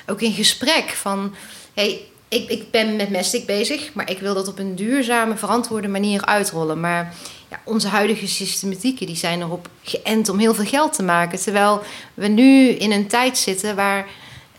ook 0.07 0.21
in 0.21 0.33
gesprek 0.33 0.89
van... 0.89 1.35
Hey, 1.73 2.01
ik, 2.27 2.49
ik 2.49 2.71
ben 2.71 2.95
met 2.95 3.09
Mestic 3.09 3.45
bezig, 3.45 3.93
maar 3.93 4.09
ik 4.09 4.19
wil 4.19 4.33
dat 4.33 4.47
op 4.47 4.59
een 4.59 4.75
duurzame, 4.75 5.37
verantwoorde 5.37 5.87
manier 5.87 6.25
uitrollen. 6.25 6.79
Maar 6.79 7.13
ja, 7.49 7.61
onze 7.63 7.87
huidige 7.87 8.27
systematieken 8.27 9.05
die 9.05 9.15
zijn 9.15 9.41
erop 9.41 9.69
geënt 9.83 10.29
om 10.29 10.39
heel 10.39 10.53
veel 10.53 10.65
geld 10.65 10.93
te 10.93 11.03
maken. 11.03 11.39
Terwijl 11.39 11.81
we 12.13 12.27
nu 12.27 12.69
in 12.69 12.91
een 12.91 13.07
tijd 13.07 13.37
zitten 13.37 13.75
waar 13.75 14.07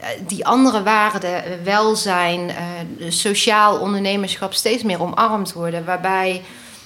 uh, 0.00 0.06
die 0.26 0.46
andere 0.46 0.82
waarden, 0.82 1.30
uh, 1.30 1.64
welzijn, 1.64 2.50
sociaal 3.08 3.78
ondernemerschap 3.78 4.52
steeds 4.52 4.82
meer 4.82 5.02
omarmd 5.02 5.52
worden. 5.52 5.84
Waarbij 5.84 6.42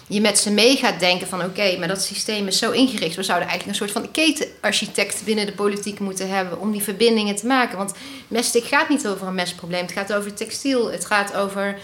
je 0.07 0.21
met 0.21 0.39
ze 0.39 0.51
mee 0.51 0.77
gaat 0.77 1.01
denken 1.01 1.27
van 1.27 1.45
oké, 1.45 1.79
maar 1.79 1.89
dat 1.89 2.03
systeem 2.03 2.47
is 2.47 2.59
zo 2.59 2.71
ingericht. 2.71 3.17
We 3.17 3.23
zouden 3.23 3.49
eigenlijk 3.49 3.81
een 3.81 3.87
soort 3.87 4.03
van 4.03 4.11
ketenarchitect 4.11 5.23
binnen 5.25 5.47
de 5.47 5.53
politiek 5.53 6.01
moeten 6.01 6.29
hebben 6.29 6.61
om 6.61 6.73
die 6.73 6.83
verbindingen 6.83 7.37
te 7.37 7.47
maken. 7.47 7.79
Want 7.79 7.93
mestik 8.29 8.65
gaat 8.65 8.89
niet 8.89 9.07
over 9.07 9.27
een 9.27 9.35
mestprobleem. 9.35 9.83
Het 9.83 9.93
gaat 9.93 10.13
over 10.13 10.35
textiel. 10.35 10.93
Het 10.93 11.07
gaat 11.07 11.35
over, 11.35 11.79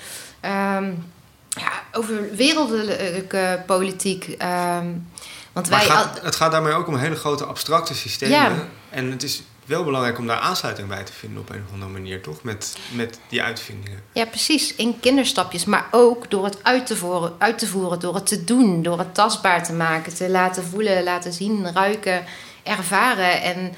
um, 0.77 1.05
ja, 1.59 1.73
over 1.93 2.35
wereldelijke 2.37 3.63
politiek. 3.67 4.29
Um, 4.29 5.09
want 5.53 5.71
maar 5.71 5.79
wij 5.79 5.89
het, 5.89 5.97
gaat, 5.97 6.21
het 6.23 6.37
gaat 6.37 6.53
daarmee 6.53 6.73
ook 6.73 6.87
om 6.87 6.97
hele 6.97 7.17
grote 7.17 7.45
abstracte 7.45 7.95
systemen. 7.95 8.37
Ja. 8.37 8.53
En 8.91 9.11
het 9.11 9.23
is 9.23 9.43
wel 9.65 9.85
belangrijk 9.85 10.19
om 10.19 10.27
daar 10.27 10.39
aansluiting 10.39 10.89
bij 10.89 11.05
te 11.05 11.13
vinden 11.13 11.41
op 11.41 11.51
een 11.51 11.63
of 11.67 11.73
andere 11.73 11.91
manier, 11.91 12.23
toch? 12.23 12.43
Met, 12.43 12.77
met 12.95 13.19
die 13.29 13.43
uitvindingen. 13.43 14.03
Ja, 14.13 14.25
precies. 14.25 14.75
In 14.75 15.01
kinderstapjes. 15.01 15.65
Maar 15.65 15.87
ook 15.91 16.31
door 16.31 16.45
het 16.45 16.65
uit 16.65 16.87
te, 16.87 16.97
voeren, 16.97 17.33
uit 17.39 17.59
te 17.59 17.67
voeren, 17.67 18.01
door 18.01 18.15
het 18.15 18.27
te 18.27 18.45
doen, 18.45 18.83
door 18.83 18.99
het 18.99 19.15
tastbaar 19.15 19.65
te 19.65 19.73
maken, 19.73 20.15
te 20.15 20.31
laten 20.31 20.65
voelen, 20.65 21.03
laten 21.03 21.33
zien, 21.33 21.73
ruiken, 21.73 22.25
ervaren. 22.63 23.43
En 23.43 23.75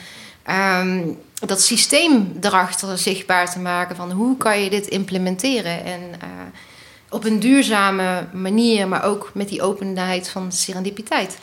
um, 0.80 1.18
dat 1.34 1.62
systeem 1.62 2.36
erachter 2.40 2.98
zichtbaar 2.98 3.52
te 3.52 3.58
maken 3.58 3.96
van 3.96 4.10
hoe 4.10 4.36
kan 4.36 4.60
je 4.60 4.70
dit 4.70 4.86
implementeren. 4.86 5.84
En 5.84 6.00
uh, 6.00 6.28
op 7.12 7.24
een 7.24 7.40
duurzame 7.40 8.26
manier, 8.32 8.88
maar 8.88 9.04
ook 9.04 9.30
met 9.34 9.48
die 9.48 9.62
openheid 9.62 10.28
van 10.28 10.52
serendipiteit. 10.52 11.38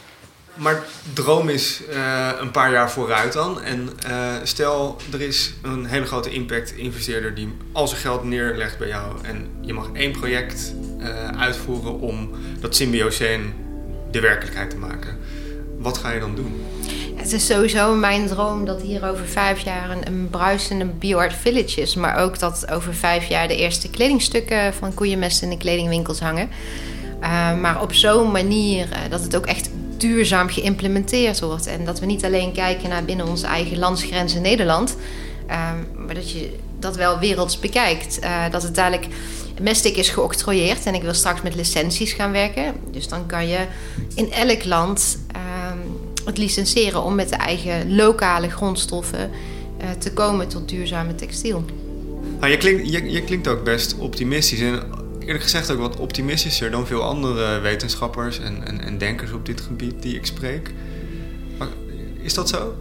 Maar 0.53 0.83
droom 1.13 1.49
is 1.49 1.81
uh, 1.89 2.29
een 2.39 2.51
paar 2.51 2.71
jaar 2.71 2.91
vooruit 2.91 3.33
dan. 3.33 3.61
En 3.61 3.89
uh, 4.09 4.33
stel, 4.43 4.97
er 5.11 5.21
is 5.21 5.53
een 5.61 5.85
hele 5.85 6.05
grote 6.05 6.29
impact-investeerder 6.29 7.35
die 7.35 7.53
al 7.71 7.87
zijn 7.87 8.01
geld 8.01 8.23
neerlegt 8.23 8.77
bij 8.77 8.87
jou. 8.87 9.17
En 9.23 9.47
je 9.61 9.73
mag 9.73 9.89
één 9.93 10.11
project 10.11 10.73
uh, 10.99 11.27
uitvoeren 11.27 11.99
om 11.99 12.29
dat 12.59 12.75
symbioseen 12.75 13.53
de 14.11 14.19
werkelijkheid 14.19 14.69
te 14.69 14.77
maken. 14.77 15.17
Wat 15.77 15.97
ga 15.97 16.11
je 16.11 16.19
dan 16.19 16.35
doen? 16.35 16.65
Het 17.19 17.33
is 17.33 17.45
sowieso 17.45 17.95
mijn 17.95 18.27
droom 18.27 18.65
dat 18.65 18.81
hier 18.81 19.09
over 19.09 19.25
vijf 19.25 19.59
jaar 19.59 19.97
een, 20.05 20.29
bruisende 20.29 20.85
bioart 20.85 21.33
village 21.33 21.81
is. 21.81 21.95
Maar 21.95 22.17
ook 22.17 22.39
dat 22.39 22.71
over 22.71 22.93
vijf 22.93 23.27
jaar 23.27 23.47
de 23.47 23.55
eerste 23.55 23.89
kledingstukken 23.89 24.73
van 24.73 24.93
koeienmest 24.93 25.41
in 25.41 25.49
de 25.49 25.57
kledingwinkels 25.57 26.19
hangen. 26.19 26.49
maar 27.61 27.81
op 27.81 27.93
zo'n 27.93 28.31
manier 28.31 28.87
dat 29.09 29.21
het 29.21 29.35
ook 29.35 29.45
echt 29.45 29.69
duurzaam 29.97 30.49
geïmplementeerd 30.49 31.39
wordt. 31.39 31.67
En 31.67 31.85
dat 31.85 31.99
we 31.99 32.05
niet 32.05 32.25
alleen 32.25 32.51
kijken 32.51 32.89
naar 32.89 33.03
binnen 33.03 33.27
onze 33.27 33.47
eigen 33.47 33.79
landsgrenzen 33.79 34.41
Nederland, 34.41 34.97
um, 35.49 36.05
maar 36.05 36.15
dat 36.15 36.31
je 36.31 36.55
dat 36.79 36.95
wel 36.95 37.19
werelds 37.19 37.59
bekijkt. 37.59 38.19
Dat 38.51 38.63
het 38.63 38.75
dadelijk. 38.75 39.07
Mestic 39.61 39.95
is 39.95 40.09
geoctrooieerd 40.09 40.85
en 40.85 40.93
ik 40.93 41.01
wil 41.01 41.13
straks 41.13 41.41
met 41.41 41.55
licenties 41.55 42.11
gaan 42.11 42.31
werken. 42.31 42.75
Dus 42.91 43.07
dan 43.07 43.25
kan 43.25 43.47
je 43.47 43.59
in 44.15 44.31
elk 44.31 44.65
land 44.65 45.19
um, 45.35 46.08
het 46.29 46.37
licenseren 46.37 47.03
om 47.03 47.15
met 47.15 47.29
de 47.29 47.35
eigen 47.35 47.95
lokale 47.95 48.49
grondstoffen 48.49 49.29
uh, 49.81 49.89
te 49.89 50.13
komen 50.13 50.47
tot 50.47 50.69
duurzame 50.69 51.15
textiel. 51.15 51.65
Nou, 52.39 52.51
je, 52.51 52.57
klinkt, 52.57 52.91
je, 52.91 53.11
je 53.11 53.23
klinkt 53.23 53.47
ook 53.47 53.63
best 53.63 53.95
optimistisch. 53.97 54.59
En 54.59 54.81
eerlijk 55.19 55.43
gezegd 55.43 55.71
ook 55.71 55.79
wat 55.79 55.97
optimistischer 55.97 56.71
dan 56.71 56.87
veel 56.87 57.03
andere 57.03 57.59
wetenschappers 57.59 58.39
en, 58.39 58.67
en, 58.67 58.81
en 58.81 58.97
denkers 58.97 59.31
op 59.31 59.45
dit 59.45 59.61
gebied 59.61 60.01
die 60.01 60.15
ik 60.15 60.25
spreek. 60.25 60.73
Maar 61.57 61.67
is 62.21 62.33
dat 62.33 62.49
zo? 62.49 62.75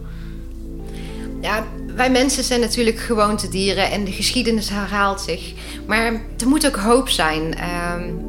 Ja, 1.41 1.67
wij 1.95 2.11
mensen 2.11 2.43
zijn 2.43 2.59
natuurlijk 2.59 2.99
gewoontedieren 2.99 3.91
en 3.91 4.03
de 4.03 4.11
geschiedenis 4.11 4.69
herhaalt 4.69 5.21
zich. 5.21 5.53
Maar 5.85 6.05
er 6.37 6.47
moet 6.47 6.67
ook 6.67 6.75
hoop 6.75 7.09
zijn. 7.09 7.55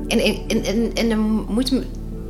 En, 0.09 0.19
en, 0.19 0.65
en, 0.65 0.95
en 0.95 1.11
er 1.11 1.19
moet 1.49 1.73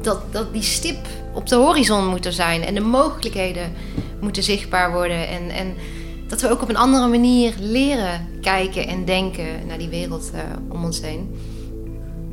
dat, 0.03 0.33
dat 0.33 0.53
die 0.53 0.63
stip 0.63 1.07
op 1.35 1.49
de 1.49 1.57
horizon 1.57 2.07
moet 2.07 2.27
er 2.27 2.33
zijn. 2.33 2.65
En 2.65 2.75
de 2.75 2.81
mogelijkheden 2.81 3.73
moeten 4.21 4.43
zichtbaar 4.43 4.93
worden. 4.93 5.29
En, 5.29 5.51
en 5.51 5.75
dat 6.29 6.41
we 6.41 6.51
ook 6.51 6.63
op 6.63 6.69
een 6.69 6.77
andere 6.77 7.09
manier 7.09 7.55
leren 7.59 8.29
kijken 8.41 8.87
en 8.87 9.05
denken 9.05 9.67
naar 9.67 9.79
die 9.79 9.89
wereld 9.89 10.31
uh, 10.35 10.41
om 10.69 10.85
ons 10.85 11.01
heen. 11.01 11.39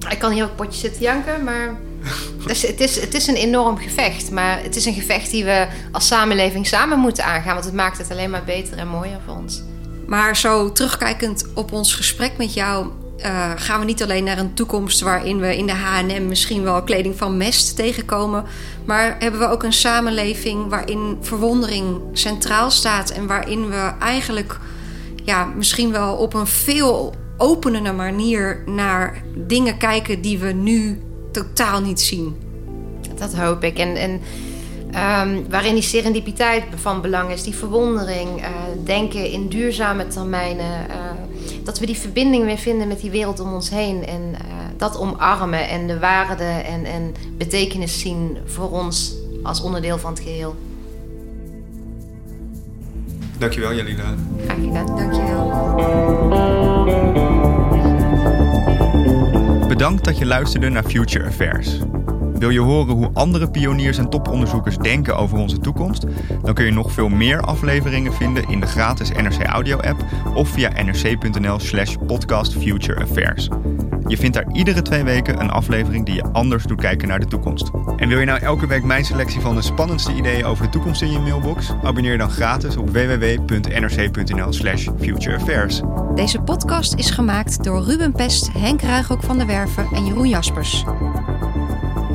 Ik 0.09 0.19
kan 0.19 0.31
hier 0.31 0.43
ook 0.43 0.55
potje 0.55 0.79
zitten 0.79 1.01
janken, 1.01 1.43
maar 1.43 1.79
dus 2.47 2.61
het, 2.61 2.79
is, 2.79 3.01
het 3.01 3.13
is 3.13 3.27
een 3.27 3.35
enorm 3.35 3.77
gevecht. 3.77 4.31
Maar 4.31 4.63
het 4.63 4.75
is 4.75 4.85
een 4.85 4.93
gevecht 4.93 5.31
die 5.31 5.45
we 5.45 5.67
als 5.91 6.07
samenleving 6.07 6.67
samen 6.67 6.99
moeten 6.99 7.25
aangaan. 7.25 7.53
Want 7.53 7.65
het 7.65 7.73
maakt 7.73 7.97
het 7.97 8.11
alleen 8.11 8.29
maar 8.29 8.43
beter 8.43 8.77
en 8.77 8.87
mooier 8.87 9.19
voor 9.25 9.35
ons. 9.35 9.63
Maar 10.07 10.37
zo 10.37 10.71
terugkijkend 10.71 11.45
op 11.53 11.71
ons 11.71 11.93
gesprek 11.93 12.37
met 12.37 12.53
jou... 12.53 12.87
Uh, 13.25 13.51
gaan 13.55 13.79
we 13.79 13.85
niet 13.85 14.03
alleen 14.03 14.23
naar 14.23 14.37
een 14.37 14.53
toekomst 14.53 15.01
waarin 15.01 15.39
we 15.39 15.57
in 15.57 15.65
de 15.65 15.73
H&M 15.73 16.27
misschien 16.27 16.63
wel 16.63 16.83
kleding 16.83 17.17
van 17.17 17.37
mest 17.37 17.75
tegenkomen... 17.75 18.43
maar 18.85 19.15
hebben 19.19 19.39
we 19.39 19.47
ook 19.47 19.63
een 19.63 19.73
samenleving 19.73 20.69
waarin 20.69 21.17
verwondering 21.21 22.01
centraal 22.13 22.71
staat... 22.71 23.09
en 23.09 23.27
waarin 23.27 23.69
we 23.69 23.91
eigenlijk 23.99 24.59
ja, 25.23 25.45
misschien 25.45 25.91
wel 25.91 26.15
op 26.15 26.33
een 26.33 26.47
veel 26.47 27.13
openende 27.37 27.91
manier 27.91 28.63
naar 28.65 29.23
dingen 29.35 29.77
kijken 29.77 30.21
die 30.21 30.39
we 30.39 30.51
nu 30.51 31.01
totaal 31.31 31.81
niet 31.81 32.01
zien. 32.01 32.35
Dat 33.15 33.35
hoop 33.35 33.63
ik. 33.63 33.77
En, 33.77 33.95
en 33.95 34.21
um, 35.27 35.49
waarin 35.49 35.73
die 35.73 35.83
serendipiteit 35.83 36.63
van 36.75 37.01
belang 37.01 37.31
is, 37.31 37.43
die 37.43 37.55
verwondering, 37.55 38.41
uh, 38.41 38.47
denken 38.83 39.31
in 39.31 39.47
duurzame 39.47 40.07
termijnen. 40.07 40.85
Uh, 40.89 40.95
dat 41.67 41.79
we 41.79 41.85
die 41.85 41.97
verbinding 41.97 42.45
weer 42.45 42.57
vinden 42.57 42.87
met 42.87 43.01
die 43.01 43.11
wereld 43.11 43.39
om 43.39 43.53
ons 43.53 43.69
heen. 43.69 44.05
En 44.05 44.21
uh, 44.21 44.37
dat 44.77 44.97
omarmen 44.97 45.69
en 45.69 45.87
de 45.87 45.99
waarde 45.99 46.43
en, 46.43 46.85
en 46.85 47.13
betekenis 47.37 47.99
zien 47.99 48.37
voor 48.45 48.71
ons 48.71 49.15
als 49.43 49.61
onderdeel 49.61 49.97
van 49.97 50.13
het 50.13 50.19
geheel. 50.19 50.55
Dankjewel, 53.37 53.73
Jalila. 53.73 54.15
Graag 54.43 54.57
gedaan. 54.57 54.85
Dankjewel. 54.85 55.45
Bedankt 59.67 60.03
dat 60.03 60.17
je 60.17 60.25
luisterde 60.25 60.69
naar 60.69 60.83
Future 60.83 61.25
Affairs. 61.25 61.79
Wil 62.37 62.49
je 62.49 62.59
horen 62.59 62.95
hoe 62.95 63.09
andere 63.13 63.51
pioniers 63.51 63.97
en 63.97 64.09
toponderzoekers 64.09 64.77
denken 64.77 65.17
over 65.17 65.37
onze 65.37 65.59
toekomst? 65.59 66.05
Dan 66.41 66.53
kun 66.53 66.65
je 66.65 66.71
nog 66.71 66.91
veel 66.91 67.09
meer 67.09 67.41
afleveringen 67.41 68.13
vinden 68.13 68.49
in 68.49 68.59
de 68.59 68.65
gratis 68.65 69.11
NRC 69.11 69.43
Audio 69.43 69.77
app 69.77 70.05
of 70.33 70.49
via 70.49 70.83
nrc.nl/slash 70.83 71.95
podcast 72.07 72.53
Future 72.53 73.01
Affairs. 73.01 73.49
Je 74.07 74.17
vindt 74.17 74.35
daar 74.35 74.51
iedere 74.51 74.81
twee 74.81 75.03
weken 75.03 75.39
een 75.41 75.49
aflevering 75.49 76.05
die 76.05 76.15
je 76.15 76.23
anders 76.31 76.63
doet 76.63 76.81
kijken 76.81 77.07
naar 77.07 77.19
de 77.19 77.25
toekomst. 77.25 77.71
En 77.95 78.09
wil 78.09 78.19
je 78.19 78.25
nou 78.25 78.39
elke 78.39 78.67
week 78.67 78.83
mijn 78.83 79.05
selectie 79.05 79.41
van 79.41 79.55
de 79.55 79.61
spannendste 79.61 80.13
ideeën 80.13 80.45
over 80.45 80.63
de 80.63 80.71
toekomst 80.71 81.01
in 81.01 81.11
je 81.11 81.19
mailbox? 81.19 81.73
Abonneer 81.83 82.17
dan 82.17 82.29
gratis 82.29 82.77
op 82.77 82.89
www.nrc.nl/slash 82.89 84.87
futureaffairs. 84.99 85.81
Deze 86.15 86.39
podcast 86.39 86.93
is 86.95 87.09
gemaakt 87.09 87.63
door 87.63 87.83
Ruben 87.83 88.11
Pest, 88.11 88.51
Henk 88.53 88.81
Ruigrok 88.81 89.23
van 89.23 89.37
der 89.37 89.47
Werven 89.47 89.87
en 89.93 90.05
Jeroen 90.05 90.29
Jaspers. 90.29 90.83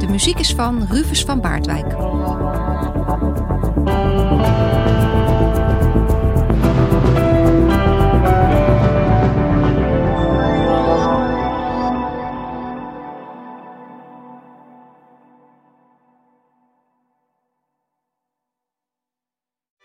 De 0.02 0.08
muziek 0.08 0.38
is 0.38 0.52
van 0.52 0.86
Rufus 0.90 1.24
van 1.24 1.40
Baardwijk. 1.40 1.86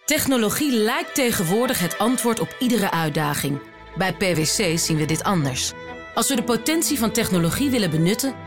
Technologie 0.05 0.71
lijkt 0.71 1.15
tegenwoordig 1.15 1.79
het 1.79 1.97
antwoord 1.97 2.39
op 2.39 2.55
iedere 2.59 2.91
uitdaging. 2.91 3.59
Bij 3.97 4.13
PwC 4.13 4.77
zien 4.77 4.97
we 4.97 5.05
dit 5.05 5.23
anders. 5.23 5.73
Als 6.13 6.29
we 6.29 6.35
de 6.35 6.43
potentie 6.43 6.97
van 6.99 7.11
technologie 7.11 7.69
willen 7.69 7.89
benutten, 7.89 8.46